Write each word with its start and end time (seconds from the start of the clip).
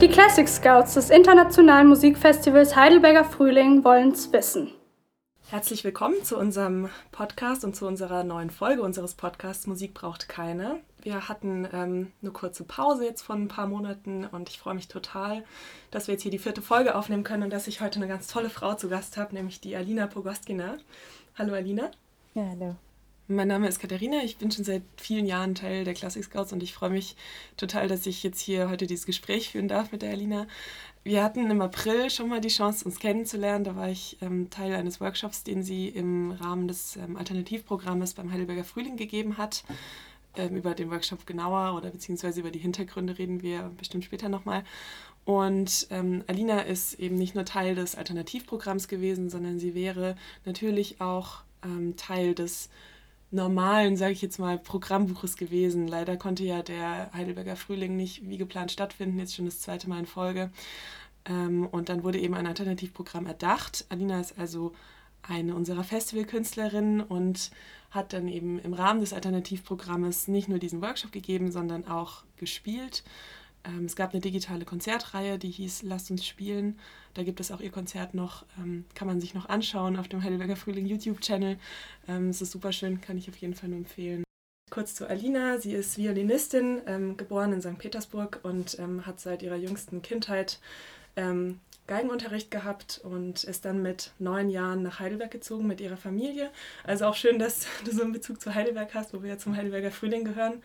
Die 0.00 0.08
Classic 0.08 0.48
Scouts 0.48 0.94
des 0.94 1.10
Internationalen 1.10 1.86
Musikfestivals 1.86 2.74
Heidelberger 2.74 3.22
Frühling 3.22 3.84
wollen's 3.84 4.32
wissen. 4.32 4.72
Herzlich 5.50 5.84
willkommen 5.84 6.24
zu 6.24 6.38
unserem 6.38 6.88
Podcast 7.12 7.66
und 7.66 7.76
zu 7.76 7.86
unserer 7.86 8.24
neuen 8.24 8.48
Folge 8.48 8.80
unseres 8.80 9.12
Podcasts 9.12 9.66
Musik 9.66 9.92
braucht 9.92 10.26
keine. 10.26 10.80
Wir 11.02 11.28
hatten 11.28 11.68
ähm, 11.74 12.12
eine 12.22 12.30
kurze 12.30 12.64
Pause 12.64 13.04
jetzt 13.04 13.20
von 13.20 13.42
ein 13.42 13.48
paar 13.48 13.66
Monaten 13.66 14.24
und 14.24 14.48
ich 14.48 14.58
freue 14.58 14.74
mich 14.74 14.88
total, 14.88 15.44
dass 15.90 16.06
wir 16.06 16.14
jetzt 16.14 16.22
hier 16.22 16.30
die 16.30 16.38
vierte 16.38 16.62
Folge 16.62 16.94
aufnehmen 16.94 17.22
können 17.22 17.42
und 17.42 17.52
dass 17.52 17.68
ich 17.68 17.82
heute 17.82 17.96
eine 17.96 18.08
ganz 18.08 18.26
tolle 18.26 18.48
Frau 18.48 18.72
zu 18.72 18.88
Gast 18.88 19.18
habe, 19.18 19.34
nämlich 19.34 19.60
die 19.60 19.76
Alina 19.76 20.06
Pogoskina. 20.06 20.78
Hallo 21.36 21.52
Alina. 21.52 21.90
Ja, 22.32 22.44
hallo. 22.48 22.74
Mein 23.32 23.46
Name 23.46 23.68
ist 23.68 23.78
Katharina, 23.78 24.24
ich 24.24 24.38
bin 24.38 24.50
schon 24.50 24.64
seit 24.64 24.82
vielen 24.96 25.24
Jahren 25.24 25.54
Teil 25.54 25.84
der 25.84 25.94
Classic 25.94 26.24
Scouts 26.24 26.52
und 26.52 26.64
ich 26.64 26.74
freue 26.74 26.90
mich 26.90 27.14
total, 27.56 27.86
dass 27.86 28.04
ich 28.06 28.24
jetzt 28.24 28.40
hier 28.40 28.68
heute 28.68 28.88
dieses 28.88 29.06
Gespräch 29.06 29.50
führen 29.50 29.68
darf 29.68 29.92
mit 29.92 30.02
der 30.02 30.10
Alina. 30.10 30.48
Wir 31.04 31.22
hatten 31.22 31.48
im 31.48 31.60
April 31.60 32.10
schon 32.10 32.28
mal 32.28 32.40
die 32.40 32.48
Chance, 32.48 32.84
uns 32.84 32.98
kennenzulernen. 32.98 33.62
Da 33.62 33.76
war 33.76 33.88
ich 33.88 34.18
ähm, 34.20 34.50
Teil 34.50 34.74
eines 34.74 35.00
Workshops, 35.00 35.44
den 35.44 35.62
sie 35.62 35.86
im 35.86 36.32
Rahmen 36.32 36.66
des 36.66 36.96
ähm, 36.96 37.16
Alternativprogrammes 37.16 38.14
beim 38.14 38.32
Heidelberger 38.32 38.64
Frühling 38.64 38.96
gegeben 38.96 39.38
hat. 39.38 39.62
Ähm, 40.34 40.56
über 40.56 40.74
den 40.74 40.90
Workshop 40.90 41.24
genauer 41.24 41.76
oder 41.76 41.90
beziehungsweise 41.90 42.40
über 42.40 42.50
die 42.50 42.58
Hintergründe 42.58 43.16
reden 43.16 43.42
wir 43.42 43.70
bestimmt 43.78 44.02
später 44.02 44.28
nochmal. 44.28 44.64
Und 45.24 45.86
ähm, 45.90 46.24
Alina 46.26 46.62
ist 46.62 46.94
eben 46.94 47.14
nicht 47.14 47.36
nur 47.36 47.44
Teil 47.44 47.76
des 47.76 47.94
Alternativprogramms 47.94 48.88
gewesen, 48.88 49.30
sondern 49.30 49.60
sie 49.60 49.76
wäre 49.76 50.16
natürlich 50.44 51.00
auch 51.00 51.44
ähm, 51.64 51.94
Teil 51.96 52.34
des 52.34 52.70
normalen, 53.30 53.96
sage 53.96 54.12
ich 54.12 54.22
jetzt 54.22 54.38
mal, 54.38 54.58
Programmbuches 54.58 55.36
gewesen. 55.36 55.86
Leider 55.86 56.16
konnte 56.16 56.44
ja 56.44 56.62
der 56.62 57.12
Heidelberger 57.12 57.56
Frühling 57.56 57.96
nicht 57.96 58.28
wie 58.28 58.38
geplant 58.38 58.72
stattfinden, 58.72 59.18
jetzt 59.18 59.34
schon 59.34 59.44
das 59.44 59.60
zweite 59.60 59.88
Mal 59.88 60.00
in 60.00 60.06
Folge. 60.06 60.50
Ähm, 61.24 61.66
und 61.66 61.88
dann 61.88 62.02
wurde 62.02 62.18
eben 62.18 62.34
ein 62.34 62.46
Alternativprogramm 62.46 63.26
erdacht. 63.26 63.84
Alina 63.88 64.20
ist 64.20 64.38
also 64.38 64.72
eine 65.22 65.54
unserer 65.54 65.84
Festivalkünstlerinnen 65.84 67.00
und 67.00 67.50
hat 67.90 68.12
dann 68.12 68.28
eben 68.28 68.58
im 68.58 68.72
Rahmen 68.72 69.00
des 69.00 69.12
Alternativprogrammes 69.12 70.28
nicht 70.28 70.48
nur 70.48 70.58
diesen 70.58 70.80
Workshop 70.80 71.12
gegeben, 71.12 71.52
sondern 71.52 71.86
auch 71.86 72.24
gespielt. 72.36 73.02
Ähm, 73.64 73.84
es 73.84 73.96
gab 73.96 74.12
eine 74.12 74.20
digitale 74.20 74.64
Konzertreihe, 74.64 75.38
die 75.38 75.50
hieß 75.50 75.82
Lasst 75.82 76.10
uns 76.10 76.26
spielen. 76.26 76.78
Da 77.14 77.22
gibt 77.22 77.40
es 77.40 77.50
auch 77.50 77.60
ihr 77.60 77.70
Konzert 77.70 78.14
noch, 78.14 78.44
ähm, 78.58 78.84
kann 78.94 79.08
man 79.08 79.20
sich 79.20 79.34
noch 79.34 79.48
anschauen 79.48 79.96
auf 79.96 80.08
dem 80.08 80.22
Heidelberger 80.22 80.56
Frühling 80.56 80.86
YouTube-Channel. 80.86 81.58
Ähm, 82.08 82.28
es 82.28 82.40
ist 82.40 82.52
super 82.52 82.72
schön, 82.72 83.00
kann 83.00 83.18
ich 83.18 83.28
auf 83.28 83.36
jeden 83.36 83.54
Fall 83.54 83.68
nur 83.68 83.78
empfehlen. 83.78 84.24
Kurz 84.70 84.94
zu 84.94 85.08
Alina. 85.08 85.58
Sie 85.58 85.72
ist 85.72 85.98
Violinistin, 85.98 86.80
ähm, 86.86 87.16
geboren 87.16 87.52
in 87.52 87.60
St. 87.60 87.76
Petersburg 87.78 88.40
und 88.44 88.78
ähm, 88.78 89.04
hat 89.04 89.18
seit 89.18 89.42
ihrer 89.42 89.56
jüngsten 89.56 90.00
Kindheit 90.00 90.60
ähm, 91.16 91.58
Geigenunterricht 91.88 92.52
gehabt 92.52 93.00
und 93.02 93.42
ist 93.42 93.64
dann 93.64 93.82
mit 93.82 94.12
neun 94.20 94.48
Jahren 94.48 94.84
nach 94.84 95.00
Heidelberg 95.00 95.32
gezogen 95.32 95.66
mit 95.66 95.80
ihrer 95.80 95.96
Familie. 95.96 96.50
Also 96.84 97.06
auch 97.06 97.16
schön, 97.16 97.40
dass 97.40 97.66
du 97.84 97.90
so 97.90 98.02
einen 98.02 98.12
Bezug 98.12 98.40
zu 98.40 98.54
Heidelberg 98.54 98.94
hast, 98.94 99.12
wo 99.12 99.24
wir 99.24 99.30
ja 99.30 99.38
zum 99.38 99.56
Heidelberger 99.56 99.90
Frühling 99.90 100.24
gehören. 100.24 100.62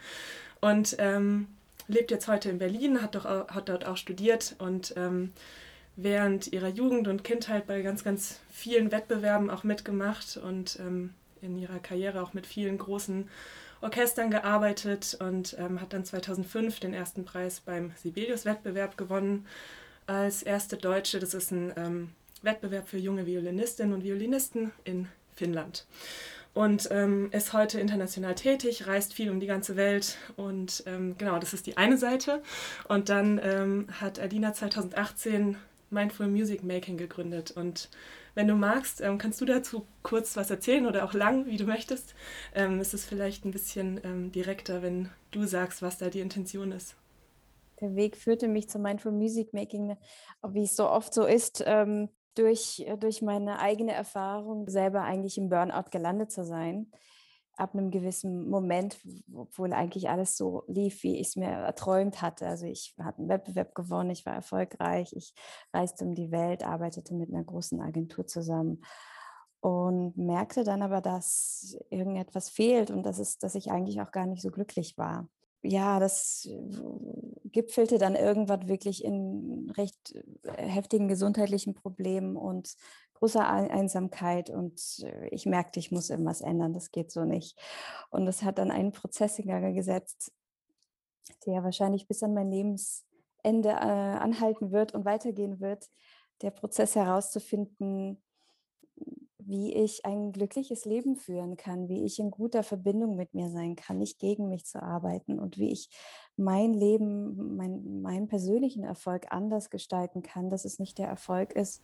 Und 0.62 0.96
ähm, 1.00 1.48
lebt 1.88 2.12
jetzt 2.12 2.28
heute 2.28 2.50
in 2.50 2.58
Berlin, 2.58 3.02
hat, 3.02 3.16
doch, 3.16 3.26
hat 3.26 3.70
dort 3.70 3.86
auch 3.86 3.98
studiert 3.98 4.56
und 4.60 4.94
ähm, 4.98 5.32
während 5.96 6.52
ihrer 6.52 6.70
Jugend 6.70 7.08
und 7.08 7.24
Kindheit 7.24 7.68
bei 7.68 7.82
ganz, 7.82 8.04
ganz 8.04 8.40
vielen 8.52 8.92
Wettbewerben 8.92 9.50
auch 9.50 9.64
mitgemacht 9.64 10.38
und 10.38 10.78
ähm, 10.80 11.14
in 11.42 11.58
ihrer 11.58 11.80
Karriere 11.80 12.22
auch 12.22 12.34
mit 12.34 12.46
vielen 12.48 12.78
großen 12.78 13.30
Orchestern 13.82 14.32
gearbeitet 14.32 15.18
und 15.20 15.56
ähm, 15.60 15.80
hat 15.80 15.94
dann 15.94 16.06
2005 16.06 16.80
den 16.80 16.94
ersten 16.94 17.24
Preis 17.24 17.60
beim 17.60 17.92
Sibelius-Wettbewerb 18.02 18.98
gewonnen 18.98 19.46
als 20.08 20.44
erste 20.44 20.78
Deutsche. 20.78 21.20
Das 21.20 21.34
ist 21.34 21.52
ein 21.52 21.74
ähm, 21.78 22.10
Wettbewerb 22.42 22.88
für 22.88 22.98
junge 22.98 23.26
Violinistinnen 23.26 23.94
und 23.94 24.04
Violinisten 24.04 24.72
in 24.86 25.08
Finnland 25.36 25.86
und 26.56 26.88
ähm, 26.90 27.30
ist 27.32 27.54
heute 27.54 27.80
international 27.80 28.34
tätig, 28.34 28.88
reist 28.88 29.14
viel 29.14 29.30
um 29.30 29.40
die 29.40 29.46
ganze 29.46 29.76
Welt 29.76 30.18
und 30.38 30.84
ähm, 30.88 31.16
genau, 31.18 31.38
das 31.38 31.54
ist 31.54 31.68
die 31.68 31.78
eine 31.78 31.98
Seite. 31.98 32.42
Und 32.88 33.10
dann 33.10 33.40
ähm, 33.44 33.88
hat 34.00 34.20
Adina 34.20 34.54
2018 34.54 35.58
Mindful 35.92 36.28
Music 36.28 36.64
Making 36.64 36.98
gegründet 36.98 37.52
und 37.52 37.90
wenn 38.36 38.48
du 38.48 38.56
magst, 38.56 39.02
ähm, 39.02 39.18
kannst 39.18 39.40
du 39.42 39.46
dazu 39.46 39.86
kurz 40.02 40.36
was 40.38 40.50
erzählen 40.50 40.86
oder 40.86 41.06
auch 41.06 41.14
lang, 41.14 41.46
wie 41.46 41.58
du 41.58 41.66
möchtest. 41.66 42.16
Ähm, 42.54 42.80
ist 42.80 42.94
es 42.94 43.06
vielleicht 43.06 43.46
ein 43.46 43.52
bisschen 43.52 44.00
ähm, 44.04 44.32
direkter, 44.32 44.82
wenn 44.82 45.10
du 45.32 45.46
sagst, 45.46 45.82
was 45.82 45.98
da 45.98 46.10
die 46.10 46.20
Intention 46.22 46.72
ist. 46.72 46.96
Der 47.82 47.96
Weg 47.96 48.16
führte 48.16 48.48
mich 48.48 48.70
zu 48.70 48.80
Mindful 48.80 49.12
Music 49.12 49.54
Making, 49.54 49.98
wie 50.48 50.64
es 50.64 50.76
so 50.76 50.90
oft 50.90 51.14
so 51.14 51.26
ist. 51.26 51.64
Durch, 52.36 52.84
äh, 52.86 52.98
durch 52.98 53.22
meine 53.22 53.60
eigene 53.60 53.94
Erfahrung 53.94 54.68
selber 54.70 55.04
eigentlich 55.04 55.38
im 55.38 55.50
Burnout 55.50 55.90
gelandet 55.92 56.32
zu 56.32 56.46
sein. 56.46 56.92
Ab 57.58 57.74
einem 57.74 57.90
gewissen 57.90 58.50
Moment, 58.50 58.98
obwohl 59.34 59.72
eigentlich 59.72 60.10
alles 60.10 60.36
so 60.36 60.64
lief, 60.68 61.04
wie 61.04 61.16
ich 61.22 61.30
es 61.30 61.36
mir 61.38 61.48
erträumt 61.48 62.22
hatte. 62.22 62.48
Also 62.48 62.66
ich 62.66 62.94
hatte 63.02 63.20
einen 63.20 63.30
Wettbewerb 63.30 63.74
gewonnen, 63.76 64.10
ich 64.10 64.26
war 64.26 64.34
erfolgreich, 64.34 65.14
ich 65.16 65.34
reiste 65.74 66.04
um 66.04 66.16
die 66.16 66.32
Welt, 66.32 66.66
arbeitete 66.66 67.14
mit 67.14 67.30
einer 67.30 67.46
großen 67.46 67.82
Agentur 67.82 68.28
zusammen 68.28 68.82
und 69.62 70.18
merkte 70.18 70.66
dann 70.66 70.82
aber, 70.84 71.02
dass 71.02 71.78
irgendetwas 71.90 72.50
fehlt 72.50 72.92
und 72.92 73.04
das 73.04 73.20
ist, 73.20 73.42
dass 73.42 73.56
ich 73.56 73.72
eigentlich 73.72 74.02
auch 74.02 74.12
gar 74.12 74.28
nicht 74.28 74.42
so 74.42 74.52
glücklich 74.52 74.98
war 74.98 75.30
ja, 75.66 76.00
das 76.00 76.46
äh, 76.46 77.50
gipfelte 77.50 77.98
dann 77.98 78.16
irgendwann 78.16 78.68
wirklich 78.68 79.04
in 79.04 79.72
recht 79.76 80.16
äh, 80.44 80.68
heftigen 80.68 81.08
gesundheitlichen 81.08 81.74
Problemen 81.74 82.36
und 82.36 82.76
großer 83.16 83.48
Einsamkeit. 83.48 84.50
Und 84.50 85.04
äh, 85.04 85.28
ich 85.30 85.46
merkte, 85.46 85.80
ich 85.80 85.92
muss 85.92 86.10
irgendwas 86.10 86.42
ändern, 86.42 86.74
das 86.74 86.92
geht 86.92 87.12
so 87.12 87.26
nicht. 87.26 87.60
Und 88.10 88.26
das 88.26 88.44
hat 88.44 88.58
dann 88.58 88.72
einen 88.72 88.92
Prozess 88.92 89.40
in 89.40 89.48
Gang 89.48 89.76
gesetzt, 89.76 90.32
der 91.46 91.64
wahrscheinlich 91.64 92.08
bis 92.08 92.24
an 92.24 92.34
mein 92.34 92.52
Lebensende 92.52 93.70
äh, 93.70 94.18
anhalten 94.20 94.72
wird 94.72 94.94
und 94.94 95.06
weitergehen 95.06 95.60
wird. 95.60 95.90
Der 96.42 96.52
Prozess 96.52 96.96
herauszufinden, 96.96 98.22
wie 99.48 99.74
ich 99.74 100.06
ein 100.06 100.32
glückliches 100.32 100.86
Leben 100.86 101.16
führen 101.16 101.56
kann, 101.56 101.88
wie 101.88 102.04
ich 102.04 102.20
in 102.20 102.32
guter 102.32 102.64
Verbindung 102.64 103.16
mit 103.16 103.34
mir 103.34 103.50
sein 103.50 103.76
kann, 103.76 104.00
nicht 104.00 104.20
gegen 104.20 104.50
mich 104.50 104.66
zu 104.66 104.82
arbeiten 104.82 105.40
und 105.40 105.58
wie 105.58 105.72
ich 105.72 105.90
mein 106.36 106.74
Leben, 106.74 107.56
mein, 107.56 108.02
meinen 108.02 108.28
persönlichen 108.28 108.84
Erfolg 108.84 109.28
anders 109.30 109.70
gestalten 109.70 110.24
kann, 110.24 110.50
dass 110.50 110.66
es 110.66 110.80
nicht 110.80 110.98
der 110.98 111.08
Erfolg 111.08 111.54
ist, 111.54 111.84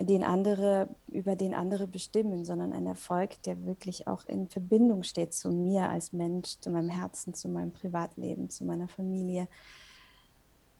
den 0.00 0.24
andere, 0.24 0.88
über 1.08 1.36
den 1.36 1.52
andere 1.52 1.86
bestimmen, 1.86 2.44
sondern 2.44 2.72
ein 2.72 2.86
Erfolg, 2.86 3.42
der 3.42 3.64
wirklich 3.66 4.06
auch 4.06 4.24
in 4.26 4.48
Verbindung 4.48 5.02
steht 5.02 5.34
zu 5.34 5.50
mir 5.50 5.88
als 5.88 6.12
Mensch, 6.12 6.58
zu 6.60 6.70
meinem 6.70 6.88
Herzen, 6.88 7.34
zu 7.34 7.48
meinem 7.48 7.72
Privatleben, 7.72 8.48
zu 8.48 8.64
meiner 8.64 8.88
Familie. 8.88 9.48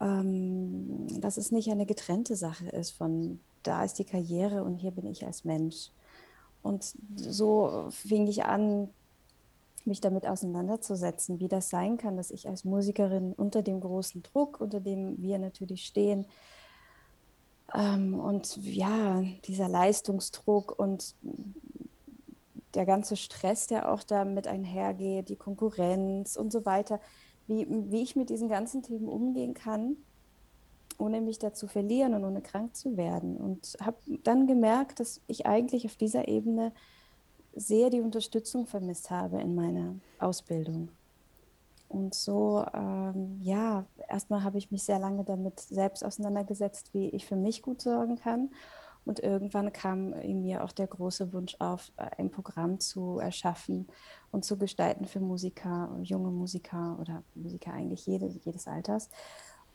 Ähm, 0.00 1.06
dass 1.20 1.36
es 1.36 1.52
nicht 1.52 1.70
eine 1.70 1.86
getrennte 1.86 2.36
Sache 2.36 2.68
ist 2.68 2.92
von 2.92 3.40
da 3.62 3.84
ist 3.84 3.98
die 3.98 4.04
Karriere 4.04 4.62
und 4.62 4.76
hier 4.76 4.90
bin 4.90 5.06
ich 5.06 5.24
als 5.24 5.44
Mensch. 5.44 5.90
Und 6.62 6.94
so 7.16 7.86
fing 7.90 8.26
ich 8.26 8.44
an, 8.44 8.88
mich 9.84 10.00
damit 10.00 10.26
auseinanderzusetzen, 10.26 11.40
wie 11.40 11.48
das 11.48 11.68
sein 11.68 11.96
kann, 11.96 12.16
dass 12.16 12.30
ich 12.30 12.48
als 12.48 12.64
Musikerin 12.64 13.32
unter 13.32 13.62
dem 13.62 13.80
großen 13.80 14.22
Druck, 14.22 14.60
unter 14.60 14.78
dem 14.80 15.20
wir 15.20 15.38
natürlich 15.38 15.84
stehen, 15.84 16.26
ähm, 17.74 18.20
und 18.20 18.58
ja, 18.58 19.22
dieser 19.44 19.68
Leistungsdruck 19.68 20.78
und 20.78 21.14
der 22.74 22.86
ganze 22.86 23.16
Stress, 23.16 23.66
der 23.66 23.92
auch 23.92 24.02
damit 24.02 24.46
einhergeht, 24.46 25.28
die 25.28 25.36
Konkurrenz 25.36 26.36
und 26.36 26.52
so 26.52 26.64
weiter, 26.64 27.00
wie, 27.46 27.66
wie 27.68 28.02
ich 28.02 28.14
mit 28.14 28.30
diesen 28.30 28.48
ganzen 28.48 28.82
Themen 28.82 29.08
umgehen 29.08 29.54
kann 29.54 29.96
ohne 30.98 31.20
mich 31.20 31.38
da 31.38 31.52
zu 31.52 31.66
verlieren 31.66 32.14
und 32.14 32.24
ohne 32.24 32.42
krank 32.42 32.76
zu 32.76 32.96
werden. 32.96 33.36
Und 33.36 33.76
habe 33.80 33.96
dann 34.24 34.46
gemerkt, 34.46 35.00
dass 35.00 35.20
ich 35.26 35.46
eigentlich 35.46 35.86
auf 35.86 35.96
dieser 35.96 36.28
Ebene 36.28 36.72
sehr 37.54 37.90
die 37.90 38.00
Unterstützung 38.00 38.66
vermisst 38.66 39.10
habe 39.10 39.40
in 39.40 39.54
meiner 39.54 39.94
Ausbildung. 40.18 40.88
Und 41.88 42.14
so, 42.14 42.64
ähm, 42.72 43.38
ja, 43.42 43.84
erstmal 44.08 44.42
habe 44.42 44.56
ich 44.56 44.70
mich 44.70 44.82
sehr 44.82 44.98
lange 44.98 45.24
damit 45.24 45.60
selbst 45.60 46.02
auseinandergesetzt, 46.02 46.94
wie 46.94 47.10
ich 47.10 47.26
für 47.26 47.36
mich 47.36 47.60
gut 47.60 47.82
sorgen 47.82 48.16
kann. 48.16 48.50
Und 49.04 49.18
irgendwann 49.18 49.72
kam 49.72 50.12
in 50.14 50.42
mir 50.42 50.64
auch 50.64 50.72
der 50.72 50.86
große 50.86 51.32
Wunsch 51.32 51.56
auf, 51.58 51.92
ein 51.96 52.30
Programm 52.30 52.78
zu 52.80 53.18
erschaffen 53.18 53.88
und 54.30 54.44
zu 54.44 54.56
gestalten 54.56 55.06
für 55.06 55.20
Musiker, 55.20 55.94
junge 56.02 56.30
Musiker 56.30 56.96
oder 57.00 57.22
Musiker 57.34 57.72
eigentlich 57.72 58.06
jedes, 58.06 58.42
jedes 58.44 58.68
Alters, 58.68 59.10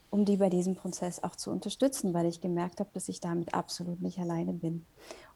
um 0.09 0.25
die 0.25 0.37
bei 0.37 0.49
diesem 0.49 0.75
Prozess 0.75 1.23
auch 1.23 1.35
zu 1.35 1.51
unterstützen, 1.51 2.13
weil 2.13 2.25
ich 2.25 2.41
gemerkt 2.41 2.79
habe, 2.79 2.89
dass 2.93 3.09
ich 3.09 3.19
damit 3.19 3.53
absolut 3.53 4.01
nicht 4.01 4.19
alleine 4.19 4.53
bin 4.53 4.85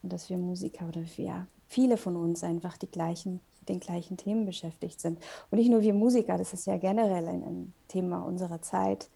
und 0.01 0.13
dass 0.13 0.29
wir 0.29 0.37
Musiker 0.37 0.87
oder 0.87 1.03
wir, 1.17 1.47
viele 1.67 1.97
von 1.97 2.15
uns 2.15 2.43
einfach 2.43 2.77
die 2.77 2.89
gleichen, 2.89 3.41
den 3.67 3.79
gleichen 3.79 4.17
Themen 4.17 4.45
beschäftigt 4.45 4.99
sind. 4.99 5.19
Und 5.49 5.57
nicht 5.57 5.69
nur 5.69 5.81
wir 5.81 5.93
Musiker, 5.93 6.37
das 6.37 6.53
ist 6.53 6.67
ja 6.67 6.77
generell 6.77 7.27
ein, 7.27 7.43
ein 7.43 7.73
Thema 7.87 8.21
unserer 8.21 8.61
Zeit, 8.61 9.09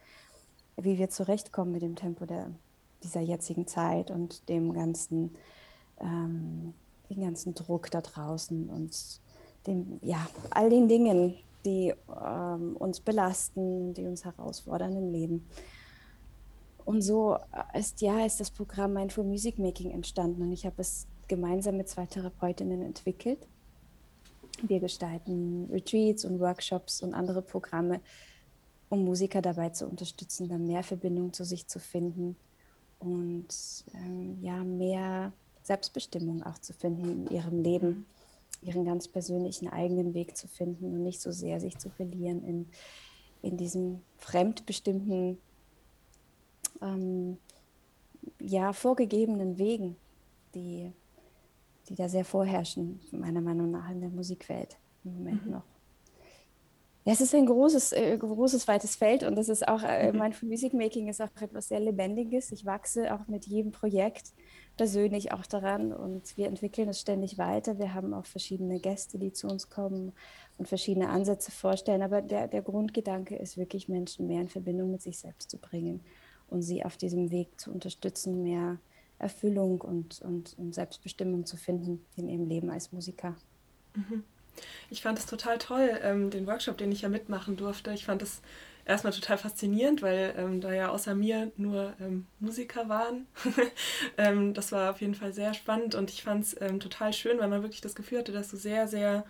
wie 0.78 0.98
wir 0.98 1.10
zurechtkommen 1.10 1.72
mit 1.72 1.81
dem 1.81 1.96
Tempo 1.96 2.25
der, 2.25 2.52
dieser 3.04 3.22
jetzigen 3.22 3.68
Zeit 3.68 4.12
und 4.12 4.48
dem 4.50 4.74
ganzen, 4.74 5.36
ähm, 6.02 6.74
den 7.10 7.22
ganzen 7.22 7.56
Druck 7.56 7.92
da 7.92 8.02
draußen 8.02 8.69
und 8.69 9.22
dem, 9.68 10.00
ja, 10.02 10.28
all 10.50 10.69
den 10.69 10.88
Dingen, 10.88 11.36
die 11.66 11.94
ähm, 12.10 12.76
uns 12.78 13.00
belasten, 13.00 13.94
die 13.94 14.06
uns 14.06 14.24
herausfordern 14.24 14.96
im 14.96 15.12
Leben. 15.12 15.48
Und 16.86 17.02
so 17.02 17.38
ist 17.74 18.02
ja 18.02 18.26
ist 18.26 18.40
das 18.40 18.52
Programm 18.52 18.94
Mindful 18.94 19.24
Music 19.24 19.58
Making 19.58 19.92
entstanden 19.92 20.44
und 20.44 20.52
ich 20.52 20.66
habe 20.66 20.82
es 20.82 21.08
gemeinsam 21.28 21.78
mit 21.78 21.90
zwei 21.90 22.06
Therapeutinnen 22.06 22.82
entwickelt. 22.84 23.40
Wir 24.62 24.80
gestalten 24.80 25.68
Retreats 25.72 26.24
und 26.24 26.40
Workshops 26.40 27.02
und 27.02 27.14
andere 27.14 27.42
Programme, 27.42 28.00
um 28.90 29.04
Musiker 29.04 29.42
dabei 29.42 29.70
zu 29.70 29.88
unterstützen, 29.88 30.48
dann 30.48 30.68
mehr 30.68 30.84
Verbindung 30.84 31.34
zu 31.34 31.44
sich 31.44 31.68
zu 31.68 31.80
finden 31.80 32.36
und 33.00 33.48
ähm, 33.96 34.38
ja 34.42 34.64
mehr 34.64 35.34
Selbstbestimmung 35.64 36.44
auch 36.44 36.60
zu 36.60 36.74
finden 36.74 37.26
in 37.26 37.36
ihrem 37.36 37.62
Leben, 37.62 38.06
ihren 38.66 38.86
ganz 38.86 39.08
persönlichen 39.08 39.68
eigenen 39.68 40.14
Weg 40.14 40.36
zu 40.36 40.48
finden 40.48 40.86
und 40.86 41.04
nicht 41.04 41.22
so 41.22 41.32
sehr 41.32 41.60
sich 41.60 41.78
zu 41.78 41.90
verlieren 41.90 42.44
in, 42.44 42.68
in 43.42 43.58
diesem 43.58 44.02
fremdbestimmten, 44.18 45.38
ähm, 46.82 47.38
ja, 48.40 48.74
vorgegebenen 48.74 49.58
Wegen, 49.58 49.96
die, 50.54 50.92
die 51.90 51.96
da 51.96 52.10
sehr 52.10 52.26
vorherrschen, 52.26 53.00
meiner 53.12 53.42
Meinung 53.42 53.72
nach 53.72 53.90
in 53.90 54.02
der 54.02 54.10
Musikwelt 54.10 54.78
im 55.04 55.14
Moment 55.14 55.46
mhm. 55.46 55.52
noch. 55.54 55.64
Ja, 57.06 57.14
es 57.14 57.22
ist 57.22 57.36
ein 57.36 57.46
großes, 57.46 57.92
äh, 57.92 58.18
großes, 58.18 58.68
weites 58.68 58.96
Feld 58.96 59.24
und 59.24 59.36
das 59.36 59.48
ist 59.48 59.68
auch, 59.68 59.84
äh, 59.84 60.12
mhm. 60.12 60.18
mein 60.18 60.36
Musikmaking 60.42 61.08
ist 61.08 61.22
auch 61.22 61.30
etwas 61.40 61.68
sehr 61.68 61.80
Lebendiges. 61.80 62.52
Ich 62.52 62.66
wachse 62.66 63.14
auch 63.14 63.28
mit 63.28 63.46
jedem 63.46 63.72
Projekt 63.72 64.34
persönlich 64.77 65.31
auch 65.31 65.45
daran 65.45 65.94
und 65.94 66.38
wir 66.38 66.48
entwickeln 66.48 66.89
es 66.89 67.00
ständig 67.00 67.38
weiter. 67.38 67.80
Wir 67.80 67.94
haben 67.94 68.13
auch 68.13 68.25
verschiedene 68.25 68.80
Gäste, 68.80 69.18
die 69.18 69.31
zu 69.31 69.48
uns 69.48 69.69
kommen 69.69 70.12
und 70.57 70.68
verschiedene 70.68 71.10
Ansätze 71.10 71.51
vorstellen. 71.51 72.01
Aber 72.01 72.22
der, 72.22 72.48
der 72.48 72.62
Grundgedanke 72.62 73.36
ist 73.36 73.57
wirklich, 73.57 73.89
Menschen 73.89 74.27
mehr 74.27 74.42
in 74.42 74.50
Verbindung 74.50 74.92
mit 74.92 75.01
sich 75.01 75.18
selbst 75.18 75.50
zu 75.50 75.57
bringen 75.57 76.01
und 76.48 76.62
sie 76.62 76.83
auf 76.86 76.98
diesem 76.98 77.31
Weg 77.31 77.60
zu 77.60 77.72
unterstützen, 77.72 78.44
mehr 78.44 78.77
Erfüllung 79.18 79.81
und, 79.81 80.22
und, 80.22 80.56
und 80.57 80.75
Selbstbestimmung 80.75 81.45
zu 81.45 81.57
finden 81.57 82.06
in 82.16 82.28
ihrem 82.28 82.48
Leben 82.48 82.69
als 82.69 82.92
Musiker. 82.92 83.36
Mhm. 83.95 84.24
Ich 84.89 85.01
fand 85.01 85.19
es 85.19 85.25
total 85.25 85.57
toll, 85.57 86.00
ähm, 86.01 86.30
den 86.30 86.48
Workshop, 86.48 86.78
den 86.78 86.92
ich 86.92 87.01
ja 87.01 87.10
mitmachen 87.10 87.57
durfte. 87.57 87.92
Ich 87.94 88.06
fand 88.06 88.21
es 88.21 88.42
erstmal 88.86 89.14
total 89.14 89.38
faszinierend, 89.38 90.02
weil 90.02 90.34
ähm, 90.38 90.62
da 90.62 90.72
ja 90.74 90.90
außer 90.90 91.16
mir 91.16 91.52
nur 91.58 91.94
ähm, 92.00 92.28
Musiker 92.40 92.88
waren. 92.88 93.28
ähm, 94.18 94.54
das 94.54 94.72
war 94.72 94.92
auf 94.92 95.02
jeden 95.02 95.16
Fall 95.16 95.34
sehr 95.34 95.54
spannend 95.54 95.96
und 95.96 96.12
ich 96.12 96.24
fand 96.24 96.46
es 96.46 96.62
ähm, 96.62 96.80
total 96.80 97.12
schön, 97.12 97.40
weil 97.40 97.48
man 97.48 97.64
wirklich 97.64 97.82
das 97.82 97.96
Gefühl 97.96 98.20
hatte, 98.20 98.32
dass 98.32 98.50
du 98.50 98.58
sehr, 98.58 98.88
sehr 98.88 99.26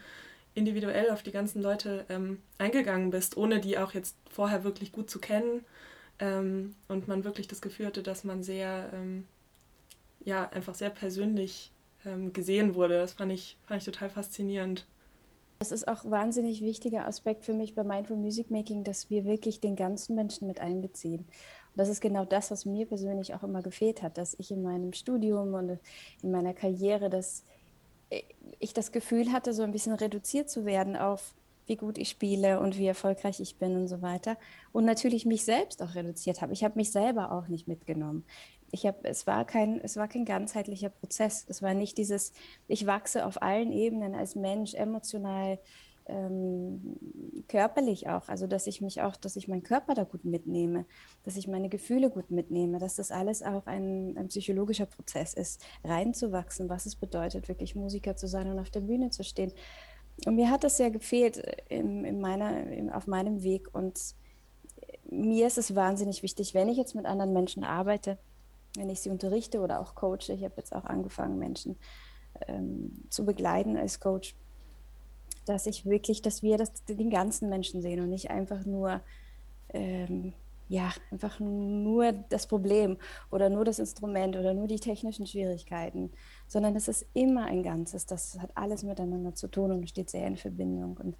individuell 0.54 1.10
auf 1.10 1.24
die 1.24 1.32
ganzen 1.32 1.62
Leute 1.62 2.06
ähm, 2.10 2.42
eingegangen 2.58 3.10
bist, 3.12 3.38
ohne 3.38 3.60
die 3.60 3.78
auch 3.78 3.94
jetzt 3.94 4.16
vorher 4.30 4.64
wirklich 4.64 4.92
gut 4.92 5.10
zu 5.10 5.20
kennen. 5.20 5.66
Ähm, 6.20 6.76
und 6.88 7.08
man 7.08 7.24
wirklich 7.24 7.48
das 7.48 7.62
Gefühl 7.62 7.88
hatte, 7.88 8.04
dass 8.04 8.24
man 8.24 8.44
sehr, 8.44 8.90
ja, 10.24 10.50
einfach 10.50 10.76
sehr 10.76 10.90
persönlich 10.90 11.72
gesehen 12.34 12.76
wurde. 12.76 12.98
Das 13.00 13.14
fand 13.14 13.32
ich, 13.32 13.58
fand 13.68 13.82
ich 13.82 13.86
total 13.86 14.10
faszinierend. 14.10 14.86
Das 15.60 15.72
ist 15.72 15.88
auch 15.88 16.04
ein 16.04 16.12
wahnsinnig 16.12 16.62
wichtiger 16.62 17.08
Aspekt 17.08 17.46
für 17.46 17.54
mich 17.54 17.76
bei 17.76 17.84
Mindful 17.84 18.18
Music 18.18 18.52
Making, 18.52 18.84
dass 18.84 19.10
wir 19.10 19.26
wirklich 19.26 19.62
den 19.62 19.76
ganzen 19.76 20.16
Menschen 20.16 20.48
mit 20.48 20.60
einbeziehen. 20.60 21.22
Und 21.22 21.78
das 21.78 21.90
ist 21.90 22.02
genau 22.02 22.26
das, 22.26 22.52
was 22.52 22.66
mir 22.66 22.86
persönlich 22.86 23.34
auch 23.34 23.44
immer 23.44 23.62
gefehlt 23.62 24.02
hat, 24.02 24.18
dass 24.18 24.36
ich 24.38 24.52
in 24.52 24.64
meinem 24.64 24.94
Studium 24.94 25.54
und 25.54 25.80
in 26.22 26.32
meiner 26.32 26.54
Karriere, 26.54 27.10
dass 27.10 27.44
ich 28.60 28.74
das 28.74 28.92
Gefühl 28.92 29.32
hatte, 29.32 29.54
so 29.54 29.64
ein 29.64 29.72
bisschen 29.72 29.94
reduziert 29.94 30.50
zu 30.50 30.66
werden 30.66 30.96
auf 30.96 31.34
wie 31.68 31.78
gut 31.78 31.98
ich 31.98 32.10
spiele 32.10 32.60
und 32.60 32.78
wie 32.78 32.86
erfolgreich 32.86 33.40
ich 33.40 33.58
bin 33.58 33.76
und 33.76 33.88
so 33.88 34.04
weiter. 34.04 34.38
Und 34.72 34.86
natürlich 34.86 35.26
mich 35.26 35.46
selbst 35.46 35.82
auch 35.82 35.96
reduziert 35.96 36.42
habe. 36.42 36.54
Ich 36.54 36.64
habe 36.64 36.76
mich 36.76 36.92
selber 36.92 37.32
auch 37.32 37.48
nicht 37.48 37.68
mitgenommen 37.68 38.24
ich 38.72 38.86
habe, 38.86 38.98
es 39.04 39.28
war 39.28 39.46
kein, 39.46 39.80
es 39.82 39.98
war 39.98 40.08
kein 40.08 40.26
ganzheitlicher 40.26 40.90
Prozess. 40.90 41.46
Es 41.48 41.62
war 41.62 41.74
nicht 41.74 41.98
dieses, 41.98 42.34
ich 42.68 42.86
wachse 42.86 43.26
auf 43.26 43.42
allen 43.42 43.72
Ebenen 43.72 44.16
als 44.16 44.36
Mensch, 44.36 44.74
emotional, 44.74 45.60
ähm, 46.08 46.98
körperlich 47.48 48.08
auch. 48.08 48.30
Also 48.30 48.48
dass 48.48 48.68
ich 48.68 48.82
mich 48.82 49.02
auch, 49.02 49.16
dass 49.16 49.36
ich 49.36 49.48
meinen 49.48 49.64
Körper 49.64 49.94
da 49.94 50.04
gut 50.04 50.26
mitnehme, 50.26 50.86
dass 51.24 51.38
ich 51.38 51.48
meine 51.48 51.70
Gefühle 51.70 52.10
gut 52.10 52.32
mitnehme, 52.32 52.80
dass 52.80 52.96
das 52.96 53.12
alles 53.12 53.42
auch 53.42 53.66
ein, 53.66 54.18
ein 54.18 54.28
psychologischer 54.28 54.86
Prozess 54.86 55.34
ist, 55.34 55.64
reinzuwachsen, 55.84 56.70
was 56.70 56.86
es 56.86 56.96
bedeutet, 56.96 57.48
wirklich 57.48 57.76
Musiker 57.76 58.16
zu 58.16 58.28
sein 58.28 58.50
und 58.52 58.60
auf 58.60 58.70
der 58.70 58.82
Bühne 58.82 59.10
zu 59.10 59.24
stehen. 59.24 59.52
Und 60.26 60.36
mir 60.36 60.50
hat 60.50 60.64
das 60.64 60.78
sehr 60.78 60.92
gefehlt 60.92 61.38
in, 61.70 62.06
in 62.06 62.22
meiner, 62.22 62.68
in, 62.68 62.90
auf 62.90 63.08
meinem 63.08 63.44
Weg. 63.44 63.74
Und 63.74 64.00
mir 65.10 65.48
ist 65.48 65.58
es 65.58 65.76
wahnsinnig 65.76 66.24
wichtig, 66.24 66.54
wenn 66.54 66.70
ich 66.70 66.78
jetzt 66.78 66.96
mit 66.96 67.06
anderen 67.06 67.34
Menschen 67.34 67.64
arbeite, 67.64 68.18
wenn 68.76 68.90
ich 68.90 69.02
sie 69.02 69.10
unterrichte 69.10 69.60
oder 69.60 69.80
auch 69.80 69.96
coache. 69.96 70.34
Ich 70.34 70.44
habe 70.44 70.54
jetzt 70.58 70.76
auch 70.76 70.86
angefangen, 70.86 71.40
Menschen 71.40 71.78
ähm, 72.48 72.92
zu 73.10 73.26
begleiten 73.26 73.78
als 73.78 74.00
Coach, 74.00 74.36
dass 75.46 75.68
ich 75.68 75.86
wirklich, 75.86 76.22
dass 76.22 76.44
wir 76.44 76.58
das, 76.58 76.72
den 76.86 77.10
ganzen 77.10 77.50
Menschen 77.50 77.82
sehen 77.82 78.02
und 78.02 78.10
nicht 78.10 78.32
einfach 78.32 78.66
nur, 78.66 79.02
ähm, 79.70 80.34
ja, 80.68 80.92
einfach 81.12 81.40
nur 81.40 82.12
das 82.30 82.48
Problem 82.48 82.98
oder 83.30 83.50
nur 83.50 83.66
das 83.66 83.78
Instrument 83.78 84.36
oder 84.36 84.54
nur 84.54 84.68
die 84.68 84.80
technischen 84.80 85.28
Schwierigkeiten, 85.28 86.12
sondern 86.48 86.76
es 86.76 86.88
ist 86.88 87.06
immer 87.14 87.46
ein 87.46 87.62
Ganzes. 87.62 88.08
Das 88.08 88.40
hat 88.40 88.50
alles 88.56 88.84
miteinander 88.84 89.36
zu 89.36 89.48
tun 89.48 89.72
und 89.72 89.88
steht 89.88 90.10
sehr 90.10 90.26
in 90.26 90.38
Verbindung. 90.38 90.98
Und 90.98 91.16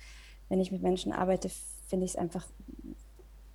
wenn 0.50 0.60
ich 0.60 0.72
mit 0.72 0.82
Menschen 0.82 1.14
arbeite, 1.14 1.50
finde 1.88 2.06
ich 2.06 2.12
es 2.12 2.18
einfach 2.18 2.48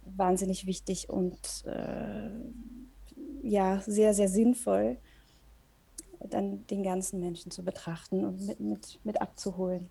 wahnsinnig 0.05 0.67
wichtig 0.67 1.11
und 1.11 1.64
äh, 1.67 2.31
ja 3.42 3.80
sehr, 3.80 4.14
sehr 4.14 4.28
sinnvoll, 4.28 4.97
dann 6.20 6.66
den 6.66 6.82
ganzen 6.82 7.20
Menschen 7.20 7.50
zu 7.50 7.62
betrachten 7.62 8.25
und 8.25 8.47
mit, 8.47 8.61
mit, 8.61 8.99
mit 9.04 9.20
abzuholen. 9.20 9.88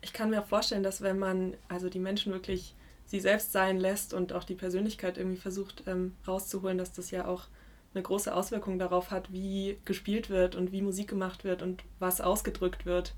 Ich 0.00 0.12
kann 0.12 0.30
mir 0.30 0.42
vorstellen, 0.42 0.82
dass 0.82 1.02
wenn 1.02 1.18
man 1.18 1.54
also 1.68 1.88
die 1.88 1.98
Menschen 1.98 2.32
wirklich 2.32 2.74
sie 3.06 3.20
selbst 3.20 3.52
sein 3.52 3.78
lässt 3.78 4.14
und 4.14 4.32
auch 4.32 4.44
die 4.44 4.54
Persönlichkeit 4.54 5.18
irgendwie 5.18 5.40
versucht 5.40 5.84
ähm, 5.86 6.14
rauszuholen, 6.26 6.78
dass 6.78 6.92
das 6.92 7.10
ja 7.10 7.26
auch 7.26 7.46
eine 7.94 8.02
große 8.02 8.34
Auswirkung 8.34 8.78
darauf 8.78 9.10
hat, 9.10 9.32
wie 9.32 9.78
gespielt 9.84 10.28
wird 10.28 10.54
und 10.54 10.72
wie 10.72 10.82
Musik 10.82 11.08
gemacht 11.08 11.42
wird 11.42 11.62
und 11.62 11.82
was 11.98 12.20
ausgedrückt 12.20 12.84
wird. 12.84 13.14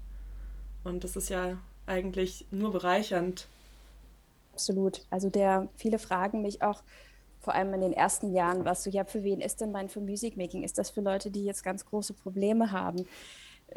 Und 0.85 1.05
das 1.05 1.17
ist 1.17 1.29
ja 1.29 1.59
eigentlich 1.87 2.47
nur 2.51 2.73
bereichernd. 2.73 3.49
Absolut. 4.53 5.05
Also 5.11 5.29
der 5.29 5.69
viele 5.75 5.99
fragen 5.99 6.41
mich 6.41 6.63
auch, 6.63 6.83
vor 7.41 7.55
allem 7.55 7.73
in 7.75 7.81
den 7.81 7.93
ersten 7.93 8.33
Jahren 8.33 8.65
was 8.65 8.85
so, 8.85 8.91
ja, 8.91 9.05
für 9.05 9.25
wen 9.25 9.41
ist 9.41 9.61
denn 9.61 9.73
mein 9.73 9.89
für 9.89 10.01
Music 10.01 10.37
Making? 10.37 10.63
Ist 10.63 10.79
das 10.79 10.91
für 10.91 11.01
Leute, 11.01 11.31
die 11.31 11.45
jetzt 11.45 11.65
ganz 11.65 11.87
große 11.87 12.13
Probleme 12.13 12.71
haben? 12.71 13.07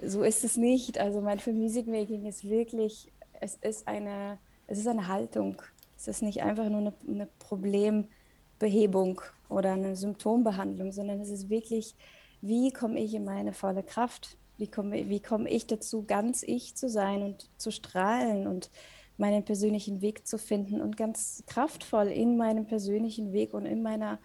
So 0.02 0.24
ist 0.24 0.44
es 0.44 0.58
nicht. 0.58 1.00
Also 1.00 1.22
mein 1.22 1.40
für 1.40 1.54
Music 1.54 1.88
Making 1.88 2.26
ist 2.26 2.44
wirklich, 2.44 3.12
es 3.40 3.56
ist 3.56 3.88
eine, 3.88 4.38
es 4.68 4.80
ist 4.80 4.88
eine 4.88 5.08
Haltung. 5.08 5.62
Es 5.98 6.08
ist 6.08 6.22
nicht 6.22 6.44
einfach 6.44 6.70
nur 6.70 6.82
eine, 6.82 6.94
eine 7.08 7.28
Problembehebung 7.40 9.22
oder 9.48 9.74
eine 9.74 9.96
Symptombehandlung, 9.96 10.92
sondern 10.92 11.22
es 11.22 11.30
ist 11.30 11.50
wirklich, 11.50 11.96
wie 12.42 12.72
komme 12.72 13.00
ich 13.00 13.14
in 13.14 13.24
meine 13.24 13.54
volle 13.54 13.84
Kraft? 13.84 14.38
Wie 14.58 14.68
komme, 14.68 15.10
wie 15.10 15.22
komme 15.22 15.50
ich 15.50 15.68
dazu, 15.68 16.04
ganz 16.04 16.44
ich 16.44 16.76
zu 16.76 16.90
sein 16.90 17.24
und 17.24 17.50
zu 17.58 17.72
strahlen 17.72 18.48
und 18.48 18.70
meinen 19.18 19.44
persönlichen 19.44 20.02
Weg 20.02 20.28
zu 20.28 20.38
finden 20.38 20.82
und 20.82 20.98
ganz 20.98 21.44
kraftvoll 21.46 22.08
in 22.08 22.38
meinem 22.38 22.66
persönlichen 22.66 23.32
Weg 23.32 23.54
und 23.54 23.66
in 23.66 23.82
meiner, 23.84 24.20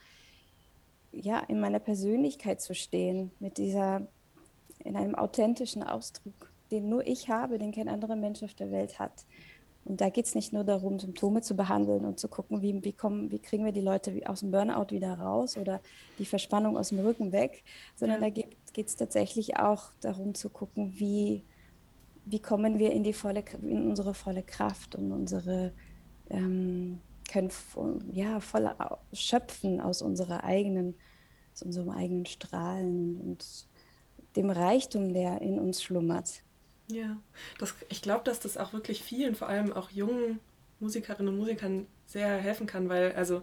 ja, 1.13 1.41
in 1.41 1.61
meiner 1.61 1.79
Persönlichkeit 1.79 2.61
zu 2.61 2.75
stehen, 2.75 3.31
mit 3.39 3.59
dieser, 3.59 4.07
in 4.85 4.97
einem 4.97 5.15
authentischen 5.15 5.83
Ausdruck, 5.83 6.51
den 6.71 6.89
nur 6.89 7.07
ich 7.07 7.29
habe, 7.29 7.59
den 7.59 7.73
kein 7.73 7.89
anderer 7.89 8.17
Mensch 8.17 8.43
auf 8.43 8.55
der 8.55 8.71
Welt 8.71 8.99
hat. 8.99 9.27
Und 9.85 10.03
da 10.03 10.11
geht 10.11 10.27
es 10.27 10.35
nicht 10.35 10.53
nur 10.53 10.65
darum, 10.65 10.99
Symptome 10.99 11.41
zu 11.41 11.57
behandeln 11.57 12.05
und 12.05 12.21
zu 12.21 12.29
gucken, 12.29 12.61
wie, 12.61 12.85
wie, 12.85 12.93
kommen, 12.93 13.31
wie 13.31 13.39
kriegen 13.39 13.65
wir 13.65 13.73
die 13.73 13.81
Leute 13.81 14.21
aus 14.27 14.41
dem 14.41 14.51
Burnout 14.51 14.91
wieder 14.91 15.15
raus 15.15 15.57
oder 15.57 15.81
die 16.19 16.27
Verspannung 16.27 16.77
aus 16.77 16.91
dem 16.91 16.99
Rücken 17.01 17.33
weg, 17.33 17.65
sondern 17.97 18.23
ja. 18.23 18.29
da 18.29 18.43
geht 18.73 18.87
es 18.87 18.97
tatsächlich 18.97 19.57
auch 19.57 19.91
darum 20.01 20.35
zu 20.35 20.51
gucken, 20.51 20.93
wie, 20.99 21.43
wie 22.31 22.41
kommen 22.41 22.79
wir 22.79 22.93
in, 22.93 23.03
die 23.03 23.13
volle, 23.13 23.45
in 23.63 23.89
unsere 23.89 24.15
volle 24.15 24.43
Kraft 24.43 24.95
und 24.95 25.13
unsere 25.13 25.73
ähm, 26.31 27.01
können 27.31 27.51
ja 28.13 28.41
voll 28.41 28.71
schöpfen 29.13 29.81
aus 29.81 30.03
unserer 30.03 30.45
eigenen, 30.45 30.95
aus 31.55 31.63
unserem 31.63 31.91
eigenen 31.91 32.27
Strahlen 32.27 33.21
und 33.21 33.45
dem 34.37 34.51
Reichtum, 34.51 35.13
der 35.13 35.41
in 35.41 35.59
uns 35.59 35.83
schlummert. 35.83 36.43
Ja, 36.91 37.19
das, 37.59 37.75
ich 37.91 38.03
glaube, 38.03 38.25
dass 38.25 38.41
das 38.41 38.57
auch 38.57 38.73
wirklich 38.73 39.03
vielen, 39.03 39.35
vor 39.35 39.49
allem 39.49 39.73
auch 39.73 39.91
jungen 39.91 40.41
Musikerinnen 40.81 41.33
und 41.33 41.39
Musikern 41.39 41.87
sehr 42.07 42.39
helfen 42.39 42.67
kann, 42.67 42.89
weil 42.89 43.13
also 43.13 43.43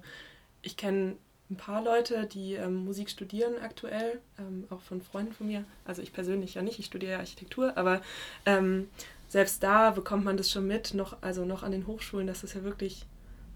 ich 0.61 0.77
kenne 0.77 1.17
ein 1.49 1.57
paar 1.57 1.83
Leute, 1.83 2.25
die 2.25 2.53
ähm, 2.53 2.85
Musik 2.85 3.09
studieren 3.09 3.53
aktuell, 3.61 4.19
ähm, 4.39 4.65
auch 4.69 4.81
von 4.81 5.01
Freunden 5.01 5.33
von 5.33 5.47
mir. 5.47 5.63
Also 5.85 6.01
ich 6.01 6.11
persönlich 6.11 6.55
ja 6.55 6.63
nicht, 6.63 6.79
ich 6.79 6.87
studiere 6.87 7.19
Architektur, 7.19 7.77
aber 7.77 8.01
ähm, 8.45 8.89
selbst 9.27 9.61
da 9.61 9.91
bekommt 9.91 10.25
man 10.25 10.37
das 10.37 10.49
schon 10.49 10.65
mit, 10.65 10.93
noch, 10.93 11.21
also 11.21 11.45
noch 11.45 11.61
an 11.61 11.71
den 11.71 11.87
Hochschulen, 11.87 12.25
dass 12.25 12.41
das 12.41 12.53
ja 12.53 12.63
wirklich, 12.63 13.05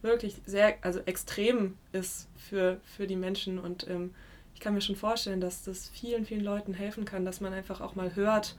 wirklich 0.01 0.35
sehr, 0.45 0.77
also 0.81 0.99
extrem 1.05 1.77
ist 1.91 2.27
für, 2.37 2.79
für 2.83 3.07
die 3.07 3.15
Menschen. 3.15 3.57
Und 3.57 3.87
ähm, 3.87 4.13
ich 4.53 4.59
kann 4.59 4.75
mir 4.75 4.81
schon 4.81 4.95
vorstellen, 4.95 5.41
dass 5.41 5.63
das 5.63 5.89
vielen, 5.89 6.25
vielen 6.25 6.43
Leuten 6.43 6.73
helfen 6.73 7.05
kann, 7.05 7.25
dass 7.25 7.41
man 7.41 7.53
einfach 7.53 7.81
auch 7.81 7.95
mal 7.95 8.15
hört, 8.15 8.55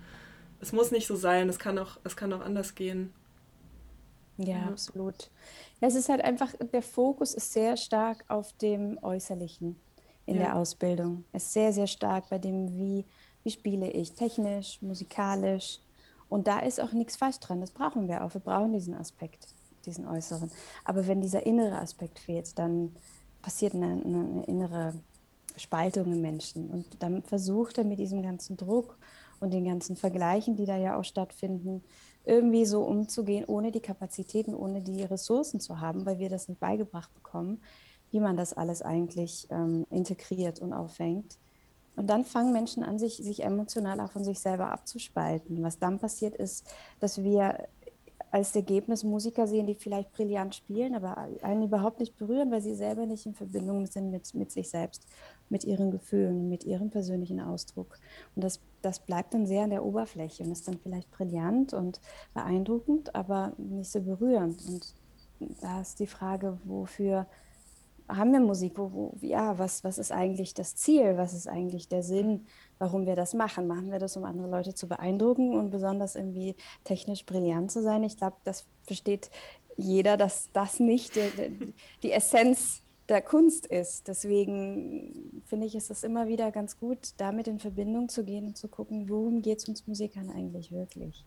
es 0.60 0.72
muss 0.72 0.90
nicht 0.90 1.06
so 1.06 1.16
sein, 1.16 1.48
es 1.48 1.58
kann 1.58 1.78
auch, 1.78 1.98
es 2.04 2.16
kann 2.16 2.32
auch 2.32 2.42
anders 2.42 2.74
gehen. 2.74 3.12
Ja, 4.46 4.58
ja. 4.58 4.66
absolut. 4.68 5.30
Es 5.80 5.94
ist 5.94 6.08
halt 6.08 6.22
einfach, 6.22 6.52
der 6.72 6.82
Fokus 6.82 7.34
ist 7.34 7.52
sehr 7.52 7.76
stark 7.76 8.24
auf 8.28 8.52
dem 8.54 8.98
Äußerlichen 9.02 9.80
in 10.26 10.36
ja. 10.36 10.42
der 10.42 10.56
Ausbildung. 10.56 11.24
Es 11.32 11.44
ist 11.44 11.52
sehr, 11.54 11.72
sehr 11.72 11.86
stark 11.86 12.28
bei 12.28 12.38
dem, 12.38 12.76
wie, 12.76 13.04
wie 13.42 13.50
spiele 13.50 13.90
ich, 13.90 14.12
technisch, 14.12 14.80
musikalisch. 14.82 15.80
Und 16.28 16.46
da 16.46 16.60
ist 16.60 16.80
auch 16.80 16.92
nichts 16.92 17.16
falsch 17.16 17.40
dran. 17.40 17.60
Das 17.60 17.72
brauchen 17.72 18.08
wir 18.08 18.24
auch. 18.24 18.34
Wir 18.34 18.40
brauchen 18.40 18.72
diesen 18.72 18.94
Aspekt, 18.94 19.48
diesen 19.84 20.06
äußeren. 20.06 20.50
Aber 20.84 21.06
wenn 21.06 21.20
dieser 21.20 21.44
innere 21.44 21.78
Aspekt 21.78 22.18
fehlt, 22.18 22.58
dann 22.58 22.94
passiert 23.42 23.74
eine, 23.74 24.02
eine 24.04 24.44
innere 24.44 24.94
Spaltung 25.56 26.12
im 26.12 26.20
Menschen. 26.20 26.70
Und 26.70 26.86
dann 27.02 27.22
versucht 27.22 27.78
er 27.78 27.84
mit 27.84 27.98
diesem 27.98 28.22
ganzen 28.22 28.56
Druck 28.56 28.96
und 29.40 29.52
den 29.52 29.64
ganzen 29.64 29.96
Vergleichen, 29.96 30.56
die 30.56 30.66
da 30.66 30.76
ja 30.76 30.96
auch 30.96 31.04
stattfinden, 31.04 31.82
irgendwie 32.24 32.64
so 32.64 32.82
umzugehen, 32.82 33.44
ohne 33.46 33.72
die 33.72 33.80
Kapazitäten, 33.80 34.54
ohne 34.54 34.80
die 34.82 35.02
Ressourcen 35.02 35.60
zu 35.60 35.80
haben, 35.80 36.06
weil 36.06 36.18
wir 36.18 36.28
das 36.28 36.48
nicht 36.48 36.60
beigebracht 36.60 37.12
bekommen, 37.14 37.60
wie 38.10 38.20
man 38.20 38.36
das 38.36 38.52
alles 38.52 38.82
eigentlich 38.82 39.46
ähm, 39.50 39.86
integriert 39.90 40.60
und 40.60 40.72
auffängt. 40.72 41.38
Und 41.96 42.06
dann 42.08 42.24
fangen 42.24 42.52
Menschen 42.52 42.82
an, 42.82 42.98
sich, 42.98 43.16
sich 43.16 43.42
emotional 43.42 44.00
auch 44.00 44.10
von 44.10 44.24
sich 44.24 44.40
selber 44.40 44.70
abzuspalten. 44.70 45.62
Was 45.62 45.78
dann 45.78 45.98
passiert 45.98 46.34
ist, 46.34 46.66
dass 46.98 47.22
wir 47.22 47.68
als 48.30 48.54
Ergebnis 48.54 49.02
Musiker 49.02 49.46
sehen, 49.46 49.66
die 49.66 49.74
vielleicht 49.74 50.12
brillant 50.12 50.54
spielen, 50.54 50.94
aber 50.94 51.16
einen 51.42 51.64
überhaupt 51.64 52.00
nicht 52.00 52.16
berühren, 52.16 52.50
weil 52.50 52.60
sie 52.60 52.74
selber 52.74 53.06
nicht 53.06 53.26
in 53.26 53.34
Verbindung 53.34 53.86
sind 53.86 54.10
mit, 54.10 54.34
mit 54.34 54.52
sich 54.52 54.70
selbst, 54.70 55.06
mit 55.48 55.64
ihren 55.64 55.90
Gefühlen, 55.90 56.48
mit 56.48 56.64
ihrem 56.64 56.90
persönlichen 56.90 57.40
Ausdruck. 57.40 57.98
Und 58.36 58.44
das, 58.44 58.60
das 58.82 59.00
bleibt 59.00 59.34
dann 59.34 59.46
sehr 59.46 59.64
an 59.64 59.70
der 59.70 59.84
Oberfläche 59.84 60.44
und 60.44 60.52
ist 60.52 60.68
dann 60.68 60.78
vielleicht 60.78 61.10
brillant 61.10 61.72
und 61.74 62.00
beeindruckend, 62.32 63.14
aber 63.14 63.52
nicht 63.58 63.90
so 63.90 64.00
berührend. 64.00 64.64
Und 64.68 64.94
da 65.60 65.80
ist 65.80 65.98
die 65.98 66.06
Frage, 66.06 66.58
wofür 66.64 67.26
haben 68.16 68.32
wir 68.32 68.40
Musik? 68.40 68.72
Wo, 68.76 68.92
wo, 68.92 69.16
ja, 69.20 69.58
was, 69.58 69.84
was 69.84 69.98
ist 69.98 70.12
eigentlich 70.12 70.54
das 70.54 70.76
Ziel? 70.76 71.16
Was 71.16 71.32
ist 71.34 71.48
eigentlich 71.48 71.88
der 71.88 72.02
Sinn, 72.02 72.46
warum 72.78 73.06
wir 73.06 73.16
das 73.16 73.34
machen? 73.34 73.66
Machen 73.66 73.90
wir 73.90 73.98
das, 73.98 74.16
um 74.16 74.24
andere 74.24 74.48
Leute 74.48 74.74
zu 74.74 74.88
beeindrucken 74.88 75.54
und 75.54 75.70
besonders 75.70 76.16
irgendwie 76.16 76.56
technisch 76.84 77.24
brillant 77.26 77.70
zu 77.70 77.82
sein? 77.82 78.02
Ich 78.02 78.16
glaube, 78.16 78.36
das 78.44 78.66
versteht 78.84 79.30
jeder, 79.76 80.16
dass 80.16 80.50
das 80.52 80.80
nicht 80.80 81.16
die, 81.16 81.74
die 82.02 82.12
Essenz 82.12 82.82
der 83.08 83.22
Kunst 83.22 83.66
ist. 83.66 84.08
Deswegen 84.08 85.42
finde 85.46 85.66
ich, 85.66 85.74
ist 85.74 85.90
es 85.90 86.04
immer 86.04 86.28
wieder 86.28 86.50
ganz 86.52 86.78
gut, 86.78 87.14
damit 87.16 87.48
in 87.48 87.58
Verbindung 87.58 88.08
zu 88.08 88.24
gehen 88.24 88.46
und 88.46 88.56
zu 88.56 88.68
gucken, 88.68 89.08
worum 89.08 89.42
geht 89.42 89.58
es 89.58 89.68
uns 89.68 89.86
Musikern 89.86 90.30
eigentlich 90.30 90.70
wirklich. 90.72 91.24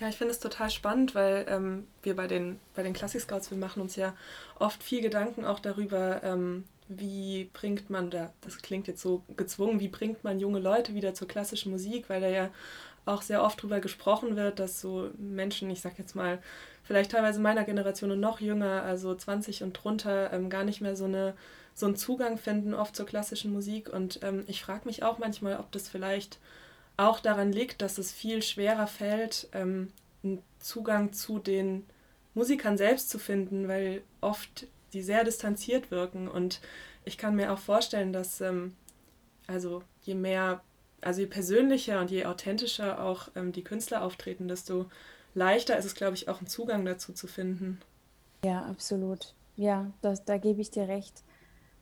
Ja, 0.00 0.08
ich 0.08 0.16
finde 0.16 0.32
es 0.32 0.40
total 0.40 0.70
spannend, 0.70 1.14
weil 1.14 1.46
ähm, 1.48 1.86
wir 2.02 2.16
bei 2.16 2.26
den, 2.26 2.58
bei 2.74 2.82
den 2.82 2.92
Classic 2.92 3.20
Scouts, 3.20 3.50
wir 3.50 3.58
machen 3.58 3.80
uns 3.80 3.96
ja 3.96 4.14
oft 4.58 4.82
viel 4.82 5.00
Gedanken 5.00 5.44
auch 5.44 5.60
darüber, 5.60 6.22
ähm, 6.24 6.64
wie 6.88 7.48
bringt 7.52 7.90
man 7.90 8.10
da, 8.10 8.32
das 8.42 8.58
klingt 8.58 8.88
jetzt 8.88 9.00
so 9.00 9.22
gezwungen, 9.36 9.80
wie 9.80 9.88
bringt 9.88 10.24
man 10.24 10.40
junge 10.40 10.58
Leute 10.58 10.94
wieder 10.94 11.14
zur 11.14 11.28
klassischen 11.28 11.70
Musik, 11.70 12.08
weil 12.08 12.20
da 12.20 12.28
ja 12.28 12.50
auch 13.06 13.22
sehr 13.22 13.42
oft 13.42 13.58
darüber 13.60 13.80
gesprochen 13.80 14.36
wird, 14.36 14.58
dass 14.58 14.80
so 14.80 15.10
Menschen, 15.16 15.70
ich 15.70 15.80
sag 15.80 15.98
jetzt 15.98 16.14
mal, 16.14 16.38
vielleicht 16.82 17.12
teilweise 17.12 17.40
meiner 17.40 17.64
Generation 17.64 18.10
und 18.10 18.20
noch 18.20 18.40
jünger, 18.40 18.82
also 18.82 19.14
20 19.14 19.62
und 19.62 19.72
drunter, 19.72 20.32
ähm, 20.32 20.50
gar 20.50 20.64
nicht 20.64 20.80
mehr 20.80 20.96
so, 20.96 21.04
eine, 21.04 21.34
so 21.74 21.86
einen 21.86 21.96
Zugang 21.96 22.38
finden 22.38 22.74
oft 22.74 22.96
zur 22.96 23.06
klassischen 23.06 23.52
Musik. 23.52 23.92
Und 23.92 24.20
ähm, 24.22 24.44
ich 24.46 24.62
frage 24.62 24.86
mich 24.86 25.02
auch 25.02 25.18
manchmal, 25.18 25.58
ob 25.58 25.70
das 25.72 25.88
vielleicht 25.88 26.38
auch 26.96 27.20
daran 27.20 27.52
liegt, 27.52 27.82
dass 27.82 27.98
es 27.98 28.12
viel 28.12 28.42
schwerer 28.42 28.86
fällt, 28.86 29.48
ähm, 29.52 29.92
einen 30.22 30.42
Zugang 30.60 31.12
zu 31.12 31.38
den 31.38 31.86
Musikern 32.34 32.76
selbst 32.76 33.10
zu 33.10 33.18
finden, 33.18 33.68
weil 33.68 34.02
oft 34.20 34.66
die 34.92 35.02
sehr 35.02 35.24
distanziert 35.24 35.90
wirken. 35.90 36.28
Und 36.28 36.60
ich 37.04 37.18
kann 37.18 37.36
mir 37.36 37.52
auch 37.52 37.58
vorstellen, 37.58 38.12
dass 38.12 38.40
ähm, 38.40 38.76
also 39.46 39.82
je 40.02 40.14
mehr, 40.14 40.62
also 41.00 41.20
je 41.20 41.26
persönlicher 41.26 42.00
und 42.00 42.10
je 42.10 42.24
authentischer 42.24 43.02
auch 43.02 43.28
ähm, 43.34 43.52
die 43.52 43.64
Künstler 43.64 44.02
auftreten, 44.02 44.48
desto 44.48 44.86
leichter 45.34 45.76
ist 45.76 45.84
es, 45.84 45.94
glaube 45.94 46.14
ich, 46.14 46.28
auch 46.28 46.38
einen 46.38 46.46
Zugang 46.46 46.84
dazu 46.84 47.12
zu 47.12 47.26
finden. 47.26 47.80
Ja, 48.44 48.62
absolut. 48.64 49.34
Ja, 49.56 49.90
das, 50.00 50.24
da 50.24 50.38
gebe 50.38 50.60
ich 50.60 50.70
dir 50.70 50.88
recht. 50.88 51.22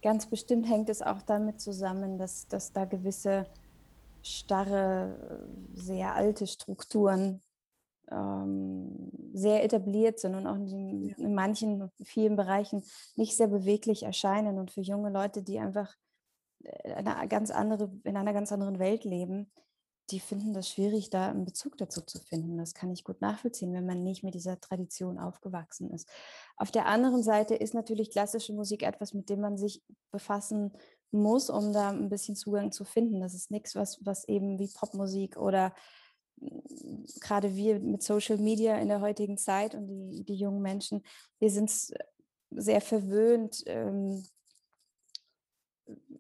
Ganz 0.03 0.27
bestimmt 0.27 0.69
hängt 0.69 0.89
es 0.89 1.01
auch 1.01 1.23
damit 1.23 1.61
zusammen, 1.61 2.19
dass, 2.19 2.49
dass 2.49 2.73
da 2.73 2.85
gewisse 2.85 3.47
starre, 4.23 5.49
sehr 5.75 6.15
alte 6.15 6.47
Strukturen 6.47 7.43
ähm, 8.11 9.11
sehr 9.33 9.65
etabliert 9.65 10.19
sind 10.21 10.35
und 10.35 10.47
auch 10.47 10.57
in, 10.57 11.11
in, 11.11 11.35
manchen, 11.35 11.91
vielen 12.05 12.37
Bereichen 12.37 12.85
nicht 13.17 13.37
sehr 13.37 13.49
beweglich 13.49 14.03
erscheinen. 14.03 14.59
Und 14.59 14.71
für 14.71 14.83
junge 14.83 15.11
Leute, 15.11 15.43
die 15.43 15.59
einfach 15.59 15.95
äh, 16.63 16.93
eine 16.95 17.29
ganz 17.29 17.51
andere, 17.51 17.91
in 18.05 18.17
einer 18.17 18.33
ganz 18.33 18.53
anderen 18.53 18.79
Welt 18.79 19.05
leben, 19.05 19.51
die 20.11 20.21
finden 20.21 20.53
das 20.53 20.69
schwierig, 20.69 21.11
da 21.11 21.31
einen 21.31 21.45
Bezug 21.45 21.79
dazu 21.79 22.03
zu 22.03 22.19
finden. 22.19 22.59
Das 22.59 22.75
kann 22.75 22.91
ich 22.91 23.05
gut 23.05 23.21
nachvollziehen, 23.21 23.73
wenn 23.73 23.87
man 23.87 24.03
nicht 24.03 24.23
mit 24.23 24.35
dieser 24.35 24.61
Tradition 24.61 25.19
aufgewachsen 25.19 25.91
ist. 25.91 26.09
Auf 26.57 26.71
der 26.71 26.87
anderen 26.87 27.23
Seite 27.23 27.55
ist 27.55 27.73
natürlich 27.73 28.11
klassische 28.11 28.53
Musik 28.53 28.83
etwas, 28.83 29.15
mit 29.15 29.31
dem 29.31 29.41
man 29.41 29.57
sich 29.57 29.83
befassen 30.11 30.73
muss, 31.13 31.51
um 31.51 31.73
da 31.73 31.91
ein 31.91 32.09
bisschen 32.09 32.37
Zugang 32.37 32.73
zu 32.73 32.85
finden. 32.85 33.21
Das 33.21 33.35
ist 33.35 33.51
nichts, 33.51 33.75
was, 33.75 34.05
was 34.05 34.27
eben 34.29 34.59
wie 34.59 34.69
Popmusik 34.69 35.37
oder 35.37 35.75
mm, 36.37 37.05
gerade 37.21 37.55
wir 37.57 37.81
mit 37.81 38.03
Social 38.03 38.39
Media 38.39 38.77
in 38.79 38.89
der 38.89 39.01
heutigen 39.01 39.39
Zeit 39.39 39.75
und 39.75 39.87
die, 39.89 40.25
die 40.25 40.37
jungen 40.37 40.63
Menschen, 40.63 41.03
wir 41.39 41.51
sind 41.51 41.71
sehr 42.51 42.81
verwöhnt, 42.81 43.63
ähm, 43.67 44.25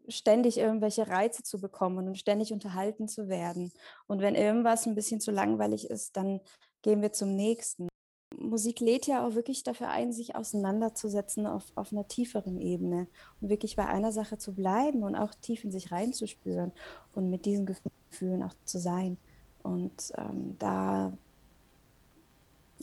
ständig 0.09 0.59
irgendwelche 0.59 1.09
Reize 1.09 1.43
zu 1.43 1.61
bekommen 1.61 2.09
und 2.09 2.19
ständig 2.19 2.53
unterhalten 2.53 3.09
zu 3.09 3.29
werden. 3.29 3.73
Und 4.07 4.21
wenn 4.21 4.35
irgendwas 4.35 4.87
ein 4.87 4.95
bisschen 4.95 5.21
zu 5.21 5.31
langweilig 5.31 5.89
ist, 5.89 6.17
dann 6.17 6.41
gehen 6.83 7.03
wir 7.03 7.13
zum 7.13 7.35
nächsten. 7.35 7.89
Musik 8.43 8.81
lädt 8.81 9.07
ja 9.07 9.27
auch 9.27 9.35
wirklich 9.35 9.63
dafür 9.63 9.89
ein, 9.89 10.13
sich 10.13 10.37
auseinanderzusetzen 10.37 11.47
auf, 11.47 11.65
auf 11.75 11.93
einer 11.93 12.07
tieferen 12.09 12.61
Ebene 12.61 13.07
und 13.41 13.49
wirklich 13.49 13.77
bei 13.77 13.87
einer 13.87 14.13
Sache 14.13 14.39
zu 14.39 14.53
bleiben 14.53 15.03
und 15.03 15.15
auch 15.15 15.35
tief 15.35 15.65
in 15.65 15.71
sich 15.71 15.93
reinzuspüren 15.93 16.73
und 17.15 17.31
mit 17.31 17.45
diesen 17.45 17.67
Gefühlen 17.67 18.43
auch 18.43 18.55
zu 18.65 18.79
sein. 18.79 19.17
Und 19.63 20.13
ähm, 20.17 20.57
da 20.59 21.13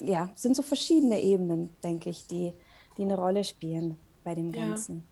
ja, 0.02 0.30
sind 0.36 0.56
so 0.56 0.62
verschiedene 0.62 1.22
Ebenen, 1.22 1.70
denke 1.84 2.10
ich, 2.10 2.28
die, 2.28 2.54
die 2.98 3.04
eine 3.04 3.18
Rolle 3.18 3.44
spielen 3.44 3.98
bei 4.24 4.36
dem 4.36 4.52
Ganzen. 4.52 5.04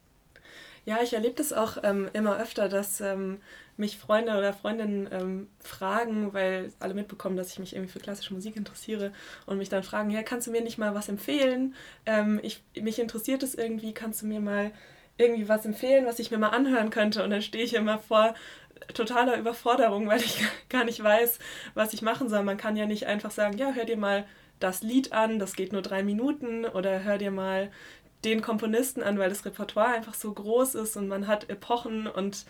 Ja. 0.87 1.01
Ich 1.03 1.13
erlebe 1.13 1.35
das 1.35 1.51
auch 1.51 1.77
ähm, 1.83 2.09
immer 2.13 2.37
öfter, 2.39 2.69
dass 2.69 3.01
ähm, 3.01 3.41
mich 3.75 3.97
Freunde 3.97 4.37
oder 4.37 4.53
Freundinnen 4.53 5.09
ähm, 5.11 5.47
fragen, 5.59 6.33
weil 6.33 6.71
alle 6.79 6.93
mitbekommen, 6.93 7.35
dass 7.35 7.51
ich 7.51 7.59
mich 7.59 7.73
irgendwie 7.75 7.91
für 7.91 7.99
klassische 7.99 8.33
Musik 8.33 8.55
interessiere 8.55 9.11
und 9.45 9.57
mich 9.57 9.67
dann 9.69 9.83
fragen, 9.83 10.09
ja, 10.11 10.23
kannst 10.23 10.47
du 10.47 10.51
mir 10.51 10.61
nicht 10.61 10.77
mal 10.77 10.95
was 10.95 11.09
empfehlen? 11.09 11.75
Ähm, 12.05 12.39
ich, 12.41 12.63
mich 12.79 12.99
interessiert 12.99 13.43
es 13.43 13.53
irgendwie, 13.53 13.93
kannst 13.93 14.21
du 14.21 14.27
mir 14.27 14.39
mal 14.39 14.71
irgendwie 15.17 15.49
was 15.49 15.65
empfehlen, 15.65 16.05
was 16.05 16.19
ich 16.19 16.31
mir 16.31 16.37
mal 16.37 16.49
anhören 16.49 16.89
könnte? 16.89 17.21
Und 17.23 17.31
dann 17.31 17.41
stehe 17.41 17.65
ich 17.65 17.73
immer 17.73 17.99
vor 17.99 18.33
totaler 18.93 19.37
Überforderung, 19.37 20.07
weil 20.07 20.21
ich 20.21 20.41
gar 20.69 20.85
nicht 20.85 21.03
weiß, 21.03 21.39
was 21.73 21.93
ich 21.93 22.01
machen 22.01 22.29
soll. 22.29 22.43
Man 22.43 22.57
kann 22.57 22.77
ja 22.77 22.85
nicht 22.85 23.07
einfach 23.07 23.31
sagen, 23.31 23.57
ja, 23.57 23.73
hör 23.73 23.83
dir 23.85 23.97
mal 23.97 24.25
das 24.59 24.81
Lied 24.81 25.13
an, 25.13 25.39
das 25.39 25.55
geht 25.55 25.71
nur 25.71 25.81
drei 25.81 26.03
Minuten 26.03 26.65
oder 26.65 27.03
hör 27.03 27.17
dir 27.17 27.31
mal 27.31 27.71
den 28.23 28.41
Komponisten 28.41 29.03
an, 29.03 29.19
weil 29.19 29.29
das 29.29 29.45
Repertoire 29.45 29.93
einfach 29.93 30.13
so 30.13 30.33
groß 30.33 30.75
ist 30.75 30.97
und 30.97 31.07
man 31.07 31.27
hat 31.27 31.49
Epochen 31.49 32.07
und 32.07 32.45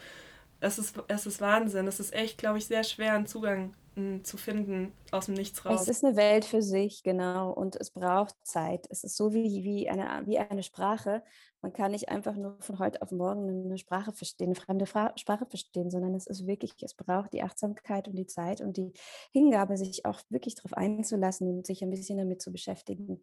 es 0.60 0.80
ist, 0.80 0.96
es 1.08 1.26
ist 1.26 1.42
Wahnsinn. 1.42 1.88
Es 1.88 2.00
ist 2.00 2.14
echt, 2.14 2.38
glaube 2.38 2.58
ich, 2.58 2.66
sehr 2.66 2.84
schwer, 2.84 3.14
einen 3.14 3.28
Zugang 3.28 3.76
hm, 3.96 4.24
zu 4.24 4.38
finden 4.38 4.92
aus 5.12 5.26
dem 5.26 5.36
Nichts 5.36 5.66
raus. 5.66 5.82
Es 5.82 5.88
ist 5.88 6.04
eine 6.04 6.16
Welt 6.16 6.46
für 6.46 6.62
sich, 6.62 7.04
genau. 7.04 7.52
Und 7.52 7.76
es 7.76 7.92
braucht 7.92 8.36
Zeit. 8.44 8.88
Es 8.90 9.04
ist 9.04 9.18
so 9.18 9.34
wie, 9.34 9.64
wie, 9.64 9.90
eine, 9.90 10.26
wie 10.26 10.40
eine 10.40 10.64
Sprache. 10.64 11.24
Man 11.62 11.74
kann 11.74 11.92
nicht 11.92 12.10
einfach 12.10 12.36
nur 12.36 12.58
von 12.60 12.80
heute 12.80 13.02
auf 13.02 13.12
morgen 13.12 13.66
eine 13.66 13.78
Sprache 13.78 14.14
verstehen, 14.14 14.48
eine 14.48 14.56
fremde 14.56 14.86
Fra 14.86 15.14
Sprache 15.16 15.46
verstehen, 15.46 15.90
sondern 15.90 16.16
es 16.16 16.28
ist 16.28 16.48
wirklich, 16.48 16.74
es 16.82 16.94
braucht 16.94 17.34
die 17.34 17.44
Achtsamkeit 17.44 18.08
und 18.08 18.16
die 18.16 18.28
Zeit 18.28 18.62
und 18.62 18.78
die 18.78 18.94
Hingabe, 19.32 19.78
sich 19.78 20.06
auch 20.06 20.22
wirklich 20.30 20.56
darauf 20.56 20.74
einzulassen 20.74 21.50
und 21.50 21.66
sich 21.66 21.84
ein 21.84 21.90
bisschen 21.90 22.18
damit 22.18 22.42
zu 22.42 22.52
beschäftigen. 22.52 23.22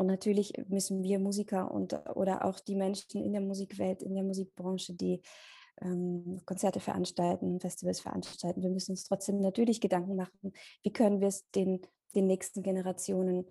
Und 0.00 0.06
natürlich 0.06 0.54
müssen 0.68 1.02
wir 1.02 1.18
Musiker 1.18 1.70
und 1.70 1.92
oder 2.16 2.46
auch 2.46 2.58
die 2.58 2.74
Menschen 2.74 3.22
in 3.22 3.34
der 3.34 3.42
Musikwelt, 3.42 4.02
in 4.02 4.14
der 4.14 4.24
Musikbranche, 4.24 4.94
die 4.94 5.20
ähm, 5.82 6.40
Konzerte 6.46 6.80
veranstalten, 6.80 7.60
Festivals 7.60 8.00
veranstalten, 8.00 8.62
wir 8.62 8.70
müssen 8.70 8.92
uns 8.92 9.04
trotzdem 9.04 9.42
natürlich 9.42 9.78
Gedanken 9.78 10.16
machen, 10.16 10.54
wie 10.82 10.90
können 10.90 11.20
wir 11.20 11.28
es 11.28 11.50
den, 11.50 11.82
den 12.14 12.26
nächsten 12.26 12.62
Generationen 12.62 13.44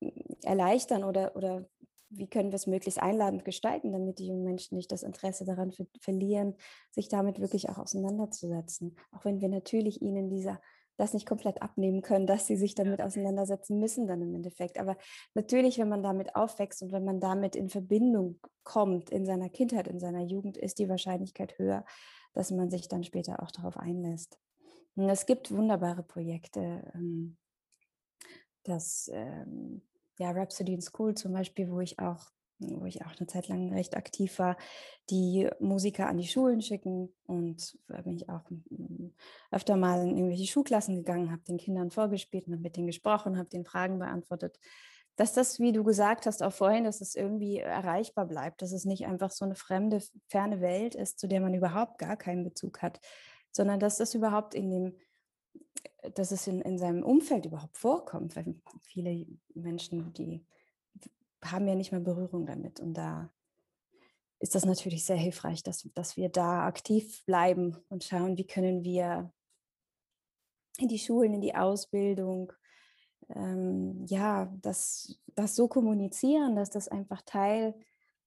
hm, 0.00 0.12
erleichtern 0.44 1.02
oder, 1.02 1.34
oder 1.34 1.68
wie 2.08 2.28
können 2.28 2.52
wir 2.52 2.56
es 2.56 2.68
möglichst 2.68 3.02
einladend 3.02 3.44
gestalten, 3.44 3.90
damit 3.90 4.20
die 4.20 4.28
jungen 4.28 4.44
Menschen 4.44 4.76
nicht 4.76 4.92
das 4.92 5.02
Interesse 5.02 5.44
daran 5.44 5.72
ver 5.72 5.88
verlieren, 5.98 6.54
sich 6.92 7.08
damit 7.08 7.40
wirklich 7.40 7.68
auch 7.68 7.78
auseinanderzusetzen. 7.78 8.94
Auch 9.10 9.24
wenn 9.24 9.40
wir 9.40 9.48
natürlich 9.48 10.00
ihnen 10.02 10.30
dieser 10.30 10.60
das 10.96 11.14
nicht 11.14 11.26
komplett 11.26 11.60
abnehmen 11.62 12.02
können, 12.02 12.26
dass 12.26 12.46
sie 12.46 12.56
sich 12.56 12.74
damit 12.74 13.00
auseinandersetzen 13.00 13.78
müssen 13.78 14.06
dann 14.06 14.22
im 14.22 14.34
Endeffekt. 14.34 14.78
Aber 14.78 14.96
natürlich, 15.34 15.78
wenn 15.78 15.88
man 15.88 16.02
damit 16.02 16.36
aufwächst 16.36 16.82
und 16.82 16.92
wenn 16.92 17.04
man 17.04 17.20
damit 17.20 17.56
in 17.56 17.68
Verbindung 17.68 18.38
kommt 18.62 19.10
in 19.10 19.26
seiner 19.26 19.48
Kindheit, 19.48 19.88
in 19.88 19.98
seiner 19.98 20.22
Jugend, 20.22 20.56
ist 20.56 20.78
die 20.78 20.88
Wahrscheinlichkeit 20.88 21.58
höher, 21.58 21.84
dass 22.32 22.50
man 22.50 22.70
sich 22.70 22.88
dann 22.88 23.04
später 23.04 23.42
auch 23.42 23.50
darauf 23.50 23.76
einlässt. 23.76 24.38
Und 24.96 25.08
es 25.08 25.26
gibt 25.26 25.50
wunderbare 25.50 26.02
Projekte, 26.02 26.92
ähm, 26.94 27.36
das 28.62 29.10
ähm, 29.12 29.82
ja, 30.18 30.30
Rhapsody 30.30 30.74
in 30.74 30.80
School 30.80 31.14
zum 31.14 31.32
Beispiel, 31.32 31.70
wo 31.70 31.80
ich 31.80 31.98
auch 31.98 32.30
wo 32.58 32.84
ich 32.86 33.04
auch 33.04 33.14
eine 33.18 33.26
Zeit 33.26 33.48
lang 33.48 33.72
recht 33.72 33.96
aktiv 33.96 34.38
war, 34.38 34.56
die 35.10 35.48
Musiker 35.60 36.08
an 36.08 36.18
die 36.18 36.26
Schulen 36.26 36.62
schicken. 36.62 37.12
Und 37.26 37.78
da 37.88 38.02
bin 38.02 38.16
ich 38.16 38.28
auch 38.28 38.48
mm, 38.50 39.08
öfter 39.50 39.76
mal 39.76 40.02
in 40.02 40.16
irgendwelche 40.16 40.46
Schulklassen 40.46 40.96
gegangen, 40.96 41.30
habe 41.30 41.42
den 41.42 41.58
Kindern 41.58 41.90
vorgespielt 41.90 42.46
und 42.46 42.60
mit 42.60 42.76
denen 42.76 42.86
gesprochen, 42.86 43.38
habe 43.38 43.48
den 43.48 43.64
Fragen 43.64 43.98
beantwortet. 43.98 44.58
Dass 45.16 45.32
das, 45.32 45.60
wie 45.60 45.72
du 45.72 45.84
gesagt 45.84 46.26
hast, 46.26 46.42
auch 46.42 46.52
vorhin, 46.52 46.84
dass 46.84 47.00
es 47.00 47.14
irgendwie 47.14 47.58
erreichbar 47.58 48.26
bleibt, 48.26 48.62
dass 48.62 48.72
es 48.72 48.84
nicht 48.84 49.06
einfach 49.06 49.30
so 49.30 49.44
eine 49.44 49.54
fremde, 49.54 50.02
ferne 50.28 50.60
Welt 50.60 50.94
ist, 50.94 51.20
zu 51.20 51.28
der 51.28 51.40
man 51.40 51.54
überhaupt 51.54 51.98
gar 51.98 52.16
keinen 52.16 52.44
Bezug 52.44 52.82
hat, 52.82 53.00
sondern 53.52 53.78
dass 53.78 53.98
das 53.98 54.14
überhaupt 54.14 54.54
in 54.54 54.70
dem, 54.70 54.96
dass 56.14 56.32
es 56.32 56.46
in, 56.48 56.60
in 56.62 56.78
seinem 56.78 57.04
Umfeld 57.04 57.46
überhaupt 57.46 57.78
vorkommt, 57.78 58.34
weil 58.34 58.56
viele 58.82 59.26
Menschen, 59.54 60.12
die 60.14 60.44
haben 61.44 61.66
ja 61.68 61.74
nicht 61.74 61.92
mehr 61.92 62.00
Berührung 62.00 62.46
damit. 62.46 62.80
Und 62.80 62.94
da 62.94 63.30
ist 64.40 64.54
das 64.54 64.64
natürlich 64.64 65.04
sehr 65.04 65.16
hilfreich, 65.16 65.62
dass, 65.62 65.88
dass 65.94 66.16
wir 66.16 66.28
da 66.28 66.66
aktiv 66.66 67.24
bleiben 67.24 67.76
und 67.88 68.04
schauen, 68.04 68.36
wie 68.36 68.46
können 68.46 68.84
wir 68.84 69.32
in 70.78 70.88
die 70.88 70.98
Schulen, 70.98 71.34
in 71.34 71.40
die 71.40 71.54
Ausbildung, 71.54 72.52
ähm, 73.30 74.04
ja, 74.06 74.52
das, 74.60 75.18
das 75.34 75.56
so 75.56 75.68
kommunizieren, 75.68 76.56
dass 76.56 76.70
das 76.70 76.88
einfach 76.88 77.22
Teil, 77.22 77.74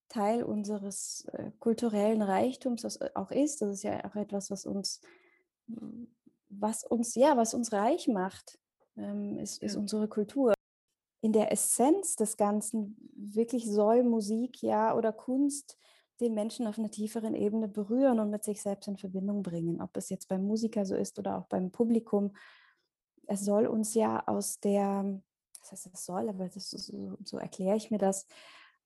Teil 0.10 0.44
unseres 0.44 1.26
äh, 1.34 1.52
kulturellen 1.60 2.22
Reichtums 2.22 3.00
auch 3.16 3.32
ist. 3.32 3.62
Das 3.62 3.70
ist 3.70 3.84
ja 3.84 4.04
auch 4.06 4.16
etwas, 4.16 4.50
was 4.50 4.66
uns, 4.66 5.02
was 6.50 6.84
uns, 6.84 7.16
ja, 7.16 7.38
was 7.38 7.54
uns 7.54 7.74
reich 7.74 8.08
macht, 8.08 8.58
ähm, 8.96 9.38
ist, 9.38 9.62
ist 9.62 9.76
unsere 9.76 10.08
Kultur 10.08 10.57
in 11.22 11.34
der 11.34 11.52
Essenz 11.52 12.16
des 12.16 12.38
Ganzen 12.38 12.96
wirklich 13.16 13.70
soll 13.70 14.04
Musik 14.04 14.62
ja 14.62 14.96
oder 14.96 15.12
Kunst 15.12 15.78
den 16.20 16.34
Menschen 16.34 16.68
auf 16.68 16.78
einer 16.78 16.90
tieferen 16.90 17.36
Ebene 17.36 17.68
berühren 17.68 18.20
und 18.20 18.30
mit 18.30 18.44
sich 18.44 18.62
selbst 18.62 18.88
in 18.88 18.98
Verbindung 18.98 19.44
bringen. 19.44 19.82
Ob 19.82 19.96
es 19.98 20.10
jetzt 20.10 20.28
beim 20.28 20.44
Musiker 20.44 20.86
so 20.86 20.96
ist 20.96 21.20
oder 21.20 21.38
auch 21.38 21.46
beim 21.46 21.72
Publikum. 21.72 22.36
Es 23.28 23.46
soll 23.46 23.68
uns 23.68 23.94
ja 23.94 24.26
aus 24.28 24.60
der, 24.60 25.22
das 25.60 25.72
heißt, 25.72 25.90
es 25.94 26.06
soll, 26.06 26.30
aber 26.30 26.50
das, 26.50 26.70
so, 26.70 27.18
so 27.24 27.38
erkläre 27.38 27.78
ich 27.78 27.92
mir 27.92 28.00
das, 28.00 28.26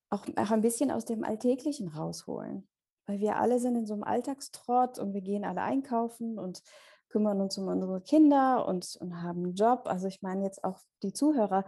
auch, 0.09 0.25
auch 0.35 0.51
ein 0.51 0.61
bisschen 0.61 0.91
aus 0.91 1.05
dem 1.05 1.23
Alltäglichen 1.23 1.87
rausholen. 1.87 2.67
Weil 3.05 3.19
wir 3.19 3.37
alle 3.37 3.59
sind 3.59 3.75
in 3.75 3.85
so 3.85 3.93
einem 3.93 4.03
Alltagstrott 4.03 4.99
und 4.99 5.13
wir 5.13 5.21
gehen 5.21 5.45
alle 5.45 5.61
einkaufen 5.61 6.37
und 6.37 6.61
kümmern 7.07 7.41
uns 7.41 7.57
um 7.57 7.67
unsere 7.67 8.01
Kinder 8.01 8.65
und, 8.67 8.97
und 8.99 9.21
haben 9.21 9.43
einen 9.43 9.55
Job. 9.55 9.83
Also 9.85 10.07
ich 10.07 10.21
meine 10.21 10.43
jetzt 10.43 10.63
auch 10.63 10.79
die 11.01 11.13
Zuhörer, 11.13 11.65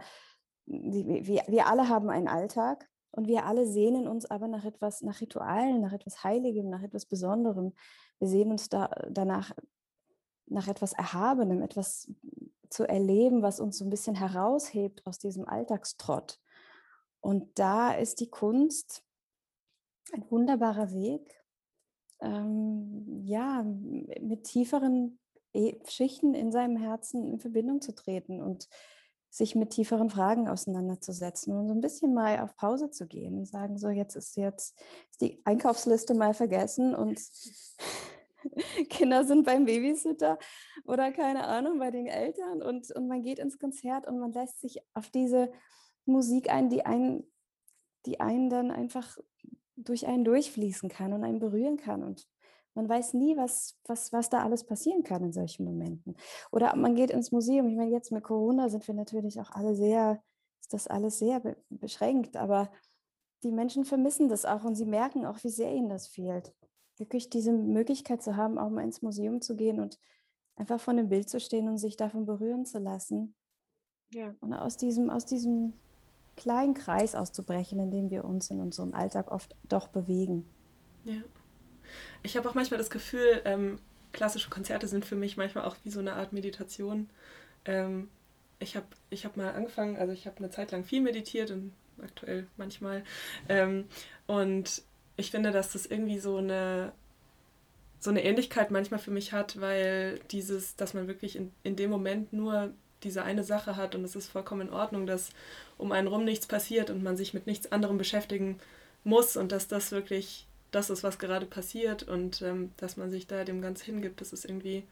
wir, 0.66 1.42
wir 1.46 1.66
alle 1.66 1.88
haben 1.88 2.10
einen 2.10 2.28
Alltag 2.28 2.88
und 3.10 3.28
wir 3.28 3.46
alle 3.46 3.66
sehnen 3.66 4.08
uns 4.08 4.26
aber 4.26 4.48
nach 4.48 4.64
etwas, 4.64 5.02
nach 5.02 5.20
Ritualen, 5.20 5.80
nach 5.80 5.92
etwas 5.92 6.24
Heiligem, 6.24 6.68
nach 6.68 6.82
etwas 6.82 7.06
Besonderem. 7.06 7.72
Wir 8.18 8.28
sehen 8.28 8.50
uns 8.50 8.68
da, 8.68 8.88
danach 9.10 9.52
nach 10.46 10.68
etwas 10.68 10.92
Erhabenem, 10.92 11.62
etwas 11.62 12.10
zu 12.70 12.88
erleben, 12.88 13.42
was 13.42 13.60
uns 13.60 13.78
so 13.78 13.84
ein 13.84 13.90
bisschen 13.90 14.16
heraushebt 14.16 15.06
aus 15.06 15.18
diesem 15.18 15.46
Alltagstrott. 15.46 16.40
Und 17.20 17.58
da 17.58 17.92
ist 17.92 18.20
die 18.20 18.28
Kunst 18.30 19.04
ein 20.12 20.28
wunderbarer 20.30 20.92
Weg, 20.92 21.42
ähm, 22.20 23.22
ja, 23.24 23.62
mit 23.62 24.44
tieferen 24.44 25.18
e-, 25.52 25.78
Schichten 25.86 26.34
in 26.34 26.52
seinem 26.52 26.76
Herzen 26.76 27.26
in 27.26 27.38
Verbindung 27.38 27.80
zu 27.80 27.94
treten 27.94 28.42
und 28.42 28.68
sich 29.34 29.56
mit 29.56 29.70
tieferen 29.70 30.10
Fragen 30.10 30.48
auseinanderzusetzen 30.48 31.56
und 31.56 31.66
so 31.66 31.74
ein 31.74 31.80
bisschen 31.80 32.14
mal 32.14 32.38
auf 32.38 32.54
Pause 32.54 32.92
zu 32.92 33.08
gehen 33.08 33.36
und 33.36 33.46
sagen, 33.46 33.78
so 33.78 33.88
jetzt 33.88 34.14
ist 34.14 34.36
jetzt 34.36 34.80
ist 35.10 35.20
die 35.20 35.42
Einkaufsliste 35.44 36.14
mal 36.14 36.34
vergessen 36.34 36.94
und 36.94 37.20
Kinder 38.90 39.24
sind 39.24 39.44
beim 39.44 39.64
Babysitter 39.64 40.38
oder 40.84 41.10
keine 41.10 41.48
Ahnung 41.48 41.80
bei 41.80 41.90
den 41.90 42.06
Eltern 42.06 42.62
und, 42.62 42.92
und 42.92 43.08
man 43.08 43.22
geht 43.22 43.40
ins 43.40 43.58
Konzert 43.58 44.06
und 44.06 44.20
man 44.20 44.30
lässt 44.30 44.60
sich 44.60 44.78
auf 44.94 45.10
diese 45.10 45.50
Musik 46.04 46.48
ein, 46.48 46.70
die 46.70 46.86
einen, 46.86 47.24
die 48.06 48.20
einen 48.20 48.50
dann 48.50 48.70
einfach 48.70 49.18
durch 49.74 50.06
einen 50.06 50.24
durchfließen 50.24 50.88
kann 50.88 51.12
und 51.12 51.24
einen 51.24 51.40
berühren 51.40 51.76
kann 51.76 52.04
und 52.04 52.28
man 52.74 52.88
weiß 52.88 53.14
nie, 53.14 53.36
was, 53.36 53.78
was, 53.86 54.12
was 54.12 54.30
da 54.30 54.42
alles 54.42 54.64
passieren 54.64 55.02
kann 55.04 55.24
in 55.24 55.32
solchen 55.32 55.64
Momenten. 55.64 56.16
Oder 56.50 56.74
man 56.76 56.94
geht 56.94 57.10
ins 57.10 57.32
Museum. 57.32 57.68
Ich 57.68 57.76
meine, 57.76 57.90
jetzt 57.90 58.10
mit 58.10 58.24
Corona 58.24 58.68
sind 58.68 58.86
wir 58.86 58.94
natürlich 58.94 59.40
auch 59.40 59.50
alle 59.50 59.74
sehr, 59.74 60.22
ist 60.60 60.72
das 60.72 60.86
alles 60.86 61.18
sehr 61.18 61.40
be 61.40 61.56
beschränkt, 61.70 62.36
aber 62.36 62.70
die 63.44 63.52
Menschen 63.52 63.84
vermissen 63.84 64.28
das 64.28 64.44
auch 64.44 64.64
und 64.64 64.74
sie 64.74 64.86
merken 64.86 65.24
auch, 65.26 65.42
wie 65.44 65.50
sehr 65.50 65.72
ihnen 65.72 65.88
das 65.88 66.08
fehlt. 66.08 66.52
Wirklich 66.96 67.30
diese 67.30 67.52
Möglichkeit 67.52 68.22
zu 68.22 68.36
haben, 68.36 68.58
auch 68.58 68.70
mal 68.70 68.84
ins 68.84 69.02
Museum 69.02 69.40
zu 69.40 69.56
gehen 69.56 69.80
und 69.80 69.98
einfach 70.56 70.80
vor 70.80 70.92
einem 70.92 71.08
Bild 71.08 71.28
zu 71.28 71.40
stehen 71.40 71.68
und 71.68 71.78
sich 71.78 71.96
davon 71.96 72.26
berühren 72.26 72.64
zu 72.64 72.78
lassen. 72.78 73.34
Ja. 74.12 74.34
Und 74.40 74.52
aus 74.54 74.76
diesem, 74.76 75.10
aus 75.10 75.26
diesem 75.26 75.74
kleinen 76.36 76.74
Kreis 76.74 77.14
auszubrechen, 77.14 77.78
in 77.78 77.90
dem 77.90 78.10
wir 78.10 78.24
uns 78.24 78.50
in 78.50 78.60
unserem 78.60 78.94
Alltag 78.94 79.30
oft 79.30 79.54
doch 79.68 79.88
bewegen. 79.88 80.48
Ja. 81.04 81.22
Ich 82.22 82.36
habe 82.36 82.48
auch 82.48 82.54
manchmal 82.54 82.78
das 82.78 82.90
Gefühl, 82.90 83.42
ähm, 83.44 83.78
klassische 84.12 84.50
Konzerte 84.50 84.88
sind 84.88 85.04
für 85.04 85.16
mich 85.16 85.36
manchmal 85.36 85.64
auch 85.64 85.76
wie 85.84 85.90
so 85.90 86.00
eine 86.00 86.14
Art 86.14 86.32
Meditation. 86.32 87.10
Ähm, 87.64 88.08
ich 88.58 88.76
habe 88.76 88.86
ich 89.10 89.24
hab 89.24 89.36
mal 89.36 89.52
angefangen, 89.52 89.96
also 89.96 90.12
ich 90.12 90.26
habe 90.26 90.38
eine 90.38 90.50
Zeit 90.50 90.72
lang 90.72 90.84
viel 90.84 91.02
meditiert 91.02 91.50
und 91.50 91.72
aktuell 92.02 92.46
manchmal. 92.56 93.04
Ähm, 93.48 93.86
und 94.26 94.82
ich 95.16 95.30
finde, 95.30 95.50
dass 95.50 95.72
das 95.72 95.86
irgendwie 95.86 96.18
so 96.18 96.36
eine, 96.36 96.92
so 98.00 98.10
eine 98.10 98.24
Ähnlichkeit 98.24 98.70
manchmal 98.70 99.00
für 99.00 99.10
mich 99.10 99.32
hat, 99.32 99.60
weil 99.60 100.20
dieses, 100.30 100.76
dass 100.76 100.94
man 100.94 101.08
wirklich 101.08 101.36
in, 101.36 101.52
in 101.62 101.76
dem 101.76 101.90
Moment 101.90 102.32
nur 102.32 102.72
diese 103.02 103.22
eine 103.22 103.44
Sache 103.44 103.76
hat 103.76 103.94
und 103.94 104.04
es 104.04 104.16
ist 104.16 104.28
vollkommen 104.28 104.68
in 104.68 104.72
Ordnung, 104.72 105.06
dass 105.06 105.30
um 105.76 105.92
einen 105.92 106.08
rum 106.08 106.24
nichts 106.24 106.46
passiert 106.46 106.90
und 106.90 107.02
man 107.02 107.16
sich 107.16 107.34
mit 107.34 107.46
nichts 107.46 107.70
anderem 107.70 107.98
beschäftigen 107.98 108.58
muss 109.04 109.36
und 109.36 109.52
dass 109.52 109.68
das 109.68 109.92
wirklich 109.92 110.46
das 110.74 110.90
ist, 110.90 111.02
was 111.02 111.18
gerade 111.18 111.46
passiert 111.46 112.02
und 112.02 112.42
ähm, 112.42 112.72
dass 112.76 112.96
man 112.96 113.10
sich 113.10 113.26
da 113.26 113.44
dem 113.44 113.62
ganz 113.62 113.82
hingibt, 113.82 114.20
das 114.20 114.32
ist 114.32 114.44
irgendwie, 114.44 114.84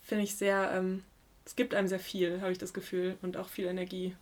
finde 0.00 0.24
ich 0.24 0.36
sehr, 0.36 0.70
ähm, 0.72 1.02
es 1.44 1.56
gibt 1.56 1.74
einem 1.74 1.88
sehr 1.88 1.98
viel, 1.98 2.40
habe 2.40 2.52
ich 2.52 2.58
das 2.58 2.72
Gefühl, 2.72 3.16
und 3.22 3.36
auch 3.36 3.48
viel 3.48 3.66
Energie. 3.66 4.14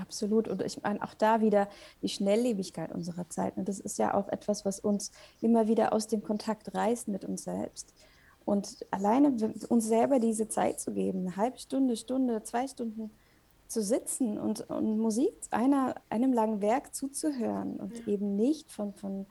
Absolut. 0.00 0.48
Und 0.48 0.62
ich 0.62 0.82
meine 0.82 1.02
auch 1.02 1.14
da 1.14 1.40
wieder 1.40 1.68
die 2.02 2.08
Schnelllebigkeit 2.08 2.92
unserer 2.92 3.28
Zeit. 3.28 3.56
Und 3.56 3.68
das 3.68 3.78
ist 3.78 3.98
ja 3.98 4.14
auch 4.14 4.28
etwas, 4.28 4.64
was 4.64 4.80
uns 4.80 5.12
immer 5.40 5.68
wieder 5.68 5.92
aus 5.92 6.08
dem 6.08 6.22
Kontakt 6.22 6.74
reißt 6.74 7.08
mit 7.08 7.24
uns 7.24 7.44
selbst. 7.44 7.94
Und 8.44 8.84
alleine 8.90 9.36
uns 9.68 9.86
selber 9.86 10.18
diese 10.18 10.48
Zeit 10.48 10.80
zu 10.80 10.92
geben, 10.92 11.20
eine 11.20 11.36
halbe 11.36 11.58
Stunde, 11.58 11.96
Stunde, 11.96 12.42
zwei 12.42 12.66
Stunden 12.66 13.10
zu 13.68 13.82
sitzen 13.82 14.38
und, 14.38 14.68
und 14.68 14.98
Musik 14.98 15.32
einer, 15.50 15.94
einem 16.10 16.32
langen 16.32 16.60
Werk 16.60 16.94
zuzuhören 16.94 17.76
und 17.76 17.98
ja. 18.00 18.12
eben 18.12 18.36
nicht 18.36 18.70
von, 18.70 18.92
von 18.94 19.26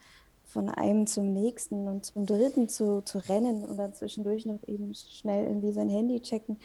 von 0.54 0.70
einem 0.70 1.08
zum 1.08 1.34
nächsten 1.34 1.88
und 1.88 2.06
zum 2.06 2.28
dritten 2.28 2.70
zu, 2.70 3.02
zu 3.02 3.18
rennen 3.18 3.66
und 3.66 3.78
dann 3.78 3.94
zwischendurch 3.94 4.46
noch 4.46 4.60
eben 4.68 4.94
schnell 4.94 5.48
irgendwie 5.48 5.74
sein 5.74 5.90
Handy 5.90 6.22
checken. 6.22 6.60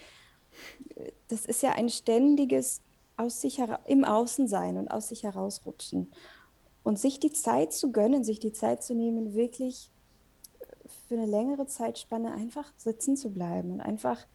Das 1.29 1.46
ist 1.46 1.62
ja 1.62 1.72
ein 1.72 1.88
ständiges 1.88 2.83
aus 3.16 3.40
sich 3.40 3.61
im 3.87 4.05
Außen 4.05 4.46
sein 4.46 4.77
und 4.77 4.88
aus 4.88 5.09
sich 5.09 5.22
herausrutschen. 5.22 6.12
Und 6.85 6.98
sich 6.98 7.18
die 7.18 7.33
Zeit 7.33 7.72
zu 7.72 7.90
gönnen, 7.90 8.24
sich 8.24 8.38
die 8.38 8.53
Zeit 8.53 8.83
zu 8.83 8.94
nehmen, 8.94 9.35
wirklich 9.35 9.90
für 11.09 11.14
eine 11.14 11.27
längere 11.27 11.66
Zeitspanne 11.66 12.33
einfach 12.33 12.70
sitzen 12.77 13.16
zu 13.16 13.31
bleiben 13.31 13.72
und 13.72 13.81
einfach 13.81 14.27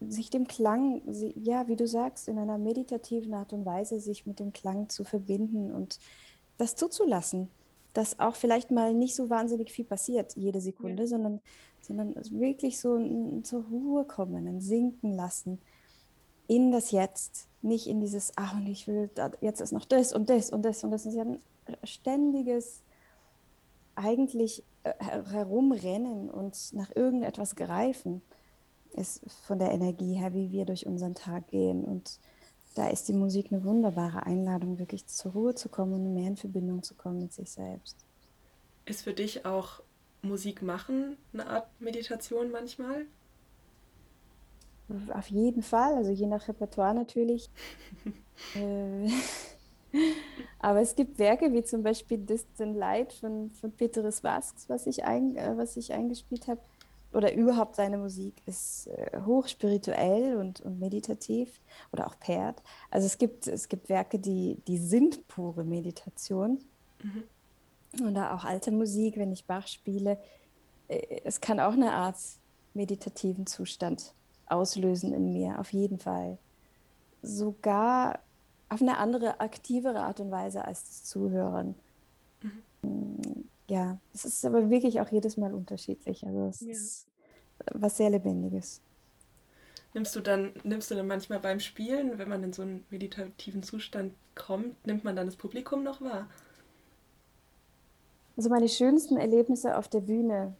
sich 0.00 0.30
dem 0.30 0.46
Klang, 0.46 1.02
ja, 1.34 1.66
wie 1.66 1.76
du 1.76 1.88
sagst, 1.88 2.28
in 2.28 2.38
einer 2.38 2.56
meditativen 2.56 3.34
Art 3.34 3.52
und 3.52 3.66
Weise 3.66 3.98
sich 3.98 4.26
mit 4.26 4.38
dem 4.38 4.52
Klang 4.52 4.88
zu 4.88 5.02
verbinden 5.02 5.72
und 5.72 5.98
das 6.56 6.76
zuzulassen, 6.76 7.48
dass 7.92 8.18
auch 8.18 8.36
vielleicht 8.36 8.70
mal 8.70 8.94
nicht 8.94 9.14
so 9.14 9.30
wahnsinnig 9.30 9.72
viel 9.72 9.84
passiert 9.84 10.36
jede 10.36 10.60
Sekunde, 10.60 11.04
ja. 11.04 11.08
sondern, 11.08 11.40
sondern 11.80 12.14
wirklich 12.30 12.78
so 12.78 12.96
ein, 12.96 13.44
zur 13.44 13.64
Ruhe 13.64 14.04
kommen, 14.04 14.46
ein 14.46 14.60
Sinken 14.60 15.14
lassen 15.14 15.58
in 16.46 16.72
das 16.72 16.90
Jetzt, 16.92 17.48
nicht 17.60 17.86
in 17.86 18.00
dieses, 18.00 18.32
ach 18.36 18.54
und 18.54 18.66
ich 18.66 18.86
will, 18.88 19.10
jetzt 19.40 19.60
ist 19.60 19.72
noch 19.72 19.84
das 19.84 20.12
und 20.12 20.30
das 20.30 20.50
und 20.50 20.62
das 20.62 20.82
und 20.82 20.90
das. 20.90 21.04
Das 21.04 21.12
ist 21.12 21.16
ja 21.16 21.24
ein 21.24 21.40
ständiges, 21.84 22.82
eigentlich 23.94 24.62
äh, 24.84 24.92
herumrennen 25.30 26.30
und 26.30 26.72
nach 26.72 26.94
irgendetwas 26.94 27.56
greifen 27.56 28.22
ist 28.92 29.20
von 29.46 29.58
der 29.58 29.72
Energie 29.72 30.14
her, 30.14 30.32
wie 30.34 30.50
wir 30.50 30.64
durch 30.64 30.86
unseren 30.86 31.14
Tag 31.14 31.48
gehen. 31.48 31.84
Und 31.84 32.20
da 32.74 32.88
ist 32.88 33.08
die 33.08 33.12
Musik 33.12 33.48
eine 33.50 33.64
wunderbare 33.64 34.24
Einladung, 34.24 34.78
wirklich 34.78 35.06
zur 35.06 35.32
Ruhe 35.32 35.54
zu 35.54 35.68
kommen 35.68 35.94
und 35.94 36.14
mehr 36.14 36.28
in 36.28 36.36
Verbindung 36.36 36.82
zu 36.82 36.94
kommen 36.94 37.20
mit 37.20 37.32
sich 37.32 37.50
selbst. 37.50 37.96
Ist 38.84 39.02
für 39.02 39.12
dich 39.12 39.44
auch 39.44 39.82
Musik 40.22 40.62
machen 40.62 41.16
eine 41.32 41.46
Art 41.48 41.68
Meditation 41.80 42.50
manchmal? 42.50 43.06
Auf 45.12 45.28
jeden 45.28 45.62
Fall, 45.62 45.94
also 45.94 46.10
je 46.10 46.26
nach 46.26 46.48
Repertoire 46.48 46.94
natürlich. 46.94 47.50
Äh, 48.54 49.10
aber 50.60 50.80
es 50.80 50.94
gibt 50.94 51.18
Werke 51.18 51.52
wie 51.52 51.64
zum 51.64 51.82
Beispiel 51.82 52.18
Distant 52.18 52.76
Light 52.76 53.12
von, 53.12 53.50
von 53.50 53.72
Peteris 53.72 54.22
Vasks, 54.22 54.68
was 54.68 54.86
ich, 54.86 55.02
ein, 55.02 55.34
äh, 55.34 55.54
was 55.56 55.76
ich 55.76 55.92
eingespielt 55.92 56.46
habe 56.46 56.60
oder 57.12 57.32
überhaupt 57.32 57.76
seine 57.76 57.96
Musik 57.96 58.34
ist 58.46 58.88
äh, 58.88 59.20
hochspirituell 59.24 60.36
und, 60.36 60.60
und 60.60 60.78
meditativ 60.78 61.60
oder 61.92 62.06
auch 62.06 62.18
Perd. 62.20 62.62
Also 62.90 63.06
es 63.06 63.16
gibt, 63.16 63.46
es 63.46 63.68
gibt 63.68 63.88
Werke, 63.88 64.18
die, 64.18 64.60
die 64.66 64.78
sind 64.78 65.26
pure 65.28 65.64
Meditation. 65.64 66.58
Mhm. 67.02 67.24
Oder 68.06 68.34
auch 68.34 68.44
alte 68.44 68.70
Musik, 68.70 69.16
wenn 69.16 69.32
ich 69.32 69.46
Bach 69.46 69.66
spiele. 69.66 70.18
Äh, 70.88 71.22
es 71.24 71.40
kann 71.40 71.60
auch 71.60 71.72
eine 71.72 71.92
Art 71.92 72.16
meditativen 72.74 73.46
Zustand 73.46 74.12
auslösen 74.46 75.14
in 75.14 75.32
mir, 75.32 75.58
auf 75.58 75.72
jeden 75.72 75.98
Fall. 75.98 76.36
Sogar 77.22 78.20
auf 78.68 78.82
eine 78.82 78.98
andere, 78.98 79.40
aktivere 79.40 80.00
Art 80.00 80.20
und 80.20 80.30
Weise 80.30 80.64
als 80.64 80.84
das 80.84 81.04
Zuhören. 81.04 81.74
Mhm 82.82 83.37
ja, 83.68 84.00
es 84.14 84.24
ist 84.24 84.44
aber 84.44 84.70
wirklich 84.70 85.00
auch 85.00 85.10
jedes 85.10 85.36
Mal 85.36 85.54
unterschiedlich. 85.54 86.24
Also 86.26 86.46
es 86.46 86.60
ja. 86.60 86.70
ist 86.72 87.08
was 87.74 87.96
sehr 87.96 88.10
Lebendiges. 88.10 88.80
Nimmst 89.94 90.14
du 90.14 90.20
dann, 90.20 90.52
nimmst 90.64 90.90
du 90.90 90.94
dann 90.94 91.06
manchmal 91.06 91.40
beim 91.40 91.60
Spielen, 91.60 92.18
wenn 92.18 92.28
man 92.28 92.42
in 92.42 92.52
so 92.52 92.62
einen 92.62 92.84
meditativen 92.90 93.62
Zustand 93.62 94.14
kommt, 94.34 94.86
nimmt 94.86 95.04
man 95.04 95.16
dann 95.16 95.26
das 95.26 95.36
Publikum 95.36 95.82
noch 95.82 96.00
wahr? 96.00 96.28
Also 98.36 98.50
meine 98.50 98.68
schönsten 98.68 99.16
Erlebnisse 99.16 99.76
auf 99.76 99.88
der 99.88 100.00
Bühne 100.00 100.54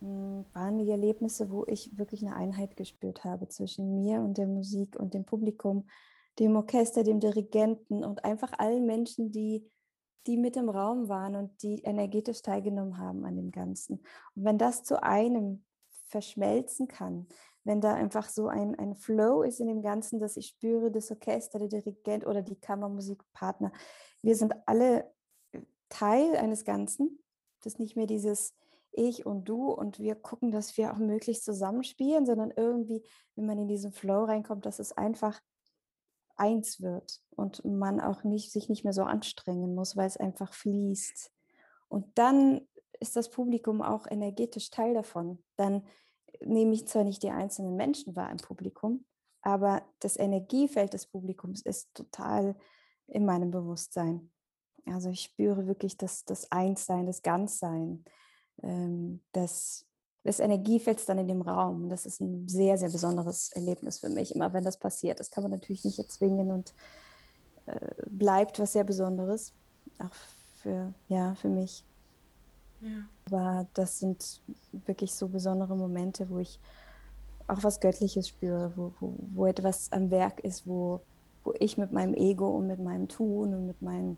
hm, 0.00 0.44
waren 0.52 0.78
die 0.78 0.90
Erlebnisse, 0.90 1.50
wo 1.50 1.64
ich 1.66 1.96
wirklich 1.98 2.22
eine 2.22 2.36
Einheit 2.36 2.76
gespürt 2.76 3.24
habe 3.24 3.48
zwischen 3.48 3.96
mir 3.96 4.20
und 4.20 4.38
der 4.38 4.46
Musik 4.46 4.96
und 4.96 5.14
dem 5.14 5.24
Publikum, 5.24 5.88
dem 6.38 6.54
Orchester, 6.54 7.02
dem 7.02 7.20
Dirigenten 7.20 8.04
und 8.04 8.24
einfach 8.24 8.52
allen 8.58 8.86
Menschen, 8.86 9.32
die 9.32 9.64
die 10.26 10.36
mit 10.36 10.56
im 10.56 10.68
Raum 10.68 11.08
waren 11.08 11.36
und 11.36 11.62
die 11.62 11.82
energetisch 11.82 12.42
teilgenommen 12.42 12.98
haben 12.98 13.24
an 13.24 13.36
dem 13.36 13.50
Ganzen. 13.50 14.00
Und 14.34 14.44
wenn 14.44 14.58
das 14.58 14.82
zu 14.82 15.02
einem 15.02 15.64
verschmelzen 16.08 16.88
kann, 16.88 17.26
wenn 17.64 17.80
da 17.80 17.94
einfach 17.94 18.28
so 18.28 18.48
ein, 18.48 18.74
ein 18.78 18.94
Flow 18.94 19.42
ist 19.42 19.60
in 19.60 19.68
dem 19.68 19.82
Ganzen, 19.82 20.20
dass 20.20 20.36
ich 20.36 20.48
spüre, 20.48 20.90
das 20.90 21.10
Orchester, 21.10 21.58
der 21.58 21.68
Dirigent 21.68 22.26
oder 22.26 22.42
die 22.42 22.60
Kammermusikpartner, 22.60 23.72
wir 24.22 24.36
sind 24.36 24.54
alle 24.66 25.10
Teil 25.88 26.36
eines 26.36 26.64
Ganzen. 26.64 27.18
Das 27.62 27.74
ist 27.74 27.78
nicht 27.78 27.96
mehr 27.96 28.06
dieses 28.06 28.54
ich 28.92 29.26
und 29.26 29.48
du 29.48 29.70
und 29.70 29.98
wir 29.98 30.14
gucken, 30.14 30.50
dass 30.50 30.76
wir 30.76 30.92
auch 30.92 30.98
möglichst 30.98 31.44
zusammenspielen, 31.44 32.26
sondern 32.26 32.52
irgendwie, 32.54 33.02
wenn 33.34 33.46
man 33.46 33.58
in 33.58 33.68
diesen 33.68 33.92
Flow 33.92 34.24
reinkommt, 34.24 34.66
dass 34.66 34.78
es 34.78 34.92
einfach 34.92 35.40
eins 36.36 36.80
wird 36.80 37.20
und 37.30 37.64
man 37.64 38.00
auch 38.00 38.24
nicht, 38.24 38.52
sich 38.52 38.68
nicht 38.68 38.84
mehr 38.84 38.92
so 38.92 39.02
anstrengen 39.02 39.74
muss, 39.74 39.96
weil 39.96 40.06
es 40.06 40.16
einfach 40.16 40.52
fließt. 40.52 41.30
Und 41.88 42.06
dann 42.18 42.66
ist 43.00 43.16
das 43.16 43.30
Publikum 43.30 43.82
auch 43.82 44.06
energetisch 44.10 44.70
Teil 44.70 44.94
davon. 44.94 45.42
Dann 45.56 45.84
nehme 46.40 46.74
ich 46.74 46.88
zwar 46.88 47.04
nicht 47.04 47.22
die 47.22 47.30
einzelnen 47.30 47.76
Menschen 47.76 48.16
wahr 48.16 48.30
im 48.30 48.38
Publikum, 48.38 49.04
aber 49.42 49.82
das 50.00 50.16
Energiefeld 50.16 50.94
des 50.94 51.06
Publikums 51.06 51.62
ist 51.62 51.94
total 51.94 52.56
in 53.06 53.24
meinem 53.24 53.50
Bewusstsein. 53.50 54.30
Also 54.86 55.10
ich 55.10 55.22
spüre 55.22 55.66
wirklich 55.66 55.96
das, 55.96 56.24
das 56.24 56.50
Einssein, 56.50 57.06
das 57.06 57.22
Ganzsein, 57.22 58.04
ähm, 58.62 59.22
das 59.32 59.86
das 60.24 60.40
Energiefeld 60.40 61.06
dann 61.08 61.18
in 61.18 61.28
dem 61.28 61.42
Raum. 61.42 61.88
Das 61.88 62.06
ist 62.06 62.20
ein 62.20 62.48
sehr, 62.48 62.78
sehr 62.78 62.88
besonderes 62.88 63.52
Erlebnis 63.52 63.98
für 63.98 64.08
mich, 64.08 64.34
immer 64.34 64.52
wenn 64.52 64.64
das 64.64 64.78
passiert. 64.78 65.20
Das 65.20 65.30
kann 65.30 65.44
man 65.44 65.52
natürlich 65.52 65.84
nicht 65.84 65.98
erzwingen 65.98 66.50
und 66.50 66.74
äh, 67.66 67.78
bleibt 68.06 68.58
was 68.58 68.72
sehr 68.72 68.84
Besonderes, 68.84 69.52
auch 69.98 70.14
für, 70.62 70.92
ja, 71.08 71.34
für 71.34 71.48
mich. 71.48 71.84
Ja. 72.80 72.90
Aber 73.26 73.66
das 73.74 74.00
sind 74.00 74.40
wirklich 74.72 75.12
so 75.14 75.28
besondere 75.28 75.76
Momente, 75.76 76.28
wo 76.30 76.38
ich 76.38 76.58
auch 77.46 77.62
was 77.62 77.80
Göttliches 77.80 78.28
spüre, 78.28 78.72
wo, 78.76 78.92
wo, 79.00 79.14
wo 79.34 79.46
etwas 79.46 79.92
am 79.92 80.10
Werk 80.10 80.40
ist, 80.40 80.66
wo, 80.66 81.02
wo 81.44 81.52
ich 81.58 81.76
mit 81.76 81.92
meinem 81.92 82.14
Ego 82.14 82.48
und 82.48 82.66
mit 82.66 82.80
meinem 82.80 83.08
Tun 83.08 83.54
und 83.54 83.66
mit 83.66 83.82
meinen 83.82 84.16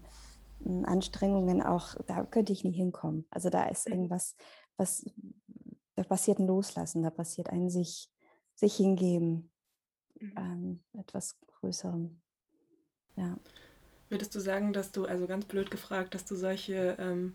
hm, 0.65 0.85
Anstrengungen 0.85 1.63
auch, 1.63 1.97
da 2.07 2.25
könnte 2.25 2.53
ich 2.53 2.63
nie 2.63 2.73
hinkommen. 2.73 3.25
Also 3.31 3.51
da 3.51 3.65
ist 3.65 3.89
mhm. 3.89 3.95
irgendwas, 3.95 4.37
was, 4.77 5.05
da 5.97 6.05
passiert 6.05 6.39
ein 6.39 6.47
Loslassen, 6.47 7.03
da 7.03 7.11
passiert 7.11 7.51
ein 7.51 7.69
sich, 7.69 8.11
sich 8.55 8.77
hingeben, 8.77 9.51
mhm. 10.21 10.35
ähm, 10.37 10.85
etwas 10.99 11.37
Größerem. 11.47 12.21
Ja. 13.17 13.37
Würdest 14.09 14.35
du 14.35 14.41
sagen, 14.41 14.73
dass 14.73 14.93
du, 14.93 15.07
also 15.07 15.27
ganz 15.27 15.47
blöd 15.47 15.71
gefragt, 15.71 16.15
dass 16.15 16.25
du 16.25 16.37
solche 16.37 16.97
ähm, 17.01 17.33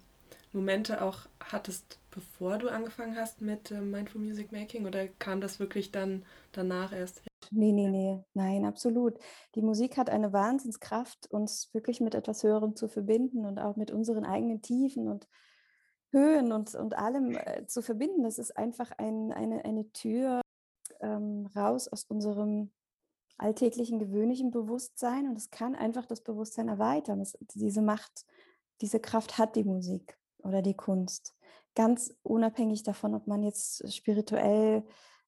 Momente 0.54 1.02
auch 1.02 1.28
hattest, 1.40 2.00
bevor 2.12 2.58
du 2.58 2.70
angefangen 2.70 3.18
hast 3.18 3.42
mit 3.42 3.72
ähm, 3.72 3.92
Mindful 3.92 4.22
Music 4.22 4.52
Making 4.52 4.86
oder 4.86 5.08
kam 5.08 5.42
das 5.42 5.60
wirklich 5.60 5.92
dann 5.92 6.24
danach 6.52 6.94
erst? 6.94 7.24
Nee, 7.50 7.74
nee, 7.74 7.90
nee, 7.90 8.24
nein, 8.34 8.64
absolut. 8.64 9.18
Die 9.56 9.62
Musik 9.62 9.98
hat 9.98 10.10
eine 10.10 10.32
Wahnsinnskraft, 10.32 11.30
uns 11.32 11.74
wirklich 11.74 12.00
mit 12.00 12.16
etwas 12.16 12.44
Höherem 12.44 12.76
zu 12.76 12.88
verbinden 12.88 13.46
und 13.46 13.60
auch 13.60 13.76
mit 13.76 13.92
unseren 13.92 14.24
eigenen 14.24 14.62
Tiefen 14.62 15.10
und 15.10 15.28
Höhen 16.12 16.52
und, 16.52 16.76
und 16.76 16.98
allem 16.98 17.36
äh, 17.36 17.66
zu 17.68 17.82
verbinden. 17.82 18.24
Das 18.24 18.38
ist 18.38 18.58
einfach 18.58 18.92
ein, 18.98 19.32
eine, 19.32 19.66
eine 19.66 19.92
Tür 19.92 20.42
ähm, 21.00 21.50
raus 21.56 21.88
aus 21.88 22.04
unserem 22.04 22.72
alltäglichen, 23.38 24.00
gewöhnlichen 24.00 24.52
Bewusstsein 24.52 25.28
und 25.28 25.36
es 25.36 25.50
kann 25.50 25.76
einfach 25.76 26.06
das 26.06 26.22
Bewusstsein 26.22 26.68
erweitern. 26.68 27.20
Das, 27.20 27.38
diese 27.56 27.82
Macht, 27.82 28.26
diese 28.82 29.00
Kraft 29.00 29.38
hat 29.38 29.56
die 29.56 29.64
Musik 29.64 30.18
oder 30.40 30.62
die 30.62 30.76
Kunst. 30.76 31.36
Ganz 31.76 32.14
unabhängig 32.24 32.84
davon, 32.84 33.16
ob 33.16 33.28
man 33.28 33.44
jetzt 33.44 33.92
spirituell 33.92 34.84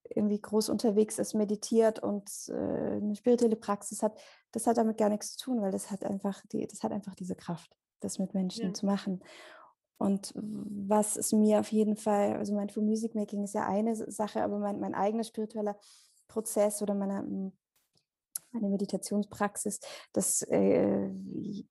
irgendwie 0.09 0.39
groß 0.39 0.69
unterwegs 0.69 1.17
ist, 1.17 1.33
meditiert 1.33 1.99
und 1.99 2.29
äh, 2.49 2.97
eine 2.97 3.15
spirituelle 3.15 3.55
Praxis 3.55 4.03
hat, 4.03 4.19
das 4.51 4.67
hat 4.67 4.77
damit 4.77 4.97
gar 4.97 5.09
nichts 5.09 5.37
zu 5.37 5.45
tun, 5.45 5.61
weil 5.61 5.71
das 5.71 5.89
hat 5.89 6.03
einfach 6.03 6.41
die, 6.51 6.67
das 6.67 6.83
hat 6.83 6.91
einfach 6.91 7.15
diese 7.15 7.35
Kraft, 7.35 7.71
das 8.01 8.19
mit 8.19 8.33
Menschen 8.33 8.67
ja. 8.67 8.73
zu 8.73 8.85
machen. 8.85 9.21
Und 9.97 10.33
was 10.35 11.15
es 11.15 11.31
mir 11.31 11.59
auf 11.59 11.71
jeden 11.71 11.95
Fall, 11.95 12.35
also 12.35 12.53
mein 12.53 12.69
Full 12.69 12.83
Music 12.83 13.15
Making 13.15 13.43
ist 13.43 13.53
ja 13.53 13.67
eine 13.67 13.95
Sache, 13.95 14.43
aber 14.43 14.59
mein, 14.59 14.79
mein 14.79 14.95
eigener 14.95 15.23
spiritueller 15.23 15.77
Prozess 16.27 16.81
oder 16.81 16.93
meine, 16.93 17.19
hm, 17.19 17.53
meine 18.51 18.69
Meditationspraxis, 18.69 19.79
das 20.13 20.41
äh, 20.43 21.09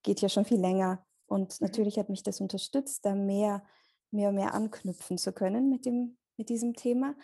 geht 0.03 0.21
ja 0.21 0.29
schon 0.29 0.45
viel 0.45 0.61
länger. 0.61 1.05
Und 1.27 1.61
mhm. 1.61 1.67
natürlich 1.67 1.99
hat 1.99 2.09
mich 2.09 2.23
das 2.23 2.41
unterstützt, 2.41 3.05
da 3.05 3.15
mehr, 3.15 3.63
mehr 4.11 4.31
und 4.31 4.37
mehr 4.37 4.55
anknüpfen 4.55 5.19
zu 5.19 5.33
können 5.33 5.69
mit, 5.69 5.87
dem, 5.87 6.17
mit 6.37 6.49
diesem 6.49 6.75
Thema. 6.75 7.15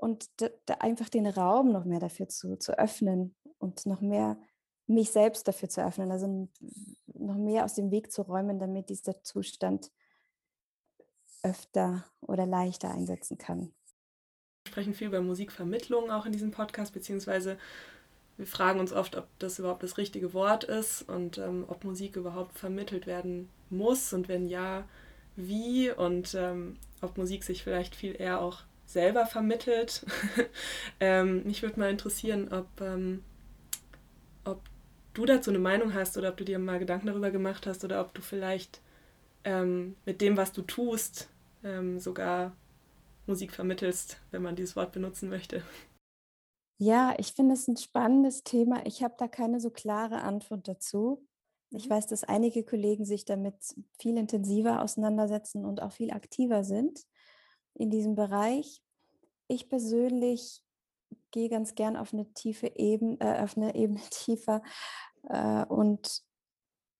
Und 0.00 0.28
da, 0.40 0.48
da 0.66 0.74
einfach 0.74 1.08
den 1.08 1.26
Raum 1.26 1.72
noch 1.72 1.84
mehr 1.84 2.00
dafür 2.00 2.28
zu, 2.28 2.56
zu 2.56 2.78
öffnen 2.78 3.34
und 3.58 3.86
noch 3.86 4.00
mehr 4.00 4.38
mich 4.86 5.10
selbst 5.10 5.46
dafür 5.48 5.68
zu 5.68 5.84
öffnen, 5.84 6.10
also 6.10 6.48
noch 7.18 7.36
mehr 7.36 7.64
aus 7.64 7.74
dem 7.74 7.90
Weg 7.90 8.12
zu 8.12 8.22
räumen, 8.22 8.58
damit 8.58 8.88
dieser 8.88 9.22
Zustand 9.22 9.90
öfter 11.42 12.04
oder 12.20 12.46
leichter 12.46 12.90
einsetzen 12.90 13.38
kann. 13.38 13.72
Wir 14.64 14.70
sprechen 14.72 14.94
viel 14.94 15.08
über 15.08 15.20
Musikvermittlung 15.20 16.10
auch 16.10 16.26
in 16.26 16.32
diesem 16.32 16.50
Podcast, 16.50 16.92
beziehungsweise 16.92 17.58
wir 18.36 18.46
fragen 18.46 18.80
uns 18.80 18.92
oft, 18.92 19.16
ob 19.16 19.26
das 19.38 19.58
überhaupt 19.58 19.82
das 19.82 19.98
richtige 19.98 20.32
Wort 20.32 20.64
ist 20.64 21.02
und 21.02 21.38
ähm, 21.38 21.64
ob 21.68 21.84
Musik 21.84 22.16
überhaupt 22.16 22.56
vermittelt 22.56 23.06
werden 23.06 23.48
muss 23.68 24.12
und 24.12 24.28
wenn 24.28 24.46
ja, 24.46 24.84
wie 25.34 25.90
und 25.90 26.34
ähm, 26.34 26.76
ob 27.00 27.18
Musik 27.18 27.44
sich 27.44 27.62
vielleicht 27.62 27.94
viel 27.94 28.20
eher 28.20 28.40
auch 28.40 28.62
selber 28.86 29.26
vermittelt. 29.26 30.04
ähm, 31.00 31.44
mich 31.44 31.62
würde 31.62 31.78
mal 31.78 31.90
interessieren, 31.90 32.52
ob, 32.52 32.80
ähm, 32.80 33.22
du 35.18 35.26
dazu 35.26 35.50
eine 35.50 35.58
Meinung 35.58 35.94
hast 35.94 36.16
oder 36.16 36.28
ob 36.28 36.36
du 36.36 36.44
dir 36.44 36.60
mal 36.60 36.78
Gedanken 36.78 37.08
darüber 37.08 37.32
gemacht 37.32 37.66
hast 37.66 37.84
oder 37.84 38.00
ob 38.00 38.14
du 38.14 38.22
vielleicht 38.22 38.80
ähm, 39.42 39.96
mit 40.04 40.20
dem, 40.20 40.36
was 40.36 40.52
du 40.52 40.62
tust, 40.62 41.28
ähm, 41.64 41.98
sogar 41.98 42.56
Musik 43.26 43.52
vermittelst, 43.52 44.20
wenn 44.30 44.42
man 44.42 44.54
dieses 44.54 44.76
Wort 44.76 44.92
benutzen 44.92 45.28
möchte. 45.28 45.62
Ja, 46.78 47.16
ich 47.18 47.32
finde 47.32 47.54
es 47.54 47.66
ein 47.66 47.76
spannendes 47.76 48.44
Thema. 48.44 48.86
Ich 48.86 49.02
habe 49.02 49.16
da 49.18 49.26
keine 49.26 49.60
so 49.60 49.70
klare 49.70 50.22
Antwort 50.22 50.68
dazu. 50.68 51.26
Ich 51.70 51.86
mhm. 51.86 51.90
weiß, 51.90 52.06
dass 52.06 52.22
einige 52.22 52.62
Kollegen 52.62 53.04
sich 53.04 53.24
damit 53.24 53.56
viel 53.98 54.16
intensiver 54.16 54.82
auseinandersetzen 54.82 55.64
und 55.64 55.82
auch 55.82 55.92
viel 55.92 56.12
aktiver 56.12 56.62
sind 56.62 57.00
in 57.74 57.90
diesem 57.90 58.14
Bereich. 58.14 58.82
Ich 59.48 59.68
persönlich 59.68 60.62
gehe 61.30 61.48
ganz 61.48 61.74
gern 61.74 61.96
auf 61.96 62.12
eine 62.12 62.32
tiefe 62.32 62.72
Ebene, 62.76 63.18
äh, 63.20 63.42
auf 63.42 63.56
eine 63.56 63.74
Ebene 63.74 64.00
tiefer 64.10 64.62
äh, 65.28 65.64
und 65.64 66.22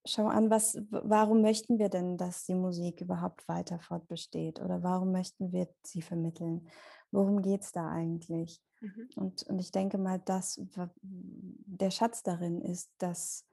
schaue 0.04 0.30
an, 0.30 0.50
was, 0.50 0.80
warum 0.90 1.42
möchten 1.42 1.78
wir 1.78 1.88
denn, 1.88 2.16
dass 2.16 2.44
die 2.44 2.54
Musik 2.54 3.00
überhaupt 3.00 3.46
weiter 3.48 3.78
fortbesteht 3.78 4.60
oder 4.60 4.82
warum 4.82 5.12
möchten 5.12 5.52
wir 5.52 5.68
sie 5.82 6.02
vermitteln? 6.02 6.68
Worum 7.10 7.42
geht 7.42 7.62
es 7.62 7.72
da 7.72 7.88
eigentlich? 7.88 8.62
Mhm. 8.80 9.08
Und, 9.16 9.42
und 9.44 9.58
ich 9.58 9.70
denke 9.70 9.98
mal, 9.98 10.18
dass 10.20 10.60
der 11.02 11.90
Schatz 11.90 12.22
darin 12.22 12.60
ist, 12.62 12.90
dass 12.98 13.44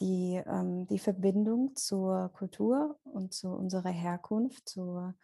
die, 0.00 0.42
ähm, 0.46 0.86
die 0.88 0.98
Verbindung 0.98 1.74
zur 1.74 2.30
Kultur 2.34 2.98
und 3.04 3.32
zu 3.32 3.48
unserer 3.48 3.90
Herkunft, 3.90 4.68
zur, 4.68 5.14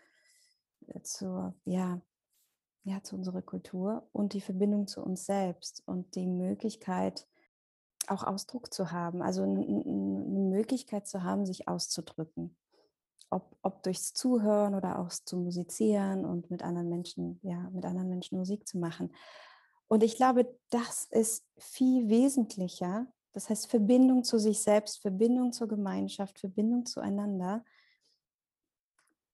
zur, 1.02 1.54
ja, 1.64 2.00
ja, 2.84 3.02
zu 3.02 3.16
unserer 3.16 3.42
Kultur 3.42 4.08
und 4.12 4.32
die 4.32 4.40
Verbindung 4.40 4.86
zu 4.86 5.02
uns 5.02 5.26
selbst 5.26 5.82
und 5.86 6.14
die 6.14 6.26
Möglichkeit, 6.26 7.26
auch 8.08 8.24
Ausdruck 8.24 8.72
zu 8.72 8.90
haben, 8.90 9.22
also 9.22 9.42
eine 9.42 9.56
Möglichkeit 9.56 11.06
zu 11.06 11.22
haben, 11.22 11.46
sich 11.46 11.68
auszudrücken. 11.68 12.56
Ob, 13.30 13.56
ob 13.62 13.82
durchs 13.82 14.12
Zuhören 14.12 14.74
oder 14.74 14.98
auch 14.98 15.10
zu 15.10 15.36
musizieren 15.38 16.26
und 16.26 16.50
mit 16.50 16.62
anderen 16.62 16.88
Menschen, 16.88 17.38
ja, 17.42 17.70
mit 17.70 17.84
anderen 17.86 18.08
Menschen 18.08 18.36
Musik 18.36 18.68
zu 18.68 18.78
machen. 18.78 19.14
Und 19.88 20.02
ich 20.02 20.16
glaube, 20.16 20.54
das 20.70 21.06
ist 21.10 21.46
viel 21.56 22.08
wesentlicher 22.08 23.06
das 23.32 23.48
heißt 23.48 23.66
Verbindung 23.66 24.24
zu 24.24 24.38
sich 24.38 24.60
selbst, 24.60 25.00
Verbindung 25.00 25.52
zur 25.52 25.68
Gemeinschaft, 25.68 26.38
Verbindung 26.38 26.86
zueinander. 26.86 27.64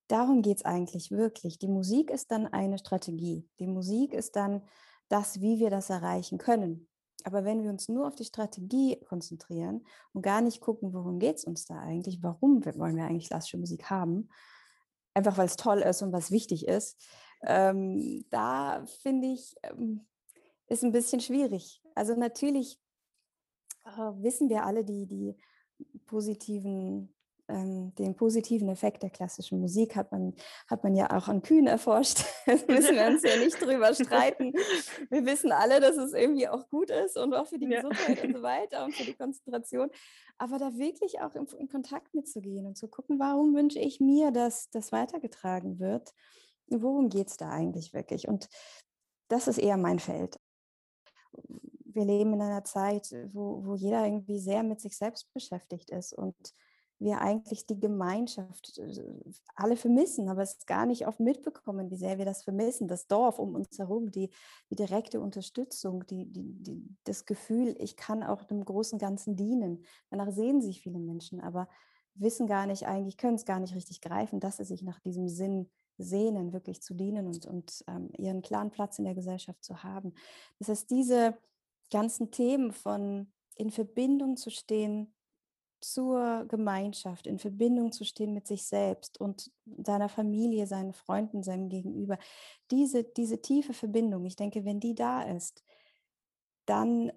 Darum 0.09 0.43
geht 0.43 0.59
es 0.59 0.65
eigentlich 0.65 1.11
wirklich. 1.11 1.59
Die 1.59 1.69
Musik 1.69 2.11
ist 2.11 2.31
dann 2.31 2.47
eine 2.47 2.79
Strategie. 2.79 3.49
Die 3.59 3.67
Musik 3.67 4.15
ist 4.15 4.37
dann 4.37 4.63
das, 5.09 5.41
wie 5.41 5.59
wir 5.59 5.71
das 5.71 5.91
erreichen 5.91 6.39
können. 6.39 6.89
Aber 7.25 7.45
wenn 7.45 7.63
wir 7.63 7.71
uns 7.71 7.89
nur 7.89 8.07
auf 8.07 8.15
die 8.15 8.25
Strategie 8.25 9.01
konzentrieren 9.05 9.85
und 10.13 10.23
gar 10.23 10.41
nicht 10.41 10.61
gucken, 10.61 10.95
worum 10.95 11.19
geht 11.19 11.37
es 11.37 11.45
uns 11.45 11.67
da 11.67 11.79
eigentlich, 11.79 12.23
warum 12.23 12.65
wollen 12.65 12.97
wir 12.97 13.05
eigentlich 13.05 13.29
klassische 13.29 13.59
Musik 13.59 13.91
haben, 13.91 14.29
einfach 15.15 15.37
weil 15.37 15.47
es 15.47 15.57
toll 15.57 15.81
ist 15.81 16.03
und 16.03 16.13
was 16.13 16.31
wichtig 16.31 16.67
ist, 16.67 16.97
ähm, 17.43 18.25
da 18.31 18.85
finde 19.03 19.29
ich, 19.29 19.57
ähm, 19.63 20.07
ist 20.69 20.85
ein 20.85 20.93
bisschen 20.93 21.21
schwierig. 21.21 21.83
Also 21.95 22.15
natürlich 22.15 22.81
äh, 23.85 24.13
wissen 24.23 24.49
wir 24.49 24.65
alle 24.65 24.85
die, 24.85 25.07
die 25.07 25.37
positiven, 26.07 27.15
ähm, 27.49 27.95
den 27.97 28.15
positiven 28.15 28.69
Effekt 28.69 29.03
der 29.03 29.11
klassischen 29.11 29.61
Musik 29.61 29.97
hat 29.97 30.13
man, 30.13 30.35
hat 30.69 30.85
man 30.85 30.95
ja 30.95 31.17
auch 31.17 31.29
an 31.29 31.43
Kühen 31.43 31.67
erforscht. 31.67 32.25
da 32.47 32.53
müssen 32.53 32.95
wir 32.95 33.07
uns 33.07 33.23
ja 33.23 33.37
nicht 33.37 33.61
drüber 33.61 33.95
streiten. 33.95 34.53
Wir 35.11 35.25
wissen 35.27 35.53
alle, 35.53 35.81
dass 35.81 35.97
es 35.97 36.13
irgendwie 36.13 36.49
auch 36.49 36.69
gut 36.69 36.91
ist 36.91 37.17
und 37.17 37.35
auch 37.35 37.47
für 37.47 37.59
die 37.59 37.67
ja. 37.67 37.81
Gesundheit 37.81 38.25
und 38.25 38.37
so 38.37 38.43
weiter 38.43 38.85
und 38.85 38.95
für 38.95 39.05
die 39.05 39.15
Konzentration. 39.15 39.91
Aber 40.37 40.59
da 40.59 40.77
wirklich 40.77 41.21
auch 41.21 41.35
in, 41.35 41.47
in 41.59 41.69
Kontakt 41.69 42.15
mitzugehen 42.15 42.67
und 42.67 42.77
zu 42.77 42.89
gucken, 42.89 43.19
warum 43.19 43.55
wünsche 43.55 43.79
ich 43.79 44.01
mir, 44.01 44.31
dass 44.31 44.71
das 44.71 44.93
weitergetragen 44.93 45.79
wird? 45.79 46.13
Worum 46.69 47.09
geht 47.09 47.29
es 47.29 47.37
da 47.37 47.51
eigentlich 47.51 47.95
wirklich? 47.95 48.29
Und 48.29 48.49
das 49.29 49.49
ist 49.49 49.59
eher 49.59 49.77
mein 49.77 49.99
Feld 49.99 50.39
wir 51.99 52.05
leben 52.05 52.35
in 52.35 52.43
einer 52.43 52.65
Zeit, 52.65 53.13
wo, 53.33 53.65
wo 53.65 53.75
jeder 53.75 54.05
irgendwie 54.05 54.39
sehr 54.39 54.63
mit 54.63 54.81
sich 54.81 54.97
selbst 54.97 55.33
beschäftigt 55.35 55.91
ist 55.91 56.13
und 56.13 56.37
wir 57.01 57.21
eigentlich 57.21 57.67
die 57.67 57.79
Gemeinschaft 57.79 58.79
äh, 58.79 59.15
alle 59.55 59.77
vermissen, 59.77 60.29
aber 60.29 60.43
es 60.43 60.67
gar 60.67 60.87
nicht 60.87 61.07
oft 61.07 61.21
mitbekommen, 61.21 61.91
wie 61.91 61.97
sehr 61.97 62.19
wir 62.19 62.25
das 62.25 62.43
vermissen. 62.43 62.89
Das 62.89 63.07
Dorf 63.07 63.39
um 63.39 63.55
uns 63.55 63.79
herum, 63.79 64.11
die, 64.11 64.31
die 64.71 64.77
direkte 64.77 65.21
Unterstützung, 65.21 66.07
die, 66.07 66.27
die, 66.27 66.85
das 67.05 67.25
Gefühl, 67.25 67.77
ich 67.79 67.97
kann 67.97 68.23
auch 68.23 68.45
dem 68.45 68.65
großen 68.65 68.99
Ganzen 68.99 69.37
dienen. 69.37 69.85
Danach 70.11 70.31
sehen 70.33 70.61
sich 70.61 70.81
viele 70.81 70.99
Menschen, 70.99 71.41
aber 71.41 71.69
wissen 72.15 72.47
gar 72.49 72.67
nicht 72.67 72.87
eigentlich, 72.87 73.17
können 73.17 73.37
es 73.37 73.45
gar 73.45 73.61
nicht 73.61 73.75
richtig 73.75 74.01
greifen, 74.01 74.41
dass 74.41 74.57
sie 74.57 74.65
sich 74.65 74.83
nach 74.83 74.99
diesem 74.99 75.29
Sinn 75.29 75.71
sehnen, 75.99 76.53
wirklich 76.53 76.83
zu 76.83 76.95
dienen 76.95 77.27
und, 77.27 77.47
und 77.47 77.85
ähm, 77.87 78.11
ihren 78.17 78.43
klaren 78.43 78.71
Platz 78.71 78.99
in 78.99 79.05
der 79.05 79.15
Gesellschaft 79.15 79.65
zu 79.65 79.83
haben. 79.83 80.15
Das 80.59 80.69
heißt, 80.69 80.91
diese 80.91 81.37
ganzen 81.91 82.31
Themen 82.31 82.73
von 82.73 83.33
in 83.55 83.71
Verbindung 83.71 84.37
zu 84.37 84.51
stehen 84.51 85.13
zur 85.81 86.47
Gemeinschaft, 86.49 87.27
in 87.27 87.39
Verbindung 87.39 87.93
zu 87.93 88.05
stehen 88.05 88.33
mit 88.33 88.47
sich 88.47 88.65
selbst 88.65 89.21
und 89.21 89.51
seiner 89.85 90.09
Familie, 90.09 90.67
seinen 90.67 90.93
Freunden, 90.93 91.43
seinem 91.43 91.69
Gegenüber. 91.69 92.19
Diese, 92.71 93.05
diese 93.05 93.41
tiefe 93.41 93.73
Verbindung, 93.73 94.25
ich 94.25 94.37
denke, 94.37 94.65
wenn 94.65 94.81
die 94.81 94.95
da 94.95 95.23
ist, 95.23 95.65
dann 96.67 97.13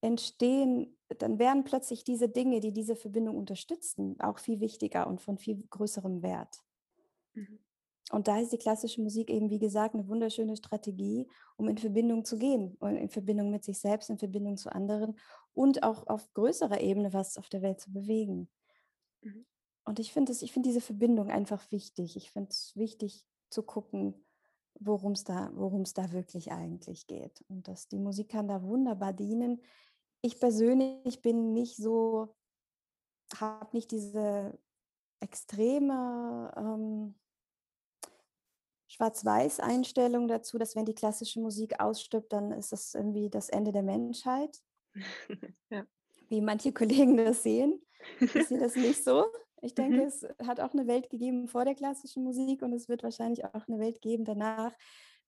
entstehen, 0.00 0.96
dann 1.18 1.38
werden 1.38 1.64
plötzlich 1.64 2.04
diese 2.04 2.28
Dinge, 2.28 2.60
die 2.60 2.72
diese 2.72 2.96
Verbindung 2.96 3.36
unterstützen, 3.36 4.18
auch 4.20 4.38
viel 4.38 4.60
wichtiger 4.60 5.06
und 5.06 5.20
von 5.20 5.36
viel 5.38 5.62
größerem 5.68 6.22
Wert. 6.22 6.62
Mhm. 7.34 7.58
Und 8.10 8.26
da 8.26 8.40
ist 8.40 8.52
die 8.52 8.58
klassische 8.58 9.00
Musik 9.00 9.30
eben, 9.30 9.50
wie 9.50 9.60
gesagt, 9.60 9.94
eine 9.94 10.08
wunderschöne 10.08 10.56
Strategie, 10.56 11.28
um 11.56 11.68
in 11.68 11.78
Verbindung 11.78 12.24
zu 12.24 12.38
gehen, 12.38 12.76
in 12.80 13.08
Verbindung 13.08 13.50
mit 13.50 13.62
sich 13.62 13.78
selbst, 13.78 14.10
in 14.10 14.18
Verbindung 14.18 14.56
zu 14.56 14.72
anderen 14.72 15.16
und 15.54 15.82
auch 15.82 16.06
auf 16.06 16.32
größerer 16.34 16.80
Ebene 16.80 17.12
was 17.12 17.36
auf 17.36 17.48
der 17.48 17.62
Welt 17.62 17.80
zu 17.80 17.92
bewegen. 17.92 18.48
Mhm. 19.22 19.46
Und 19.84 19.98
ich 19.98 20.12
finde 20.12 20.32
ich 20.32 20.52
finde 20.52 20.68
diese 20.68 20.80
Verbindung 20.80 21.30
einfach 21.30 21.70
wichtig. 21.72 22.16
Ich 22.16 22.30
finde 22.30 22.50
es 22.50 22.76
wichtig 22.76 23.26
zu 23.50 23.62
gucken, 23.62 24.14
worum 24.78 25.12
es 25.12 25.24
da, 25.24 25.50
da 25.50 26.12
wirklich 26.12 26.52
eigentlich 26.52 27.06
geht. 27.06 27.44
Und 27.48 27.68
dass 27.68 27.88
die 27.88 27.98
Musik 27.98 28.30
kann 28.30 28.48
da 28.48 28.62
wunderbar 28.62 29.12
dienen. 29.12 29.60
Ich 30.22 30.38
persönlich 30.38 31.22
bin 31.22 31.52
nicht 31.52 31.76
so, 31.76 32.34
habe 33.36 33.74
nicht 33.76 33.90
diese 33.90 34.58
extreme 35.20 36.52
ähm, 36.56 37.14
Schwarz-Weiß-Einstellung 38.88 40.28
dazu, 40.28 40.58
dass 40.58 40.74
wenn 40.76 40.84
die 40.84 40.94
klassische 40.94 41.40
Musik 41.40 41.80
ausstirbt, 41.80 42.32
dann 42.32 42.52
ist 42.52 42.72
das 42.72 42.94
irgendwie 42.94 43.30
das 43.30 43.48
Ende 43.48 43.72
der 43.72 43.82
Menschheit. 43.82 44.62
ja. 45.70 45.86
Wie 46.28 46.40
manche 46.40 46.72
Kollegen 46.72 47.16
das 47.16 47.42
sehen. 47.42 47.80
Ich 48.20 48.32
sehe 48.32 48.58
das 48.58 48.76
nicht 48.76 49.02
so. 49.02 49.26
Ich 49.62 49.74
denke, 49.74 49.98
mhm. 49.98 50.06
es 50.06 50.26
hat 50.46 50.60
auch 50.60 50.72
eine 50.72 50.86
Welt 50.86 51.10
gegeben 51.10 51.48
vor 51.48 51.64
der 51.64 51.74
klassischen 51.74 52.24
Musik 52.24 52.62
und 52.62 52.72
es 52.72 52.88
wird 52.88 53.02
wahrscheinlich 53.02 53.44
auch 53.44 53.66
eine 53.68 53.78
Welt 53.78 54.00
geben 54.00 54.24
danach. 54.24 54.72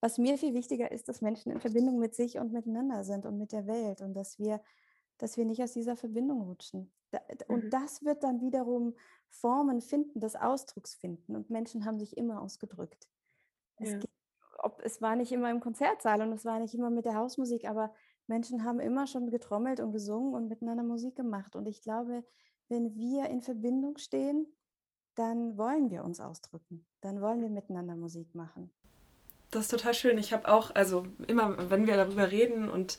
Was 0.00 0.18
mir 0.18 0.36
viel 0.36 0.54
wichtiger 0.54 0.90
ist, 0.90 1.08
dass 1.08 1.20
Menschen 1.20 1.52
in 1.52 1.60
Verbindung 1.60 1.98
mit 1.98 2.14
sich 2.14 2.38
und 2.38 2.52
miteinander 2.52 3.04
sind 3.04 3.24
und 3.24 3.38
mit 3.38 3.52
der 3.52 3.66
Welt 3.66 4.00
und 4.00 4.14
dass 4.14 4.38
wir, 4.38 4.60
dass 5.18 5.36
wir 5.36 5.44
nicht 5.44 5.62
aus 5.62 5.72
dieser 5.72 5.96
Verbindung 5.96 6.42
rutschen. 6.42 6.92
Und 7.46 7.64
mhm. 7.64 7.70
das 7.70 8.04
wird 8.04 8.24
dann 8.24 8.40
wiederum 8.40 8.94
Formen 9.28 9.80
finden, 9.80 10.18
des 10.20 10.34
Ausdrucks 10.34 10.94
finden. 10.94 11.36
Und 11.36 11.50
Menschen 11.50 11.84
haben 11.84 11.98
sich 11.98 12.16
immer 12.16 12.42
ausgedrückt. 12.42 13.08
Es, 13.76 13.90
ja. 13.90 13.98
gibt, 13.98 14.12
ob, 14.58 14.80
es 14.82 15.00
war 15.00 15.14
nicht 15.14 15.30
immer 15.30 15.50
im 15.50 15.60
Konzertsaal 15.60 16.20
und 16.22 16.32
es 16.32 16.44
war 16.44 16.58
nicht 16.58 16.74
immer 16.74 16.90
mit 16.90 17.04
der 17.04 17.14
Hausmusik, 17.14 17.68
aber 17.68 17.94
Menschen 18.32 18.64
haben 18.64 18.80
immer 18.80 19.06
schon 19.06 19.30
getrommelt 19.30 19.78
und 19.78 19.92
gesungen 19.92 20.32
und 20.32 20.48
miteinander 20.48 20.82
Musik 20.82 21.14
gemacht. 21.16 21.54
Und 21.54 21.66
ich 21.66 21.82
glaube, 21.82 22.24
wenn 22.68 22.94
wir 22.96 23.28
in 23.28 23.42
Verbindung 23.42 23.98
stehen, 23.98 24.46
dann 25.16 25.58
wollen 25.58 25.90
wir 25.90 26.02
uns 26.02 26.18
ausdrücken. 26.18 26.86
Dann 27.02 27.20
wollen 27.20 27.42
wir 27.42 27.50
miteinander 27.50 27.94
Musik 27.94 28.34
machen. 28.34 28.70
Das 29.50 29.64
ist 29.64 29.70
total 29.70 29.92
schön. 29.92 30.16
Ich 30.16 30.32
habe 30.32 30.48
auch, 30.48 30.74
also 30.74 31.04
immer, 31.28 31.70
wenn 31.70 31.86
wir 31.86 31.96
darüber 31.96 32.30
reden 32.30 32.70
und 32.70 32.98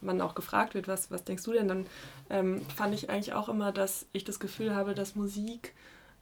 man 0.00 0.22
auch 0.22 0.34
gefragt 0.34 0.74
wird, 0.74 0.88
was, 0.88 1.10
was 1.10 1.24
denkst 1.24 1.44
du 1.44 1.52
denn, 1.52 1.68
dann 1.68 1.86
ähm, 2.30 2.62
fand 2.74 2.94
ich 2.94 3.10
eigentlich 3.10 3.34
auch 3.34 3.50
immer, 3.50 3.72
dass 3.72 4.06
ich 4.12 4.24
das 4.24 4.40
Gefühl 4.40 4.74
habe, 4.74 4.94
dass 4.94 5.14
Musik 5.14 5.74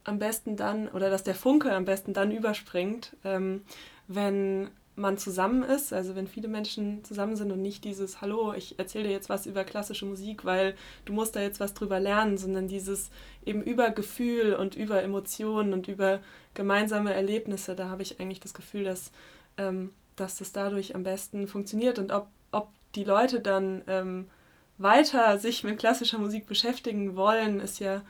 am 0.02 0.18
besten 0.18 0.56
dann 0.56 0.88
oder 0.88 1.08
dass 1.08 1.22
der 1.22 1.36
Funke 1.36 1.72
am 1.72 1.84
besten 1.84 2.12
dann 2.12 2.32
überspringt, 2.32 3.16
ähm, 3.22 3.62
wenn 4.08 4.70
man 4.96 5.18
zusammen 5.18 5.62
ist, 5.62 5.92
also 5.92 6.14
wenn 6.14 6.26
viele 6.26 6.48
Menschen 6.48 7.02
zusammen 7.04 7.36
sind 7.36 7.52
und 7.52 7.62
nicht 7.62 7.84
dieses 7.84 8.20
Hallo, 8.20 8.52
ich 8.52 8.78
erzähle 8.78 9.04
dir 9.04 9.12
jetzt 9.12 9.28
was 9.28 9.46
über 9.46 9.64
klassische 9.64 10.04
Musik, 10.04 10.44
weil 10.44 10.74
du 11.04 11.12
musst 11.12 11.36
da 11.36 11.40
jetzt 11.40 11.60
was 11.60 11.74
drüber 11.74 12.00
lernen, 12.00 12.36
sondern 12.36 12.68
dieses 12.68 13.10
eben 13.44 13.62
über 13.62 13.90
Gefühl 13.90 14.54
und 14.54 14.76
über 14.76 15.02
Emotionen 15.02 15.72
und 15.72 15.88
über 15.88 16.20
gemeinsame 16.54 17.14
Erlebnisse, 17.14 17.74
da 17.74 17.88
habe 17.88 18.02
ich 18.02 18.20
eigentlich 18.20 18.40
das 18.40 18.52
Gefühl, 18.54 18.84
dass, 18.84 19.10
ähm, 19.56 19.90
dass 20.16 20.36
das 20.36 20.52
dadurch 20.52 20.94
am 20.94 21.02
besten 21.02 21.48
funktioniert. 21.48 21.98
Und 21.98 22.12
ob, 22.12 22.26
ob 22.50 22.68
die 22.94 23.04
Leute 23.04 23.40
dann 23.40 23.82
ähm, 23.86 24.28
weiter 24.76 25.38
sich 25.38 25.64
mit 25.64 25.78
klassischer 25.78 26.18
Musik 26.18 26.46
beschäftigen 26.46 27.16
wollen, 27.16 27.60
ist 27.60 27.78
ja 27.78 28.02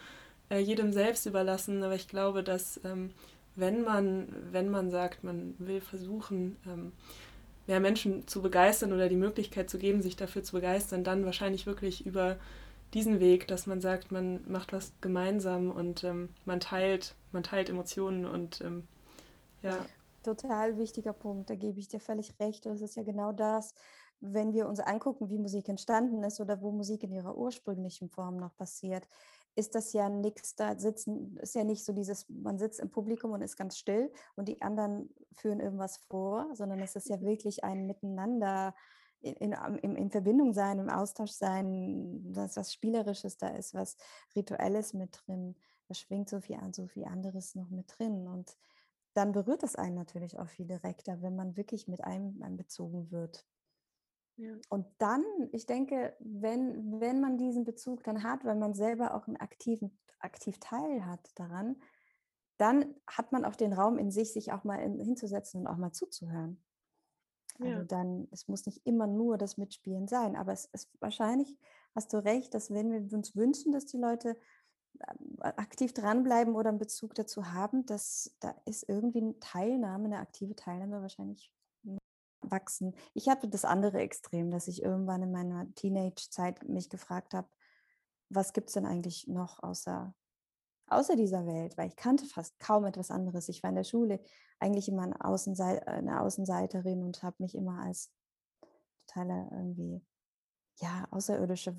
äh, 0.51 0.59
jedem 0.59 0.93
selbst 0.93 1.27
überlassen, 1.27 1.83
aber 1.83 1.95
ich 1.95 2.09
glaube, 2.09 2.43
dass 2.43 2.81
ähm, 2.85 3.11
wenn 3.57 3.83
man, 3.83 4.29
wenn 4.53 4.69
man 4.69 4.91
sagt, 4.91 5.25
man 5.25 5.55
will 5.59 5.81
versuchen, 5.81 6.57
ähm, 6.67 6.93
mehr 7.67 7.81
Menschen 7.81 8.27
zu 8.27 8.43
begeistern 8.43 8.93
oder 8.93 9.09
die 9.09 9.17
Möglichkeit 9.17 9.71
zu 9.71 9.79
geben, 9.79 10.03
sich 10.03 10.17
dafür 10.17 10.43
zu 10.43 10.53
begeistern, 10.53 11.05
dann 11.05 11.25
wahrscheinlich 11.25 11.67
wirklich 11.67 12.07
über 12.07 12.37
diesen 12.95 13.21
Weg, 13.21 13.47
dass 13.47 13.67
man 13.67 13.81
sagt, 13.81 14.11
man 14.11 14.41
macht 14.51 14.73
was 14.73 14.93
gemeinsam 15.01 15.71
und 15.71 16.03
ähm, 16.03 16.31
man 16.45 16.61
teilt, 16.61 17.15
man 17.33 17.43
teilt 17.43 17.69
Emotionen 17.69 18.25
und 18.25 18.61
ähm, 18.63 18.89
ja. 19.63 19.79
Total 20.23 20.77
wichtiger 20.77 21.13
Punkt, 21.13 21.49
da 21.49 21.55
gebe 21.55 21.79
ich 21.79 21.89
dir 21.89 22.01
völlig 22.01 22.39
recht. 22.41 22.67
Das 22.67 22.83
ist 22.83 22.97
ja 22.97 23.03
genau 23.03 23.33
das, 23.33 23.75
wenn 24.21 24.53
wir 24.53 24.69
uns 24.69 24.81
angucken, 24.81 25.31
wie 25.31 25.39
Musik 25.39 25.69
entstanden 25.69 26.23
ist 26.25 26.41
oder 26.41 26.61
wo 26.61 26.73
Musik 26.73 27.05
in 27.05 27.13
ihrer 27.13 27.37
ursprünglichen 27.37 28.11
Form 28.11 28.37
noch 28.37 28.55
passiert 28.57 29.07
ist 29.57 29.75
das 29.75 29.93
ja 29.93 30.09
nichts, 30.09 30.55
da 30.55 30.79
sitzen, 30.79 31.37
ist 31.39 31.55
ja 31.55 31.65
nicht 31.65 31.85
so 31.85 31.93
dieses, 31.93 32.29
man 32.29 32.59
sitzt 32.59 32.81
im 32.81 32.91
Publikum 32.91 33.33
und 33.33 33.43
ist 33.43 33.57
ganz 33.57 33.77
still 33.77 34.13
und 34.37 34.49
die 34.49 34.63
anderen 34.63 35.13
führen 35.33 35.61
irgendwas 35.61 35.99
vor, 36.09 36.51
sondern 36.55 36.81
es 36.81 36.97
ist 36.97 37.09
ja 37.09 37.17
mhm. 37.17 37.27
wirklich 37.27 37.65
ein 37.65 37.87
Miteinander 37.87 38.75
in, 39.21 39.53
in, 39.83 39.97
in 39.97 40.11
Verbindung 40.11 40.55
sein, 40.55 40.79
im 40.79 40.89
Austausch 40.89 41.33
sein, 41.33 42.33
dass 42.33 42.57
was 42.57 42.73
Spielerisches 42.73 43.37
da 43.37 43.49
ist, 43.49 43.75
was 43.75 43.97
Rituelles 44.35 44.95
mit 44.95 45.21
drin, 45.27 45.57
da 45.89 45.95
schwingt 45.95 46.29
so 46.29 46.41
viel 46.41 46.57
an, 46.57 46.73
so 46.73 46.87
viel 46.87 47.05
anderes 47.05 47.55
noch 47.55 47.69
mit 47.71 47.93
drin 47.99 48.27
und 48.29 48.57
dann 49.15 49.33
berührt 49.33 49.63
es 49.63 49.77
einen 49.77 49.97
natürlich 49.97 50.39
auch 50.39 50.49
viel 50.49 50.67
direkter, 50.67 51.21
wenn 51.21 51.35
man 51.35 51.57
wirklich 51.57 51.89
mit 51.89 52.05
einem 52.05 52.43
einbezogen 52.43 53.11
wird. 53.11 53.45
Ja. 54.41 54.55
Und 54.71 54.87
dann, 54.99 55.23
ich 55.53 55.67
denke, 55.67 56.17
wenn, 56.19 56.99
wenn 56.99 57.21
man 57.21 57.37
diesen 57.37 57.65
Bezug 57.65 58.03
dann 58.05 58.23
hat, 58.23 58.43
weil 58.45 58.57
man 58.57 58.73
selber 58.73 59.15
auch 59.15 59.27
einen 59.27 59.37
aktiven, 59.37 59.99
aktiv 60.19 60.59
Teil 60.59 61.05
hat 61.05 61.31
daran, 61.35 61.77
dann 62.57 62.95
hat 63.07 63.33
man 63.33 63.45
auch 63.45 63.55
den 63.55 63.75
Raum 63.75 63.99
in 63.99 64.11
sich, 64.11 64.33
sich 64.33 64.53
auch 64.53 64.65
mal 64.65 64.77
in, 64.77 64.99
hinzusetzen 64.99 65.61
und 65.61 65.67
auch 65.67 65.77
mal 65.77 65.93
zuzuhören. 65.93 66.63
Also 67.59 67.73
ja. 67.73 67.85
dann, 67.85 68.29
es 68.31 68.49
muss 68.49 68.65
nicht 68.65 68.87
immer 68.87 69.07
nur 69.07 69.37
das 69.37 69.59
Mitspielen 69.59 70.09
sein, 70.09 70.37
aber 70.37 70.53
es 70.53 70.65
ist 70.73 70.91
wahrscheinlich, 71.01 71.59
hast 71.95 72.11
du 72.15 72.25
recht, 72.25 72.55
dass 72.55 72.71
wenn 72.71 72.91
wir 72.91 73.17
uns 73.17 73.37
wünschen, 73.37 73.73
dass 73.73 73.85
die 73.85 73.99
Leute 73.99 74.39
ähm, 75.07 75.37
aktiv 75.41 75.93
dranbleiben 75.93 76.55
oder 76.55 76.71
einen 76.71 76.79
Bezug 76.79 77.15
dazu 77.15 77.53
haben, 77.53 77.85
dass 77.85 78.35
da 78.41 78.55
ist 78.65 78.89
irgendwie 78.89 79.21
eine 79.21 79.39
Teilnahme, 79.39 80.07
eine 80.07 80.19
aktive 80.19 80.57
Teilnahme 80.57 81.03
wahrscheinlich 81.03 81.53
wachsen. 82.43 82.95
Ich 83.15 83.29
hatte 83.29 83.49
das 83.49 83.65
andere 83.65 83.99
Extrem, 83.99 84.51
dass 84.51 84.69
ich 84.69 84.83
irgendwann 84.83 85.23
in 85.23 85.33
meiner 85.33 85.73
Teenage-Zeit 85.75 86.69
mich 86.69 86.89
gefragt 86.89 87.35
habe, 87.35 87.49
was 88.29 88.53
gibt 88.53 88.69
es 88.69 88.75
denn 88.75 88.87
eigentlich 88.87 89.27
noch 89.27 89.63
außer, 89.63 90.15
außer 90.87 91.17
dieser 91.17 91.47
Welt? 91.47 91.77
Weil 91.77 91.89
ich 91.89 91.97
kannte 91.97 92.27
fast 92.27 92.59
kaum 92.61 92.85
etwas 92.85 93.11
anderes. 93.11 93.49
Ich 93.49 93.63
war 93.63 93.71
in 93.71 93.77
der 93.77 93.85
Schule 93.85 94.21
eigentlich 94.59 94.89
immer 94.89 95.03
eine, 95.03 95.25
Außensei 95.25 95.87
eine 95.87 96.21
Außenseiterin 96.21 97.03
und 97.03 97.23
habe 97.23 97.37
mich 97.41 97.55
immer 97.55 97.81
als 97.81 98.13
totale 99.07 99.49
irgendwie, 99.51 100.01
ja, 100.77 101.07
Außerirdische 101.11 101.77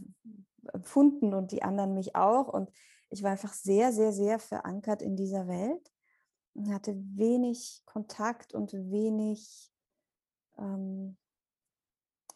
empfunden 0.73 1.33
und 1.33 1.51
die 1.51 1.63
anderen 1.63 1.93
mich 1.93 2.15
auch. 2.15 2.47
Und 2.49 2.69
ich 3.09 3.23
war 3.23 3.31
einfach 3.31 3.53
sehr, 3.53 3.91
sehr, 3.93 4.11
sehr 4.13 4.39
verankert 4.39 5.01
in 5.01 5.15
dieser 5.15 5.47
Welt 5.47 5.91
und 6.53 6.73
hatte 6.73 6.95
wenig 7.15 7.81
Kontakt 7.85 8.53
und 8.53 8.73
wenig 8.73 9.70
ähm, 10.61 11.17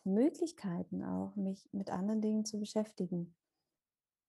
Möglichkeiten 0.04 1.04
auch, 1.04 1.36
mich 1.36 1.68
mit 1.72 1.90
anderen 1.90 2.22
Dingen 2.22 2.46
zu 2.46 2.60
beschäftigen. 2.60 3.36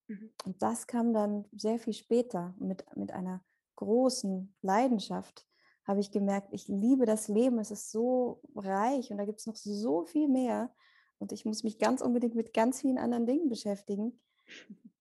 Mhm. 0.09 0.31
Und 0.45 0.63
das 0.63 0.87
kam 0.87 1.13
dann 1.13 1.45
sehr 1.53 1.79
viel 1.79 1.93
später 1.93 2.55
mit, 2.59 2.85
mit 2.97 3.13
einer 3.13 3.45
großen 3.77 4.55
Leidenschaft. 4.63 5.47
Habe 5.85 6.01
ich 6.01 6.11
gemerkt, 6.11 6.49
ich 6.53 6.67
liebe 6.69 7.07
das 7.07 7.29
Leben, 7.29 7.59
es 7.59 7.71
ist 7.71 7.91
so 7.91 8.41
reich 8.55 9.11
und 9.11 9.19
da 9.19 9.25
gibt 9.25 9.41
es 9.41 9.47
noch 9.47 9.57
so 9.57 10.05
viel 10.05 10.29
mehr. 10.29 10.75
Und 11.19 11.33
ich 11.33 11.45
muss 11.45 11.63
mich 11.63 11.79
ganz 11.79 12.01
unbedingt 12.01 12.35
mit 12.35 12.53
ganz 12.53 12.81
vielen 12.81 12.99
anderen 12.99 13.27
Dingen 13.27 13.49
beschäftigen. 13.49 14.21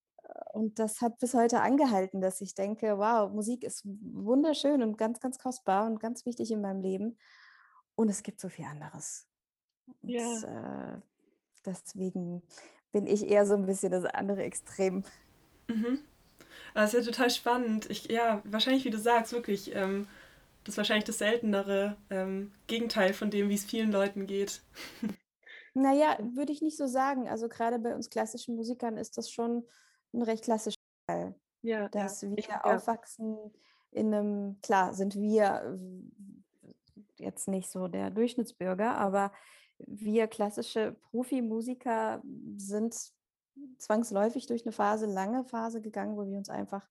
Und 0.53 0.79
das 0.79 1.01
hat 1.01 1.19
bis 1.19 1.34
heute 1.34 1.62
angehalten, 1.62 2.19
dass 2.19 2.41
ich 2.41 2.55
denke, 2.55 2.97
wow, 2.97 3.31
Musik 3.31 3.63
ist 3.63 3.84
wunderschön 3.86 4.81
und 4.81 4.97
ganz, 4.97 5.19
ganz 5.19 5.38
kostbar 5.38 5.86
und 5.86 5.99
ganz 5.99 6.25
wichtig 6.25 6.51
in 6.51 6.62
meinem 6.62 6.81
Leben. 6.81 7.17
Und 7.95 8.10
es 8.10 8.23
gibt 8.23 8.39
so 8.39 8.49
viel 8.49 8.65
anderes. 8.65 9.27
Und, 10.01 10.10
ja. 10.10 10.95
Äh, 10.95 11.01
deswegen 11.65 12.43
bin 12.91 13.08
ich 13.08 13.27
eher 13.27 13.45
so 13.45 13.55
ein 13.55 13.65
bisschen 13.65 13.91
das 13.91 14.05
andere 14.05 14.43
Extrem. 14.43 15.03
Mhm. 15.67 15.99
Das 16.73 16.93
ist 16.93 17.05
ja 17.05 17.12
total 17.12 17.29
spannend. 17.29 17.89
Ich, 17.89 18.10
ja, 18.10 18.41
wahrscheinlich, 18.43 18.86
wie 18.86 18.89
du 18.89 18.97
sagst, 18.97 19.31
wirklich, 19.31 19.73
ähm, 19.73 20.08
das 20.63 20.73
ist 20.73 20.77
wahrscheinlich 20.77 21.05
das 21.05 21.19
seltenere 21.19 21.95
ähm, 22.10 22.51
Gegenteil 22.67 23.13
von 23.13 23.29
dem, 23.29 23.49
wie 23.49 23.55
es 23.55 23.65
vielen 23.65 23.91
Leuten 23.91 24.27
geht. 24.27 24.62
Naja, 25.77 26.17
würde 26.21 26.53
ich 26.53 26.62
nicht 26.62 26.77
so 26.77 26.88
sagen. 26.88 27.27
Also 27.27 27.49
gerade 27.49 27.79
bei 27.79 27.93
uns 27.93 28.10
klassischen 28.10 28.55
Musikern 28.55 28.95
ist 28.95 29.17
das 29.17 29.29
schon 29.29 29.67
ein 30.13 30.21
recht 30.21 30.45
klassischer 30.45 30.79
Fall. 31.05 31.36
Ja, 31.63 31.89
dass 31.89 32.21
ja. 32.21 32.29
wir 32.29 32.38
ich, 32.38 32.49
aufwachsen 32.49 33.38
in 33.91 34.13
einem, 34.13 34.62
klar, 34.62 34.93
sind 34.93 35.15
wir 35.15 35.77
jetzt 37.19 37.47
nicht 37.47 37.69
so 37.69 37.88
der 37.88 38.12
Durchschnittsbürger, 38.12 38.97
aber 38.97 39.32
wir 39.78 40.28
klassische 40.28 40.95
Profimusiker 41.12 42.21
sind 42.58 42.95
zwangsläufig 43.78 44.47
durch 44.47 44.65
eine 44.65 44.71
Phase, 44.71 45.06
lange 45.06 45.45
Phase 45.45 45.82
gegangen, 45.82 46.17
wo 46.17 46.25
wir 46.28 46.38
uns 46.38 46.49
einfach 46.49 46.88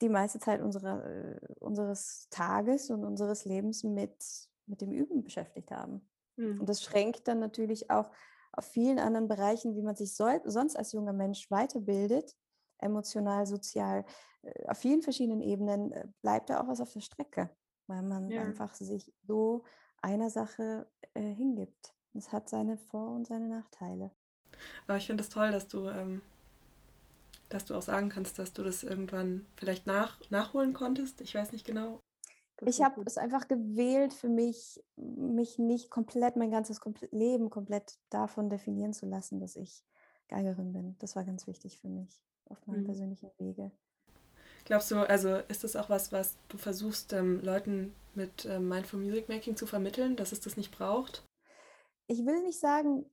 die 0.00 0.08
meiste 0.08 0.38
Zeit 0.38 0.60
unserer, 0.60 1.04
äh, 1.04 1.40
unseres 1.58 2.28
Tages 2.30 2.90
und 2.90 3.04
unseres 3.04 3.44
Lebens 3.44 3.82
mit, 3.84 4.16
mit 4.66 4.80
dem 4.80 4.92
Üben 4.92 5.22
beschäftigt 5.22 5.70
haben. 5.70 6.08
Mhm. 6.36 6.60
Und 6.60 6.68
das 6.68 6.82
schränkt 6.82 7.26
dann 7.26 7.40
natürlich 7.40 7.90
auch 7.90 8.10
auf 8.52 8.64
vielen 8.64 8.98
anderen 8.98 9.28
Bereichen, 9.28 9.74
wie 9.76 9.82
man 9.82 9.96
sich 9.96 10.14
soll, 10.14 10.40
sonst 10.44 10.76
als 10.76 10.92
junger 10.92 11.12
Mensch 11.12 11.50
weiterbildet, 11.50 12.36
emotional, 12.78 13.46
sozial, 13.46 14.04
äh, 14.42 14.68
auf 14.68 14.78
vielen 14.78 15.02
verschiedenen 15.02 15.42
Ebenen, 15.42 15.92
äh, 15.92 16.06
bleibt 16.22 16.50
da 16.50 16.60
auch 16.60 16.68
was 16.68 16.80
auf 16.80 16.92
der 16.92 17.00
Strecke 17.00 17.50
weil 17.88 18.02
man 18.02 18.30
ja. 18.30 18.42
einfach 18.42 18.74
sich 18.74 19.12
so 19.26 19.64
einer 20.00 20.30
Sache 20.30 20.86
äh, 21.14 21.22
hingibt. 21.22 21.94
Es 22.14 22.32
hat 22.32 22.48
seine 22.48 22.76
Vor- 22.76 23.14
und 23.14 23.26
seine 23.26 23.48
Nachteile. 23.48 24.10
Aber 24.86 24.96
ich 24.96 25.06
finde 25.06 25.22
es 25.22 25.28
toll, 25.28 25.50
dass 25.50 25.68
du, 25.68 25.88
ähm, 25.88 26.22
dass 27.48 27.64
du 27.64 27.74
auch 27.74 27.82
sagen 27.82 28.08
kannst, 28.08 28.38
dass 28.38 28.52
du 28.52 28.62
das 28.62 28.82
irgendwann 28.82 29.46
vielleicht 29.56 29.86
nach, 29.86 30.18
nachholen 30.30 30.72
konntest. 30.72 31.20
Ich 31.20 31.34
weiß 31.34 31.52
nicht 31.52 31.66
genau. 31.66 32.00
Ich 32.62 32.82
habe 32.82 33.02
es 33.06 33.18
einfach 33.18 33.46
gewählt 33.46 34.12
für 34.12 34.28
mich, 34.28 34.82
mich 34.96 35.58
nicht 35.58 35.90
komplett, 35.90 36.34
mein 36.34 36.50
ganzes 36.50 36.80
Leben 37.12 37.50
komplett 37.50 37.98
davon 38.10 38.50
definieren 38.50 38.92
zu 38.92 39.06
lassen, 39.06 39.38
dass 39.38 39.54
ich 39.54 39.84
Geigerin 40.28 40.72
bin. 40.72 40.96
Das 40.98 41.14
war 41.14 41.24
ganz 41.24 41.46
wichtig 41.46 41.78
für 41.78 41.88
mich 41.88 42.20
auf 42.46 42.66
meinem 42.66 42.80
mhm. 42.80 42.86
persönlichen 42.86 43.30
Wege. 43.38 43.70
Glaubst 44.68 44.90
du, 44.90 44.96
also 44.96 45.36
ist 45.48 45.64
das 45.64 45.76
auch 45.76 45.88
was, 45.88 46.12
was 46.12 46.36
du 46.48 46.58
versuchst, 46.58 47.14
ähm, 47.14 47.40
Leuten 47.42 47.94
mit 48.14 48.44
ähm, 48.44 48.68
Mindful 48.68 49.00
Music 49.00 49.26
Making 49.26 49.56
zu 49.56 49.66
vermitteln, 49.66 50.14
dass 50.14 50.30
es 50.30 50.40
das 50.40 50.58
nicht 50.58 50.76
braucht? 50.76 51.24
Ich 52.06 52.26
will 52.26 52.42
nicht 52.42 52.60
sagen, 52.60 53.06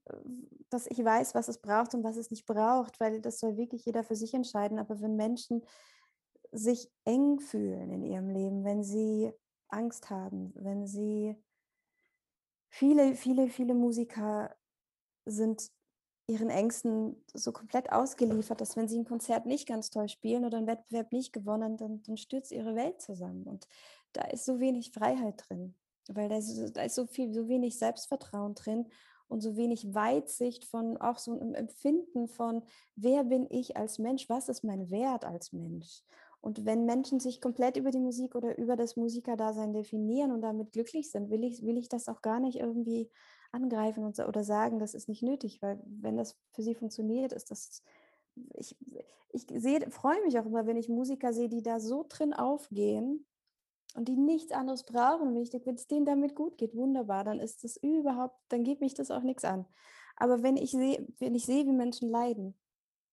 dass 0.68 0.86
ich 0.86 1.02
weiß, 1.02 1.34
was 1.34 1.48
es 1.48 1.56
braucht 1.56 1.94
und 1.94 2.04
was 2.04 2.18
es 2.18 2.30
nicht 2.30 2.44
braucht, 2.44 3.00
weil 3.00 3.22
das 3.22 3.40
soll 3.40 3.56
wirklich 3.56 3.86
jeder 3.86 4.04
für 4.04 4.16
sich 4.16 4.34
entscheiden. 4.34 4.78
Aber 4.78 5.00
wenn 5.00 5.16
Menschen 5.16 5.64
sich 6.52 6.90
eng 7.06 7.40
fühlen 7.40 7.90
in 7.90 8.04
ihrem 8.04 8.28
Leben, 8.28 8.62
wenn 8.62 8.84
sie 8.84 9.32
Angst 9.68 10.10
haben, 10.10 10.52
wenn 10.56 10.86
sie 10.86 11.42
viele, 12.68 13.14
viele, 13.14 13.48
viele 13.48 13.72
Musiker 13.72 14.54
sind 15.24 15.70
ihren 16.28 16.50
Ängsten 16.50 17.16
so 17.34 17.52
komplett 17.52 17.92
ausgeliefert, 17.92 18.60
dass 18.60 18.76
wenn 18.76 18.88
sie 18.88 18.98
ein 18.98 19.04
Konzert 19.04 19.46
nicht 19.46 19.68
ganz 19.68 19.90
toll 19.90 20.08
spielen 20.08 20.44
oder 20.44 20.58
einen 20.58 20.66
Wettbewerb 20.66 21.12
nicht 21.12 21.32
gewonnen, 21.32 21.76
dann, 21.76 22.02
dann 22.02 22.16
stürzt 22.16 22.52
ihre 22.52 22.74
Welt 22.74 23.00
zusammen. 23.00 23.44
Und 23.44 23.68
da 24.12 24.22
ist 24.24 24.44
so 24.44 24.58
wenig 24.58 24.92
Freiheit 24.92 25.44
drin, 25.48 25.74
weil 26.08 26.28
da 26.28 26.36
ist, 26.36 26.76
da 26.76 26.82
ist 26.82 26.96
so 26.96 27.06
viel, 27.06 27.32
so 27.32 27.48
wenig 27.48 27.78
Selbstvertrauen 27.78 28.54
drin 28.54 28.86
und 29.28 29.40
so 29.40 29.56
wenig 29.56 29.94
Weitsicht 29.94 30.64
von 30.64 30.96
auch 30.96 31.18
so 31.18 31.32
einem 31.32 31.54
Empfinden 31.54 32.28
von, 32.28 32.62
wer 32.96 33.24
bin 33.24 33.46
ich 33.50 33.76
als 33.76 33.98
Mensch, 33.98 34.28
was 34.28 34.48
ist 34.48 34.64
mein 34.64 34.90
Wert 34.90 35.24
als 35.24 35.52
Mensch. 35.52 36.02
Und 36.40 36.64
wenn 36.64 36.86
Menschen 36.86 37.18
sich 37.18 37.40
komplett 37.40 37.76
über 37.76 37.90
die 37.90 37.98
Musik 37.98 38.34
oder 38.34 38.56
über 38.56 38.76
das 38.76 38.96
Musikerdasein 38.96 39.72
definieren 39.72 40.30
und 40.32 40.42
damit 40.42 40.72
glücklich 40.72 41.10
sind, 41.10 41.30
will 41.30 41.42
ich, 41.44 41.62
will 41.62 41.76
ich 41.76 41.88
das 41.88 42.08
auch 42.08 42.22
gar 42.22 42.38
nicht 42.40 42.58
irgendwie 42.58 43.10
angreifen 43.56 44.04
und, 44.04 44.18
oder 44.18 44.44
sagen, 44.44 44.78
das 44.78 44.94
ist 44.94 45.08
nicht 45.08 45.22
nötig, 45.22 45.60
weil 45.62 45.80
wenn 45.86 46.16
das 46.16 46.36
für 46.52 46.62
sie 46.62 46.74
funktioniert, 46.74 47.32
ist 47.32 47.50
das, 47.50 47.82
ich, 48.54 48.76
ich 49.32 49.46
sehe, 49.48 49.90
freue 49.90 50.22
mich 50.24 50.38
auch 50.38 50.46
immer, 50.46 50.66
wenn 50.66 50.76
ich 50.76 50.88
Musiker 50.88 51.32
sehe, 51.32 51.48
die 51.48 51.62
da 51.62 51.80
so 51.80 52.04
drin 52.08 52.32
aufgehen 52.32 53.26
und 53.94 54.08
die 54.08 54.16
nichts 54.16 54.52
anderes 54.52 54.84
brauchen. 54.84 55.34
wenn 55.34 55.74
es 55.74 55.86
denen 55.86 56.06
damit 56.06 56.34
gut 56.34 56.58
geht, 56.58 56.74
wunderbar, 56.74 57.24
dann 57.24 57.40
ist 57.40 57.64
das 57.64 57.76
überhaupt, 57.78 58.38
dann 58.48 58.62
geht 58.62 58.80
mich 58.80 58.94
das 58.94 59.10
auch 59.10 59.22
nichts 59.22 59.44
an. 59.44 59.66
Aber 60.16 60.42
wenn 60.42 60.56
ich 60.56 60.70
sehe, 60.70 61.06
wenn 61.18 61.34
ich 61.34 61.46
sehe, 61.46 61.66
wie 61.66 61.72
Menschen 61.72 62.08
leiden, 62.08 62.54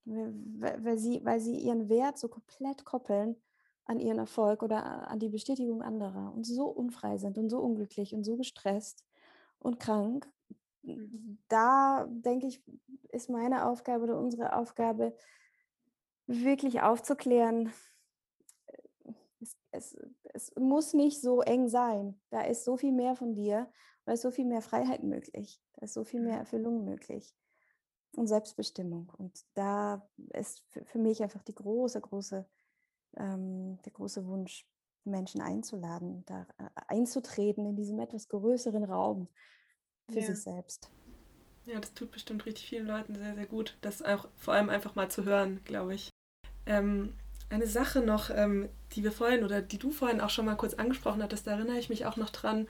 weil, 0.06 0.98
sie, 0.98 1.24
weil 1.24 1.40
sie 1.40 1.58
ihren 1.58 1.90
Wert 1.90 2.18
so 2.18 2.28
komplett 2.28 2.84
koppeln 2.84 3.38
an 3.86 4.00
ihren 4.00 4.20
Erfolg 4.20 4.64
oder 4.64 5.08
an 5.10 5.20
die 5.20 5.30
Bestätigung 5.30 5.82
anderer 5.82 6.34
und 6.34 6.46
so 6.46 6.68
unfrei 6.68 7.18
sind 7.18 7.38
und 7.38 7.50
so 7.50 7.60
unglücklich 7.60 8.14
und 8.14 8.24
so 8.24 8.36
gestresst 8.38 9.06
und 9.64 9.80
krank, 9.80 10.30
mhm. 10.84 11.40
da 11.48 12.06
denke 12.10 12.48
ich, 12.48 12.64
ist 13.10 13.30
meine 13.30 13.66
Aufgabe 13.66 14.04
oder 14.04 14.20
unsere 14.20 14.56
Aufgabe, 14.56 15.16
wirklich 16.26 16.82
aufzuklären, 16.82 17.72
es, 19.42 19.58
es, 19.72 19.98
es, 20.34 20.56
muss 20.56 20.94
nicht 20.94 21.22
so 21.22 21.42
eng 21.42 21.68
sein. 21.68 22.20
Da 22.30 22.42
ist 22.44 22.64
so 22.64 22.78
viel 22.78 22.94
mehr 22.94 23.16
von 23.16 23.36
dir, 23.36 23.70
da 24.06 24.14
ist 24.14 24.22
so 24.22 24.32
viel 24.32 24.46
mehr 24.46 24.62
Freiheit 24.62 25.04
möglich, 25.04 25.62
da 25.74 25.84
ist 25.86 25.94
so 25.94 26.04
viel 26.04 26.22
mehr 26.22 26.38
Erfüllung 26.38 26.86
möglich 26.86 27.36
und 28.16 28.28
Selbstbestimmung. 28.28 29.12
Und 29.18 29.44
da 29.54 30.08
ist 30.34 30.64
für 30.86 31.00
mich 31.00 31.22
einfach 31.22 31.44
die 31.44 31.56
große, 31.56 32.00
große, 32.00 32.48
ähm, 33.18 33.82
der 33.84 33.92
große 33.92 34.26
Wunsch, 34.26 34.68
Menschen 35.06 35.42
einzuladen, 35.42 36.24
da 36.26 36.48
äh, 36.58 36.70
einzutreten 36.88 37.66
in 37.66 37.76
diesem 37.76 38.00
etwas 38.00 38.28
größeren 38.30 38.84
Raum 38.84 39.28
für 40.10 40.20
ja. 40.20 40.26
sich 40.26 40.42
selbst. 40.42 40.90
Ja, 41.66 41.80
das 41.80 41.94
tut 41.94 42.12
bestimmt 42.12 42.46
richtig 42.46 42.68
vielen 42.68 42.88
Leuten 42.88 43.16
sehr, 43.16 43.36
sehr 43.36 43.46
gut, 43.46 43.78
das 43.82 44.02
auch 44.02 44.28
vor 44.36 44.54
allem 44.54 44.70
einfach 44.70 44.96
mal 44.96 45.10
zu 45.10 45.24
hören, 45.24 45.62
glaube 45.64 45.96
ich. 45.96 46.10
Ähm, 46.66 47.14
eine 47.50 47.68
Sache 47.68 48.02
noch, 48.02 48.30
ähm, 48.30 48.68
die 48.94 49.04
wir 49.04 49.12
vorhin 49.12 49.44
oder 49.44 49.62
die 49.62 49.78
du 49.78 49.92
vorhin 49.92 50.22
auch 50.22 50.30
schon 50.30 50.46
mal 50.46 50.56
kurz 50.56 50.74
angesprochen 50.74 51.24
hattest, 51.24 51.48
da 51.48 51.52
erinnere 51.52 51.78
ich 51.78 51.90
mich 51.90 52.06
auch 52.06 52.18
noch 52.18 52.32
dran. 52.32 52.68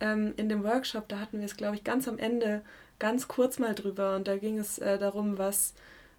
Ähm, 0.00 0.34
in 0.36 0.48
dem 0.48 0.64
Workshop, 0.64 1.08
da 1.08 1.20
hatten 1.20 1.38
wir 1.38 1.46
es, 1.46 1.56
glaube 1.56 1.76
ich, 1.76 1.84
ganz 1.84 2.08
am 2.08 2.18
Ende 2.18 2.62
ganz 2.98 3.28
kurz 3.28 3.58
mal 3.58 3.74
drüber 3.74 4.16
und 4.16 4.28
da 4.28 4.36
ging 4.36 4.58
es 4.58 4.78
äh, 4.78 4.98
darum, 4.98 5.38
was 5.38 5.74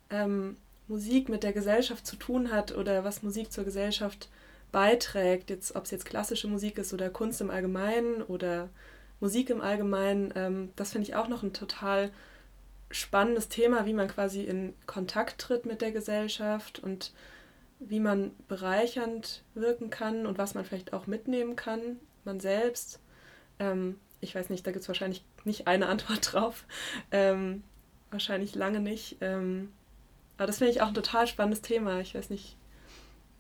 ähm, 0.10 0.58
Musik 0.88 1.30
mit 1.30 1.44
der 1.44 1.54
Gesellschaft 1.54 2.06
zu 2.08 2.16
tun 2.16 2.52
hat 2.52 2.76
oder 2.76 3.04
was 3.04 3.24
Musik 3.24 3.52
zur 3.52 3.66
Gesellschaft 3.66 4.30
beiträgt, 4.72 5.50
jetzt, 5.50 5.76
ob 5.76 5.86
es 5.86 5.92
jetzt 5.92 6.06
klassische 6.06 6.48
Musik 6.48 6.78
ist 6.78 6.94
oder 6.94 7.10
Kunst 7.10 7.42
im 7.42 7.50
Allgemeinen 7.50 8.22
oder 8.22 8.70
Musik 9.20 9.50
im 9.50 9.62
Allgemeinen. 9.62 10.34
Ähm, 10.36 10.72
das 10.76 10.92
finde 10.92 11.08
ich 11.08 11.16
auch 11.16 11.28
noch 11.28 11.44
ein 11.44 11.54
total 11.54 12.12
spannendes 12.92 13.50
Thema, 13.50 13.86
wie 13.86 13.94
man 13.94 14.08
quasi 14.08 14.44
in 14.44 14.74
Kontakt 14.86 15.40
tritt 15.40 15.66
mit 15.66 15.82
der 15.82 15.92
Gesellschaft 15.92 16.80
und 16.80 17.14
wie 17.80 18.00
man 18.00 18.32
bereichernd 18.48 19.44
wirken 19.54 19.90
kann 19.90 20.26
und 20.26 20.38
was 20.38 20.54
man 20.54 20.66
vielleicht 20.66 20.94
auch 20.94 21.08
mitnehmen 21.08 21.56
kann, 21.56 22.00
man 22.24 22.40
selbst. 22.40 23.00
Ähm, 23.60 24.00
ich 24.22 24.34
weiß 24.36 24.50
nicht, 24.50 24.66
da 24.66 24.72
gibt 24.72 24.82
es 24.82 24.88
wahrscheinlich 24.88 25.24
nicht 25.44 25.68
eine 25.68 25.88
Antwort 25.88 26.20
drauf. 26.34 26.66
Ähm, 27.12 27.64
wahrscheinlich 28.12 28.56
lange 28.56 28.80
nicht. 28.80 29.18
Ähm, 29.22 29.72
aber 30.38 30.48
das 30.48 30.58
finde 30.58 30.72
ich 30.72 30.82
auch 30.82 30.88
ein 30.88 30.94
total 30.94 31.28
spannendes 31.28 31.62
Thema. 31.62 32.00
Ich 32.00 32.16
weiß 32.16 32.30
nicht. 32.30 32.58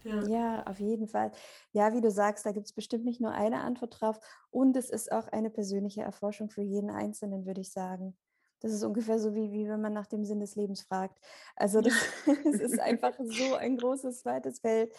Ja. 0.05 0.21
ja, 0.27 0.63
auf 0.67 0.79
jeden 0.79 1.07
Fall. 1.07 1.31
Ja, 1.71 1.93
wie 1.93 2.01
du 2.01 2.11
sagst, 2.11 2.45
da 2.45 2.51
gibt 2.51 2.67
es 2.67 2.73
bestimmt 2.73 3.05
nicht 3.05 3.19
nur 3.19 3.31
eine 3.31 3.61
Antwort 3.61 3.99
drauf. 3.99 4.19
Und 4.51 4.77
es 4.77 4.89
ist 4.91 5.11
auch 5.11 5.27
eine 5.29 5.49
persönliche 5.49 6.03
Erforschung 6.03 6.49
für 6.49 6.61
jeden 6.61 6.91
Einzelnen, 6.91 7.45
würde 7.45 7.61
ich 7.61 7.71
sagen. 7.71 8.15
Das 8.59 8.71
ist 8.71 8.83
ungefähr 8.83 9.19
so, 9.19 9.33
wie, 9.33 9.51
wie 9.51 9.67
wenn 9.67 9.81
man 9.81 9.93
nach 9.93 10.07
dem 10.07 10.23
Sinn 10.23 10.39
des 10.39 10.55
Lebens 10.55 10.81
fragt. 10.81 11.19
Also 11.55 11.81
das, 11.81 11.93
es 12.45 12.61
ist 12.61 12.79
einfach 12.79 13.13
so 13.17 13.55
ein 13.55 13.77
großes, 13.77 14.25
weites 14.25 14.59
Feld. 14.59 14.93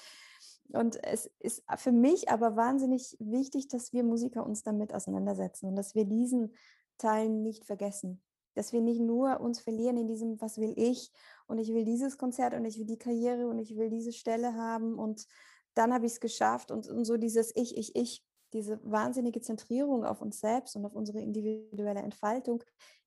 Und 0.72 1.02
es 1.04 1.30
ist 1.38 1.62
für 1.76 1.92
mich 1.92 2.28
aber 2.28 2.56
wahnsinnig 2.56 3.16
wichtig, 3.20 3.68
dass 3.68 3.92
wir 3.92 4.02
Musiker 4.02 4.44
uns 4.44 4.62
damit 4.62 4.92
auseinandersetzen 4.92 5.66
und 5.66 5.76
dass 5.76 5.94
wir 5.94 6.04
diesen 6.04 6.54
Teil 6.98 7.28
nicht 7.28 7.64
vergessen. 7.64 8.22
Dass 8.56 8.72
wir 8.72 8.80
nicht 8.80 9.00
nur 9.00 9.40
uns 9.40 9.60
verlieren 9.60 9.96
in 9.96 10.08
diesem, 10.08 10.40
was 10.40 10.58
will 10.58 10.74
ich 10.76 11.12
und 11.46 11.58
ich 11.58 11.72
will 11.72 11.84
dieses 11.84 12.18
Konzert 12.18 12.54
und 12.54 12.64
ich 12.64 12.78
will 12.78 12.86
die 12.86 12.98
Karriere 12.98 13.46
und 13.46 13.58
ich 13.58 13.76
will 13.76 13.90
diese 13.90 14.12
Stelle 14.12 14.54
haben 14.54 14.98
und 14.98 15.26
dann 15.74 15.92
habe 15.92 16.06
ich 16.06 16.12
es 16.12 16.20
geschafft 16.20 16.70
und, 16.70 16.88
und 16.88 17.04
so 17.04 17.16
dieses 17.16 17.54
Ich, 17.54 17.76
Ich, 17.76 17.94
Ich, 17.94 18.24
diese 18.52 18.80
wahnsinnige 18.82 19.40
Zentrierung 19.40 20.04
auf 20.04 20.22
uns 20.22 20.40
selbst 20.40 20.74
und 20.74 20.86
auf 20.86 20.94
unsere 20.94 21.20
individuelle 21.20 22.00
Entfaltung, 22.00 22.64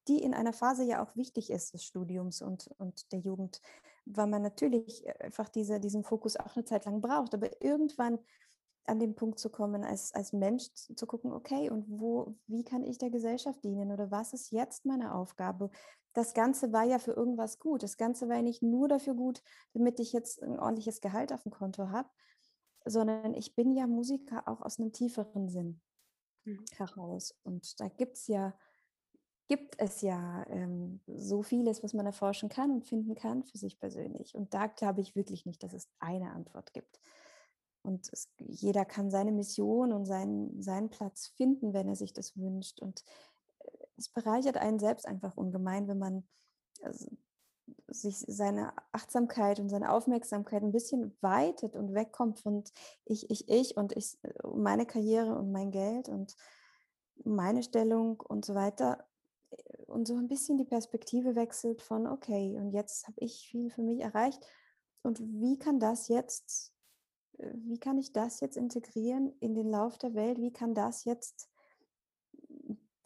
die 0.07 0.21
in 0.21 0.33
einer 0.33 0.53
Phase 0.53 0.83
ja 0.83 1.03
auch 1.03 1.15
wichtig 1.15 1.49
ist 1.49 1.73
des 1.73 1.83
Studiums 1.83 2.41
und, 2.41 2.69
und 2.77 3.11
der 3.11 3.19
Jugend, 3.19 3.61
weil 4.05 4.27
man 4.27 4.41
natürlich 4.41 5.05
äh, 5.05 5.13
einfach 5.19 5.49
diese, 5.49 5.79
diesen 5.79 6.03
Fokus 6.03 6.35
auch 6.35 6.55
eine 6.55 6.65
Zeit 6.65 6.85
lang 6.85 7.01
braucht. 7.01 7.33
Aber 7.33 7.61
irgendwann 7.61 8.19
an 8.89 8.99
den 8.99 9.15
Punkt 9.15 9.39
zu 9.39 9.49
kommen, 9.49 9.83
als, 9.83 10.13
als 10.13 10.33
Mensch 10.33 10.71
zu 10.73 11.05
gucken, 11.07 11.31
okay, 11.31 11.69
und 11.69 11.85
wo, 11.87 12.35
wie 12.47 12.63
kann 12.63 12.83
ich 12.83 12.97
der 12.97 13.09
Gesellschaft 13.09 13.63
dienen 13.63 13.91
oder 13.91 14.11
was 14.11 14.33
ist 14.33 14.51
jetzt 14.51 14.85
meine 14.85 15.13
Aufgabe? 15.13 15.69
Das 16.13 16.33
Ganze 16.33 16.73
war 16.73 16.83
ja 16.83 16.99
für 16.99 17.11
irgendwas 17.11 17.59
gut. 17.59 17.83
Das 17.83 17.97
Ganze 17.97 18.27
war 18.27 18.37
ja 18.37 18.41
nicht 18.41 18.63
nur 18.63 18.87
dafür 18.87 19.13
gut, 19.13 19.41
damit 19.73 19.99
ich 19.99 20.11
jetzt 20.11 20.41
ein 20.41 20.59
ordentliches 20.59 21.01
Gehalt 21.01 21.31
auf 21.31 21.43
dem 21.43 21.51
Konto 21.51 21.89
habe, 21.89 22.09
sondern 22.85 23.33
ich 23.33 23.55
bin 23.55 23.71
ja 23.71 23.87
Musiker 23.87 24.47
auch 24.47 24.61
aus 24.61 24.79
einem 24.79 24.91
tieferen 24.91 25.49
Sinn 25.49 25.81
mhm. 26.45 26.65
heraus. 26.75 27.35
Und 27.43 27.79
da 27.79 27.87
gibt 27.87 28.17
es 28.17 28.27
ja 28.27 28.53
gibt 29.49 29.75
es 29.79 30.01
ja 30.01 30.45
ähm, 30.47 31.01
so 31.07 31.41
vieles, 31.41 31.83
was 31.83 31.93
man 31.93 32.05
erforschen 32.05 32.49
kann 32.49 32.69
und 32.69 32.85
finden 32.85 33.15
kann 33.15 33.43
für 33.43 33.57
sich 33.57 33.79
persönlich. 33.79 34.35
Und 34.35 34.53
da 34.53 34.67
glaube 34.67 35.01
ich 35.01 35.15
wirklich 35.15 35.45
nicht, 35.47 35.63
dass 35.63 35.73
es 35.73 35.89
eine 35.99 36.31
Antwort 36.31 36.71
gibt. 36.71 36.99
Und 37.89 38.13
es, 38.13 38.29
jeder 38.37 38.85
kann 38.85 39.09
seine 39.09 39.31
Mission 39.31 39.91
und 39.91 40.05
seinen, 40.05 40.61
seinen 40.61 40.89
Platz 40.89 41.27
finden, 41.35 41.73
wenn 41.73 41.87
er 41.87 41.95
sich 41.95 42.13
das 42.13 42.37
wünscht. 42.37 42.79
Und 42.81 43.03
äh, 43.59 43.71
es 43.97 44.09
bereichert 44.09 44.57
einen 44.57 44.77
selbst 44.77 45.07
einfach 45.07 45.37
ungemein, 45.37 45.87
wenn 45.87 45.97
man 45.97 46.23
also, 46.83 47.09
sich 47.87 48.17
seine 48.27 48.73
Achtsamkeit 48.91 49.59
und 49.59 49.69
seine 49.69 49.91
Aufmerksamkeit 49.91 50.61
ein 50.61 50.71
bisschen 50.71 51.17
weitet 51.21 51.75
und 51.75 51.95
wegkommt 51.95 52.39
von 52.39 52.63
ich, 53.05 53.29
ich, 53.31 53.49
ich 53.49 53.75
und 53.75 53.97
ich, 53.97 54.23
äh, 54.23 54.47
meine 54.55 54.85
Karriere 54.85 55.35
und 55.35 55.51
mein 55.51 55.71
Geld 55.71 56.09
und 56.09 56.35
meine 57.23 57.63
Stellung 57.63 58.21
und 58.21 58.45
so 58.45 58.53
weiter 58.53 59.03
und 59.87 60.07
so 60.07 60.15
ein 60.15 60.27
bisschen 60.27 60.59
die 60.59 60.65
Perspektive 60.65 61.35
wechselt 61.35 61.81
von, 61.81 62.05
okay, 62.05 62.55
und 62.59 62.71
jetzt 62.71 63.07
habe 63.07 63.17
ich 63.19 63.47
viel 63.49 63.71
für 63.71 63.81
mich 63.81 63.99
erreicht. 64.01 64.45
Und 65.01 65.19
wie 65.19 65.57
kann 65.57 65.79
das 65.79 66.07
jetzt, 66.07 66.68
äh, 66.68 66.68
wie 67.53 67.79
kann 67.79 67.97
ich 67.97 68.11
das 68.11 68.39
jetzt 68.39 68.57
integrieren 68.57 69.33
in 69.39 69.55
den 69.55 69.69
Lauf 69.69 69.97
der 69.97 70.13
Welt? 70.13 70.39
Wie 70.39 70.51
kann 70.51 70.73
das 70.73 71.05
jetzt 71.05 71.49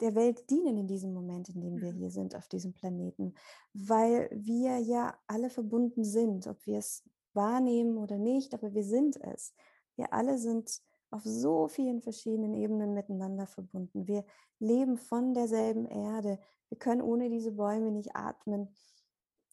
der 0.00 0.14
Welt 0.14 0.50
dienen 0.50 0.76
in 0.76 0.86
diesem 0.88 1.12
Moment, 1.12 1.48
in 1.48 1.60
dem 1.60 1.80
wir 1.80 1.92
mhm. 1.92 1.96
hier 1.96 2.10
sind 2.10 2.34
auf 2.34 2.48
diesem 2.48 2.72
Planeten? 2.72 3.34
Weil 3.72 4.28
wir 4.32 4.78
ja 4.78 5.16
alle 5.26 5.50
verbunden 5.50 6.04
sind, 6.04 6.46
ob 6.46 6.66
wir 6.66 6.78
es 6.78 7.04
wahrnehmen 7.32 7.98
oder 7.98 8.18
nicht, 8.18 8.54
aber 8.54 8.74
wir 8.74 8.84
sind 8.84 9.16
es. 9.22 9.54
Wir 9.96 10.12
alle 10.12 10.38
sind 10.38 10.82
auf 11.10 11.22
so 11.22 11.68
vielen 11.68 12.00
verschiedenen 12.00 12.54
Ebenen 12.54 12.92
miteinander 12.92 13.46
verbunden. 13.46 14.08
Wir 14.08 14.24
leben 14.58 14.96
von 14.96 15.32
derselben 15.32 15.86
Erde. 15.86 16.40
Wir 16.68 16.78
können 16.78 17.02
ohne 17.02 17.30
diese 17.30 17.52
Bäume 17.52 17.92
nicht 17.92 18.16
atmen. 18.16 18.74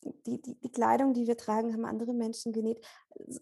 Die, 0.03 0.41
die, 0.41 0.55
die 0.59 0.71
Kleidung, 0.71 1.13
die 1.13 1.27
wir 1.27 1.37
tragen, 1.37 1.73
haben 1.73 1.85
andere 1.85 2.13
Menschen 2.13 2.53
genäht. 2.53 2.83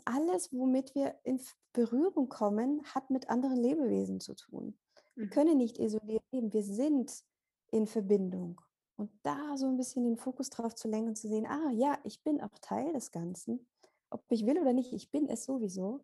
Alles, 0.05 0.51
womit 0.51 0.93
wir 0.93 1.15
in 1.23 1.39
Berührung 1.71 2.27
kommen, 2.27 2.83
hat 2.93 3.09
mit 3.09 3.29
anderen 3.29 3.57
Lebewesen 3.57 4.19
zu 4.19 4.35
tun. 4.35 4.77
Wir 5.15 5.25
mhm. 5.25 5.29
können 5.29 5.57
nicht 5.57 5.79
isoliert 5.79 6.23
leben. 6.31 6.51
Wir 6.51 6.63
sind 6.63 7.23
in 7.71 7.87
Verbindung. 7.87 8.59
Und 8.97 9.11
da 9.23 9.55
so 9.55 9.67
ein 9.67 9.77
bisschen 9.77 10.03
den 10.03 10.17
Fokus 10.17 10.49
drauf 10.49 10.75
zu 10.75 10.89
lenken 10.89 11.09
und 11.09 11.15
zu 11.15 11.29
sehen, 11.29 11.45
ah 11.45 11.71
ja, 11.71 11.97
ich 12.03 12.21
bin 12.21 12.41
auch 12.41 12.57
Teil 12.61 12.91
des 12.91 13.11
Ganzen. 13.11 13.65
Ob 14.09 14.23
ich 14.29 14.45
will 14.45 14.59
oder 14.59 14.73
nicht, 14.73 14.91
ich 14.91 15.09
bin 15.11 15.29
es 15.29 15.45
sowieso. 15.45 16.03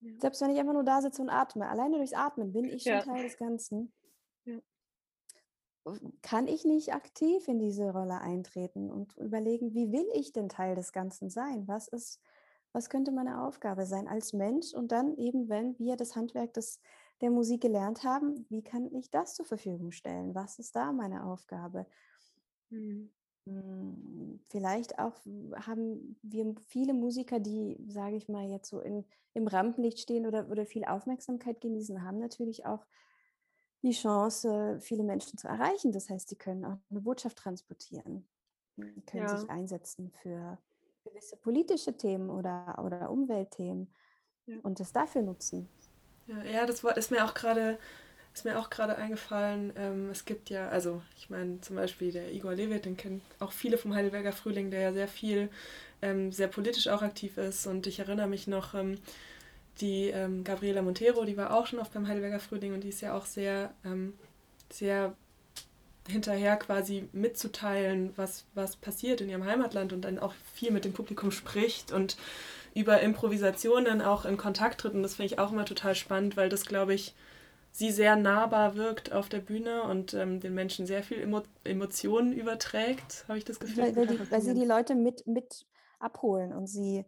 Ja. 0.00 0.12
Selbst 0.18 0.42
wenn 0.42 0.50
ich 0.50 0.58
einfach 0.58 0.74
nur 0.74 0.84
da 0.84 1.00
sitze 1.00 1.22
und 1.22 1.30
atme, 1.30 1.68
alleine 1.68 1.96
durchs 1.96 2.12
Atmen 2.12 2.52
bin 2.52 2.64
ich 2.66 2.82
schon 2.82 2.92
ja. 2.92 3.02
Teil 3.02 3.22
des 3.22 3.36
Ganzen. 3.38 3.92
Ja. 4.44 4.58
Kann 6.22 6.46
ich 6.46 6.64
nicht 6.64 6.94
aktiv 6.94 7.48
in 7.48 7.58
diese 7.58 7.90
Rolle 7.92 8.20
eintreten 8.20 8.90
und 8.90 9.16
überlegen, 9.16 9.74
wie 9.74 9.90
will 9.90 10.06
ich 10.14 10.32
denn 10.32 10.48
Teil 10.48 10.76
des 10.76 10.92
Ganzen 10.92 11.28
sein? 11.28 11.66
Was 11.66 11.88
ist, 11.88 12.20
was 12.72 12.88
könnte 12.88 13.10
meine 13.10 13.42
Aufgabe 13.44 13.84
sein 13.86 14.06
als 14.06 14.32
Mensch? 14.32 14.74
Und 14.74 14.92
dann 14.92 15.16
eben, 15.16 15.48
wenn 15.48 15.76
wir 15.80 15.96
das 15.96 16.14
Handwerk 16.14 16.54
des, 16.54 16.80
der 17.20 17.30
Musik 17.30 17.62
gelernt 17.62 18.04
haben, 18.04 18.46
wie 18.48 18.62
kann 18.62 18.86
ich 18.94 19.10
das 19.10 19.34
zur 19.34 19.44
Verfügung 19.46 19.90
stellen? 19.90 20.34
Was 20.36 20.58
ist 20.60 20.76
da 20.76 20.92
meine 20.92 21.24
Aufgabe? 21.24 21.86
Mhm. 22.70 23.10
Hm, 23.46 24.40
vielleicht 24.48 24.98
auch 25.00 25.16
haben 25.66 26.16
wir 26.22 26.54
viele 26.64 26.94
Musiker, 26.94 27.40
die, 27.40 27.76
sage 27.88 28.16
ich 28.16 28.28
mal, 28.28 28.48
jetzt 28.48 28.68
so 28.68 28.80
in, 28.80 29.04
im 29.34 29.48
Rampenlicht 29.48 29.98
stehen 29.98 30.26
oder, 30.26 30.48
oder 30.48 30.64
viel 30.64 30.84
Aufmerksamkeit 30.84 31.60
genießen, 31.60 32.04
haben 32.04 32.18
natürlich 32.18 32.66
auch 32.66 32.86
die 33.82 33.92
Chance, 33.92 34.78
viele 34.80 35.04
Menschen 35.04 35.38
zu 35.38 35.48
erreichen. 35.48 35.92
Das 35.92 36.08
heißt, 36.10 36.28
sie 36.28 36.36
können 36.36 36.64
auch 36.64 36.78
eine 36.90 37.00
Botschaft 37.00 37.38
transportieren, 37.38 38.28
Sie 38.96 39.02
können 39.02 39.28
Ja. 39.28 39.28
sich 39.28 39.50
einsetzen 39.50 40.10
für 40.22 40.58
gewisse 41.04 41.36
politische 41.36 41.96
Themen 41.96 42.30
oder, 42.30 42.82
oder 42.84 43.10
Umweltthemen 43.10 43.94
Ja. 44.46 44.62
und 44.62 44.80
das 44.80 44.92
dafür 44.92 45.22
nutzen. 45.22 45.70
Ja, 46.26 46.42
ja, 46.44 46.66
das 46.66 46.84
war, 46.84 46.96
ist 46.96 47.10
mir 47.10 47.24
auch 47.24 47.34
gerade 47.34 47.78
ist 48.34 48.44
mir 48.46 48.58
auch 48.58 48.70
gerade 48.70 48.96
eingefallen. 48.96 49.72
Ähm, 49.76 50.10
es 50.10 50.24
gibt 50.24 50.50
ja, 50.50 50.68
also 50.70 51.02
ich 51.18 51.30
meine 51.30 51.60
zum 51.62 51.76
Beispiel 51.76 52.12
der 52.12 52.32
Igor 52.32 52.54
Levit, 52.54 52.84
den 52.86 52.96
kennen 52.96 53.22
auch 53.40 53.52
viele 53.52 53.78
vom 53.78 53.94
Heidelberger 53.94 54.32
Frühling, 54.32 54.70
der 54.72 54.80
ja 54.82 54.92
sehr 54.94 55.08
viel, 55.08 55.50
ähm, 56.02 56.32
sehr 56.32 56.48
politisch 56.48 56.88
auch 56.88 57.02
aktiv 57.02 57.38
ist. 57.38 57.66
Und 57.66 57.86
ich 57.86 58.00
erinnere 58.00 58.28
mich 58.28 58.46
noch, 58.48 58.74
ähm, 58.74 58.98
die 59.80 60.08
ähm, 60.08 60.44
Gabriela 60.44 60.82
Montero, 60.82 61.24
die 61.24 61.36
war 61.36 61.54
auch 61.54 61.66
schon 61.66 61.78
oft 61.78 61.92
beim 61.92 62.06
Heidelberger 62.06 62.40
Frühling 62.40 62.74
und 62.74 62.84
die 62.84 62.90
ist 62.90 63.00
ja 63.00 63.16
auch 63.16 63.26
sehr, 63.26 63.72
ähm, 63.84 64.14
sehr 64.70 65.14
hinterher 66.08 66.56
quasi 66.56 67.08
mitzuteilen, 67.12 68.12
was, 68.16 68.44
was 68.54 68.76
passiert 68.76 69.20
in 69.20 69.28
ihrem 69.28 69.44
Heimatland 69.44 69.92
und 69.92 70.02
dann 70.02 70.18
auch 70.18 70.34
viel 70.54 70.72
mit 70.72 70.84
dem 70.84 70.92
Publikum 70.92 71.30
spricht 71.30 71.92
und 71.92 72.16
über 72.74 73.00
Improvisationen 73.00 74.02
auch 74.02 74.24
in 74.24 74.36
Kontakt 74.36 74.80
tritt. 74.80 74.94
Und 74.94 75.02
das 75.02 75.14
finde 75.14 75.32
ich 75.32 75.38
auch 75.38 75.52
immer 75.52 75.64
total 75.64 75.94
spannend, 75.94 76.36
weil 76.36 76.48
das, 76.48 76.64
glaube 76.64 76.94
ich, 76.94 77.14
sie 77.70 77.90
sehr 77.90 78.16
nahbar 78.16 78.76
wirkt 78.76 79.12
auf 79.12 79.28
der 79.28 79.40
Bühne 79.40 79.82
und 79.84 80.14
ähm, 80.14 80.40
den 80.40 80.54
Menschen 80.54 80.86
sehr 80.86 81.02
viel 81.02 81.20
Emo 81.20 81.42
Emotionen 81.64 82.32
überträgt, 82.32 83.24
habe 83.28 83.38
ich 83.38 83.44
das 83.44 83.60
Gefühl. 83.60 83.84
Weil, 83.84 83.96
weil, 83.96 84.06
die, 84.06 84.30
weil 84.30 84.42
sie 84.42 84.54
die 84.54 84.64
Leute 84.64 84.94
mit, 84.94 85.26
mit 85.26 85.66
abholen 85.98 86.52
und 86.52 86.66
sie 86.66 87.04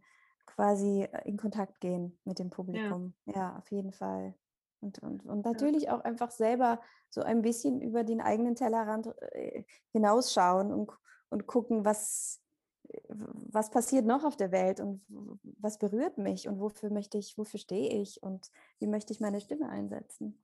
quasi 0.54 1.02
äh, 1.02 1.28
in 1.28 1.36
Kontakt 1.36 1.80
gehen 1.80 2.18
mit 2.24 2.38
dem 2.38 2.50
Publikum. 2.50 3.14
Ja, 3.26 3.34
ja 3.34 3.58
auf 3.58 3.70
jeden 3.70 3.92
Fall. 3.92 4.34
Und, 4.80 4.98
und, 4.98 5.24
und 5.24 5.44
natürlich 5.44 5.84
ja. 5.84 5.96
auch 5.96 6.04
einfach 6.04 6.30
selber 6.30 6.80
so 7.10 7.22
ein 7.22 7.42
bisschen 7.42 7.80
über 7.80 8.04
den 8.04 8.20
eigenen 8.20 8.54
Tellerrand 8.54 9.14
äh, 9.32 9.64
hinausschauen 9.92 10.72
und, 10.72 10.90
und 11.30 11.46
gucken, 11.46 11.84
was, 11.84 12.42
was 13.08 13.70
passiert 13.70 14.04
noch 14.04 14.24
auf 14.24 14.36
der 14.36 14.52
Welt 14.52 14.80
und 14.80 15.00
was 15.58 15.78
berührt 15.78 16.18
mich 16.18 16.48
und 16.48 16.60
wofür 16.60 16.90
möchte 16.90 17.16
ich, 17.16 17.38
wofür 17.38 17.58
stehe 17.58 18.00
ich 18.00 18.22
und 18.22 18.50
wie 18.78 18.86
möchte 18.86 19.12
ich 19.12 19.20
meine 19.20 19.40
Stimme 19.40 19.68
einsetzen. 19.70 20.38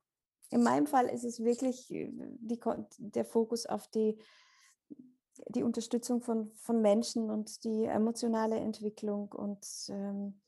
In 0.49 0.63
meinem 0.63 0.87
Fall 0.87 1.07
ist 1.07 1.23
es 1.23 1.43
wirklich 1.43 1.91
äh, 1.91 2.09
die, 2.11 2.59
der 2.97 3.25
Fokus 3.25 3.65
auf 3.65 3.87
die, 3.87 4.17
die 5.49 5.63
Unterstützung 5.63 6.21
von, 6.21 6.51
von 6.53 6.81
Menschen 6.81 7.29
und 7.29 7.63
die 7.63 7.85
emotionale 7.85 8.57
Entwicklung 8.57 9.31
und 9.31 9.65
ähm, 9.89 10.39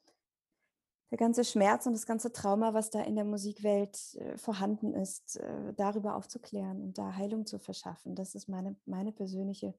der 1.12 1.18
ganze 1.20 1.44
Schmerz 1.44 1.86
und 1.86 1.94
das 1.94 2.08
ganze 2.08 2.32
Trauma, 2.32 2.74
was 2.74 2.90
da 2.90 3.02
in 3.02 3.16
der 3.16 3.24
Musikwelt 3.24 4.16
äh, 4.16 4.36
vorhanden 4.38 4.94
ist, 4.94 5.38
äh, 5.38 5.74
darüber 5.76 6.16
aufzuklären 6.16 6.82
und 6.82 6.98
da 6.98 7.16
Heilung 7.16 7.46
zu 7.46 7.60
verschaffen. 7.60 8.16
Das 8.16 8.34
ist 8.34 8.50
meine, 8.50 8.76
meine 8.86 9.12
persönliche 9.12 9.76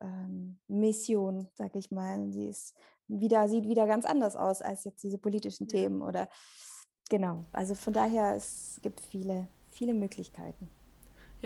ähm, 0.00 0.58
Mission, 0.68 1.48
sag 1.54 1.74
ich 1.74 1.90
mal. 1.90 2.30
Die 2.30 2.46
ist 2.46 2.74
wieder, 3.08 3.48
sieht 3.48 3.66
wieder 3.66 3.86
ganz 3.86 4.04
anders 4.04 4.36
aus 4.36 4.62
als 4.62 4.84
jetzt 4.84 5.02
diese 5.02 5.18
politischen 5.18 5.66
Themen 5.66 6.00
oder 6.00 6.28
genau. 7.08 7.44
Also 7.52 7.74
von 7.74 7.92
daher, 7.92 8.36
es 8.36 8.78
gibt 8.82 9.00
viele, 9.00 9.48
viele 9.70 9.94
Möglichkeiten. 9.94 10.70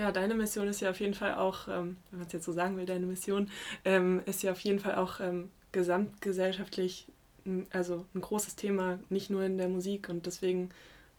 Ja, 0.00 0.12
deine 0.12 0.34
Mission 0.34 0.66
ist 0.66 0.80
ja 0.80 0.88
auf 0.88 0.98
jeden 0.98 1.12
Fall 1.12 1.34
auch, 1.34 1.68
ähm, 1.68 1.98
wenn 2.10 2.20
man 2.20 2.26
es 2.26 2.32
jetzt 2.32 2.46
so 2.46 2.52
sagen 2.52 2.78
will, 2.78 2.86
deine 2.86 3.04
Mission 3.04 3.50
ähm, 3.84 4.22
ist 4.24 4.42
ja 4.42 4.50
auf 4.52 4.60
jeden 4.60 4.78
Fall 4.78 4.94
auch 4.94 5.20
ähm, 5.20 5.50
gesamtgesellschaftlich, 5.72 7.06
also 7.70 8.06
ein 8.14 8.22
großes 8.22 8.56
Thema, 8.56 8.98
nicht 9.10 9.28
nur 9.28 9.44
in 9.44 9.58
der 9.58 9.68
Musik. 9.68 10.08
Und 10.08 10.24
deswegen 10.24 10.70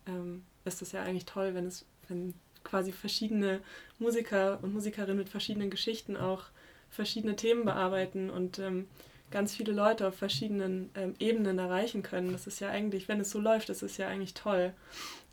ähm, 0.08 0.44
ist 0.66 0.82
es 0.82 0.94
ja 0.94 1.04
eigentlich 1.04 1.26
toll, 1.26 1.54
wenn 1.54 1.68
es, 1.68 1.86
wenn 2.08 2.34
quasi 2.64 2.92
verschiedene 2.92 3.60
Musiker 4.00 4.58
und 4.64 4.74
Musikerinnen 4.74 5.18
mit 5.18 5.30
verschiedenen 5.30 5.70
Geschichten 5.70 6.18
auch 6.18 6.46
verschiedene 6.90 7.36
Themen 7.36 7.66
bearbeiten 7.66 8.32
und 8.32 8.58
ähm, 8.58 8.88
ganz 9.30 9.54
viele 9.54 9.74
Leute 9.74 10.08
auf 10.08 10.16
verschiedenen 10.16 10.90
ähm, 10.96 11.14
Ebenen 11.20 11.60
erreichen 11.60 12.02
können. 12.02 12.32
Das 12.32 12.48
ist 12.48 12.60
ja 12.60 12.70
eigentlich, 12.70 13.08
wenn 13.08 13.20
es 13.20 13.30
so 13.30 13.40
läuft, 13.40 13.70
das 13.70 13.84
ist 13.84 13.98
ja 13.98 14.08
eigentlich 14.08 14.34
toll 14.34 14.74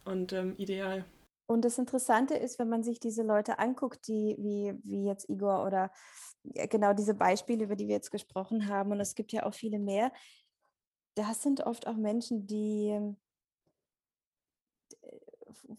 und 0.05 0.35
ideal. 0.59 1.07
Und 1.51 1.65
das 1.65 1.79
Interessante 1.79 2.35
ist, 2.35 2.59
wenn 2.59 2.69
man 2.69 2.83
sich 2.83 3.01
diese 3.01 3.23
Leute 3.23 3.59
anguckt, 3.59 4.07
die 4.07 4.37
wie, 4.39 4.75
wie 4.85 5.07
jetzt 5.07 5.31
Igor 5.31 5.65
oder 5.65 5.91
genau 6.45 6.93
diese 6.93 7.15
Beispiele, 7.15 7.65
über 7.65 7.75
die 7.75 7.89
wir 7.89 7.95
jetzt 7.95 8.11
gesprochen 8.11 8.69
haben, 8.69 8.93
und 8.93 9.01
es 9.01 9.15
gibt 9.15 9.33
ja 9.33 9.47
auch 9.47 9.55
viele 9.55 9.79
mehr, 9.79 10.13
das 11.15 11.43
sind 11.43 11.63
oft 11.63 11.87
auch 11.87 11.97
Menschen, 11.97 12.47
die 12.47 13.17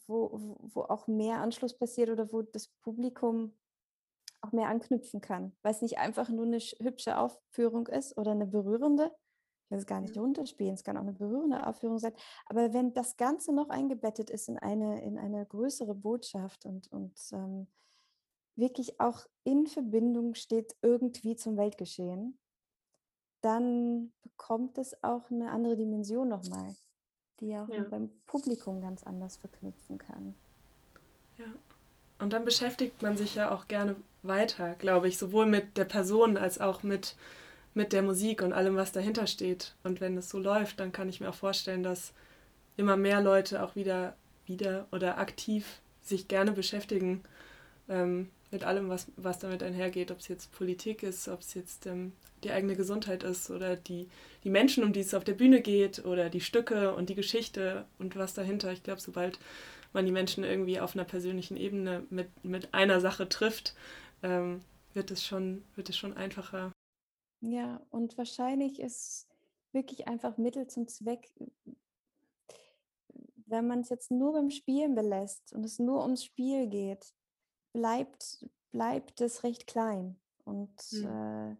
wo, 0.08 0.58
wo 0.74 0.82
auch 0.82 1.08
mehr 1.08 1.38
Anschluss 1.38 1.78
passiert 1.78 2.10
oder 2.10 2.32
wo 2.34 2.42
das 2.42 2.68
Publikum 2.82 3.54
auch 4.42 4.52
mehr 4.52 4.70
anknüpfen 4.70 5.22
kann, 5.22 5.56
weil 5.62 5.74
es 5.74 5.82
nicht 5.82 6.00
einfach 6.00 6.30
nur 6.30 6.46
eine 6.46 6.58
hübsche 6.58 7.18
Aufführung 7.18 7.88
ist 7.88 8.18
oder 8.18 8.32
eine 8.32 8.48
berührende. 8.48 9.12
Ich 9.70 9.72
will 9.72 9.78
es 9.78 9.86
gar 9.86 10.02
nicht 10.02 10.18
runterspielen, 10.18 10.74
es 10.74 10.84
kann 10.84 10.98
auch 10.98 11.04
eine 11.04 11.14
berührende 11.14 11.68
Aufführung 11.68 12.00
sein. 12.00 12.14
Aber 12.48 12.74
wenn 12.74 12.92
das 12.94 13.18
Ganze 13.18 13.54
noch 13.54 13.70
eingebettet 13.70 14.32
ist 14.32 14.50
in 14.50 14.58
eine, 14.58 15.04
in 15.04 15.20
eine 15.20 15.46
größere 15.46 15.94
Botschaft 15.94 16.66
und, 16.66 16.92
und 16.92 17.14
ähm, 17.34 17.68
wirklich 18.56 19.00
auch 19.00 19.28
in 19.44 19.68
Verbindung 19.68 20.34
steht 20.34 20.76
irgendwie 20.82 21.36
zum 21.36 21.56
Weltgeschehen, 21.56 22.40
dann 23.42 24.12
bekommt 24.24 24.80
es 24.80 25.04
auch 25.04 25.30
eine 25.30 25.52
andere 25.52 25.78
Dimension 25.78 26.30
nochmal, 26.30 26.76
die 27.40 27.56
auch 27.56 27.70
ja. 27.70 27.84
beim 27.84 28.10
Publikum 28.26 28.82
ganz 28.82 29.04
anders 29.04 29.38
verknüpfen 29.38 30.00
kann. 30.00 30.34
Ja. 31.38 31.46
Und 32.18 32.34
dann 32.34 32.44
beschäftigt 32.44 33.04
man 33.04 33.18
sich 33.18 33.36
ja 33.36 33.52
auch 33.52 33.68
gerne 33.68 33.96
weiter, 34.24 34.74
glaube 34.74 35.08
ich, 35.08 35.20
sowohl 35.20 35.46
mit 35.46 35.78
der 35.78 35.86
Person 35.86 36.38
als 36.38 36.60
auch 36.60 36.82
mit, 36.82 37.16
mit 37.80 37.94
der 37.94 38.02
Musik 38.02 38.42
und 38.42 38.52
allem, 38.52 38.76
was 38.76 38.92
dahinter 38.92 39.26
steht. 39.26 39.74
Und 39.84 40.02
wenn 40.02 40.18
es 40.18 40.30
so 40.30 40.38
läuft, 40.38 40.82
dann 40.82 40.92
kann 40.92 41.08
ich 41.08 41.22
mir 41.22 41.30
auch 41.30 41.36
vorstellen, 41.36 41.82
dass 41.82 42.12
immer 42.76 42.98
mehr 42.98 43.22
Leute 43.22 43.64
auch 43.64 43.78
wieder, 43.78 44.18
wieder 44.46 44.86
oder 44.92 45.18
aktiv 45.18 45.80
sich 46.02 46.28
gerne 46.28 46.52
beschäftigen 46.52 47.24
ähm, 47.88 48.28
mit 48.52 48.66
allem, 48.66 48.90
was, 48.90 49.08
was 49.16 49.40
damit 49.40 49.64
einhergeht, 49.64 50.12
ob 50.12 50.20
es 50.20 50.28
jetzt 50.28 50.52
Politik 50.52 51.04
ist, 51.04 51.30
ob 51.30 51.40
es 51.40 51.54
jetzt 51.54 51.86
ähm, 51.86 52.12
die 52.44 52.52
eigene 52.52 52.76
Gesundheit 52.76 53.24
ist 53.24 53.50
oder 53.50 53.78
die, 53.78 54.10
die 54.44 54.50
Menschen, 54.50 54.84
um 54.84 54.92
die 54.92 55.00
es 55.00 55.14
auf 55.14 55.24
der 55.24 55.36
Bühne 55.36 55.62
geht 55.62 56.04
oder 56.04 56.30
die 56.30 56.42
Stücke 56.42 56.94
und 56.94 57.08
die 57.08 57.16
Geschichte 57.16 57.86
und 57.98 58.18
was 58.18 58.34
dahinter. 58.34 58.74
Ich 58.74 58.84
glaube, 58.84 59.00
sobald 59.00 59.40
man 59.94 60.06
die 60.06 60.12
Menschen 60.12 60.44
irgendwie 60.44 60.82
auf 60.82 60.96
einer 60.96 61.06
persönlichen 61.06 61.56
Ebene 61.56 62.04
mit, 62.10 62.28
mit 62.44 62.74
einer 62.74 63.00
Sache 63.00 63.30
trifft, 63.30 63.74
ähm, 64.22 64.60
wird, 64.94 65.12
es 65.12 65.26
schon, 65.26 65.64
wird 65.78 65.88
es 65.88 65.96
schon 65.96 66.18
einfacher. 66.18 66.74
Ja, 67.42 67.82
und 67.90 68.18
wahrscheinlich 68.18 68.80
ist 68.80 69.28
wirklich 69.72 70.08
einfach 70.08 70.38
Mittel 70.38 70.68
zum 70.68 70.88
Zweck, 70.88 71.32
wenn 73.46 73.68
man 73.68 73.82
es 73.82 73.90
jetzt 73.90 74.12
nur 74.12 74.34
beim 74.34 74.50
Spielen 74.50 74.96
belässt 74.96 75.54
und 75.54 75.64
es 75.64 75.80
nur 75.80 76.04
ums 76.04 76.24
Spiel 76.24 76.68
geht, 76.68 77.14
bleibt, 77.74 78.46
bleibt 78.72 79.22
es 79.22 79.44
recht 79.44 79.68
klein. 79.68 80.20
Und 80.44 80.72
mhm. 80.92 81.06
äh, 81.06 81.56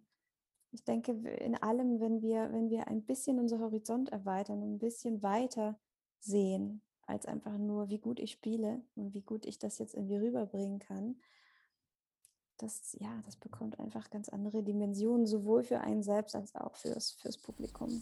ich 0.72 0.84
denke, 0.84 1.12
in 1.12 1.56
allem, 1.56 2.00
wenn 2.00 2.22
wir, 2.22 2.52
wenn 2.52 2.70
wir 2.70 2.88
ein 2.88 3.04
bisschen 3.04 3.40
unser 3.40 3.60
Horizont 3.60 4.10
erweitern, 4.10 4.62
ein 4.62 4.80
bisschen 4.80 5.24
weiter 5.24 5.80
sehen, 6.20 6.82
als 7.08 7.26
einfach 7.26 7.58
nur, 7.58 7.90
wie 7.90 7.98
gut 7.98 8.20
ich 8.20 8.32
spiele 8.32 8.84
und 8.96 9.14
wie 9.14 9.22
gut 9.22 9.46
ich 9.46 9.58
das 9.58 9.80
jetzt 9.80 9.96
irgendwie 9.96 10.18
rüberbringen 10.18 10.80
kann, 10.80 11.20
das, 12.62 12.96
ja, 13.00 13.10
das 13.26 13.36
bekommt 13.36 13.80
einfach 13.80 14.10
ganz 14.10 14.30
andere 14.30 14.64
Dimensionen, 14.64 15.26
sowohl 15.26 15.64
für 15.64 15.82
einen 15.82 16.04
selbst 16.04 16.36
als 16.36 16.56
auch 16.56 16.76
fürs, 16.76 17.12
fürs 17.12 17.38
Publikum. 17.38 18.02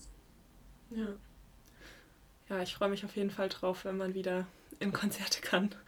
Ja. 0.89 1.15
Ja, 2.49 2.61
ich 2.61 2.75
freue 2.75 2.89
mich 2.89 3.03
auf 3.03 3.15
jeden 3.15 3.29
Fall 3.29 3.49
drauf, 3.49 3.85
wenn 3.85 3.97
man 3.97 4.13
wieder 4.13 4.47
in 4.79 4.93
Konzerte 4.93 5.41
kann. 5.41 5.69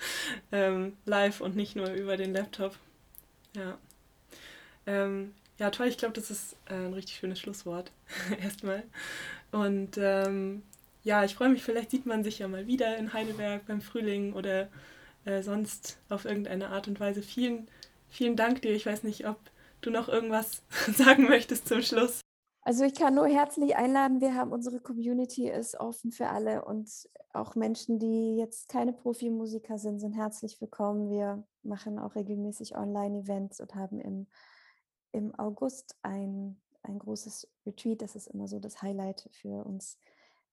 Ähm, 0.52 0.98
live 1.06 1.42
und 1.42 1.56
nicht 1.56 1.76
nur 1.76 1.92
über 1.92 2.18
den 2.18 2.34
Laptop. 2.34 2.78
Ja. 3.56 3.78
Ähm, 4.86 5.34
ja, 5.58 5.70
toll, 5.70 5.88
ich 5.88 5.98
glaube, 5.98 6.14
das 6.14 6.32
ist 6.32 6.56
äh, 6.68 6.74
ein 6.74 6.94
richtig 6.94 7.18
schönes 7.18 7.40
Schlusswort. 7.40 7.92
Erstmal. 8.42 8.84
Und 9.52 9.98
ähm, 9.98 10.64
ja, 11.04 11.24
ich 11.24 11.36
freue 11.36 11.50
mich, 11.50 11.64
vielleicht 11.64 11.92
sieht 11.92 12.06
man 12.06 12.24
sich 12.24 12.40
ja 12.40 12.48
mal 12.48 12.68
wieder 12.68 12.98
in 12.98 13.14
Heidelberg 13.14 13.66
beim 13.68 13.82
Frühling 13.82 14.34
oder 14.34 14.70
äh, 15.26 15.42
sonst 15.42 15.98
auf 16.10 16.26
irgendeine 16.26 16.70
Art 16.70 16.88
und 16.88 17.00
Weise. 17.00 17.22
Vielen, 17.22 17.68
vielen 18.10 18.36
Dank 18.36 18.62
dir. 18.62 18.74
Ich 18.74 18.86
weiß 18.86 19.04
nicht, 19.04 19.28
ob 19.28 19.38
du 19.82 19.90
noch 19.90 20.10
irgendwas 20.10 20.64
sagen 20.96 21.24
möchtest 21.24 21.68
zum 21.68 21.82
Schluss. 21.82 22.22
Also 22.62 22.84
ich 22.84 22.94
kann 22.94 23.16
nur 23.16 23.28
herzlich 23.28 23.76
einladen. 23.76 24.22
Wir 24.22 24.36
haben 24.36 24.52
unsere 24.52 24.80
Community 24.80 25.50
ist 25.50 25.80
offen 25.80 26.12
für 26.12 26.28
alle 26.28 26.66
und 26.66 26.90
auch 27.34 27.56
Menschen, 27.56 28.00
die 28.00 28.36
jetzt 28.38 28.70
keine 28.70 28.94
Profimusiker 28.94 29.78
sind, 29.78 30.00
sind 30.00 30.14
herzlich 30.14 30.60
willkommen. 30.60 31.10
Wir 31.10 31.44
machen 31.64 31.98
auch 31.98 32.16
regelmäßig 32.16 32.76
Online-Events 32.76 33.62
und 33.62 33.76
haben 33.76 34.00
im 34.00 34.28
im 35.12 35.34
August 35.36 35.96
ein, 36.02 36.60
ein 36.84 37.00
großes 37.00 37.48
Retreat. 37.66 38.02
Das 38.02 38.16
ist 38.16 38.28
immer 38.28 38.48
so 38.48 38.60
das 38.60 38.82
Highlight 38.82 39.30
für 39.32 39.66
uns 39.66 39.98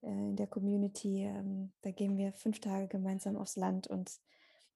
äh, 0.02 0.08
in 0.10 0.36
der 0.36 0.46
Community. 0.46 1.24
Ähm, 1.24 1.72
da 1.82 1.90
gehen 1.90 2.16
wir 2.16 2.32
fünf 2.32 2.60
Tage 2.60 2.88
gemeinsam 2.88 3.36
aufs 3.36 3.56
Land 3.56 3.86
und 3.86 4.10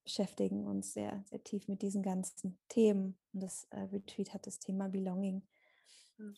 beschäftigen 0.04 0.66
uns 0.66 0.92
sehr, 0.92 1.22
sehr 1.28 1.42
tief 1.42 1.68
mit 1.68 1.82
diesen 1.82 2.02
ganzen 2.02 2.58
Themen. 2.68 3.16
Und 3.32 3.42
das 3.42 3.66
äh, 3.70 3.80
Retreat 3.80 4.34
hat 4.34 4.46
das 4.46 4.58
Thema 4.58 4.88
Belonging. 4.88 5.42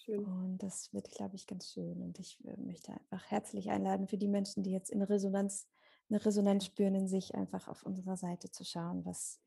Ja, 0.06 0.18
und 0.18 0.58
das 0.58 0.92
wird, 0.92 1.10
glaube 1.10 1.34
ich, 1.34 1.46
ganz 1.46 1.72
schön. 1.72 2.02
Und 2.02 2.18
ich 2.18 2.38
äh, 2.44 2.56
möchte 2.56 2.92
einfach 2.92 3.30
herzlich 3.30 3.70
einladen 3.70 4.06
für 4.06 4.18
die 4.18 4.28
Menschen, 4.28 4.62
die 4.62 4.70
jetzt 4.70 4.90
in 4.90 5.02
Resonanz, 5.02 5.66
eine 6.08 6.24
Resonanz 6.24 6.66
spüren 6.66 6.94
in 6.94 7.08
sich, 7.08 7.34
einfach 7.34 7.68
auf 7.68 7.84
unserer 7.84 8.16
Seite 8.16 8.50
zu 8.50 8.64
schauen, 8.64 9.04
was, 9.04 9.40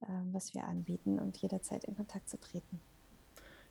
äh, 0.00 0.06
was 0.32 0.54
wir 0.54 0.64
anbieten 0.64 1.18
und 1.18 1.36
jederzeit 1.38 1.84
in 1.84 1.96
Kontakt 1.96 2.28
zu 2.28 2.38
treten. 2.38 2.80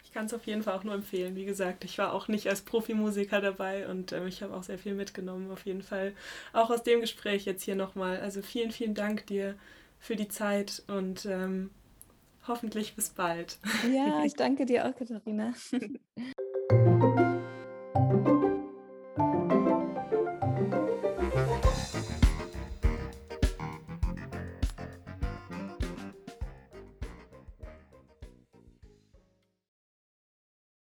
Ich 0.06 0.12
kann 0.12 0.28
es 0.28 0.34
auf 0.34 0.45
jeden 0.45 0.62
Fall 0.64 0.76
auch 0.76 0.84
nur 0.84 0.93
empfehlen. 0.93 1.36
Wie 1.36 1.45
gesagt, 1.45 1.84
ich 1.84 1.97
war 1.97 2.14
auch 2.14 2.28
nicht 2.28 2.47
als 2.47 2.62
Profimusiker 2.62 3.41
dabei 3.41 3.88
und 3.88 4.12
äh, 4.12 4.26
ich 4.28 4.43
habe 4.43 4.56
auch 4.56 4.64
sehr 4.64 4.78
viel 4.78 4.93
mitgenommen, 4.93 5.51
auf 5.51 5.66
jeden 5.66 5.82
Fall. 5.82 6.14
Auch 6.53 6.70
aus 6.70 6.84
dem 6.84 7.01
Gespräch 7.01 7.45
jetzt 7.45 7.64
hier 7.64 7.76
nochmal. 7.76 8.22
Also 8.22 8.41
vielen, 8.41 8.72
vielen 8.72 8.93
Dank 8.93 9.26
dir 9.26 9.56
für 9.99 10.16
die 10.16 10.28
Zeit 10.28 10.84
und 10.88 11.26
ähm, 11.26 11.72
hoffentlich 12.47 12.95
bis 12.95 13.10
bald. 13.10 13.58
Ja, 13.93 14.24
ich 14.26 14.36
danke 14.36 14.66
dir 14.66 14.86
auch, 14.86 14.95
Katharina. 14.95 15.53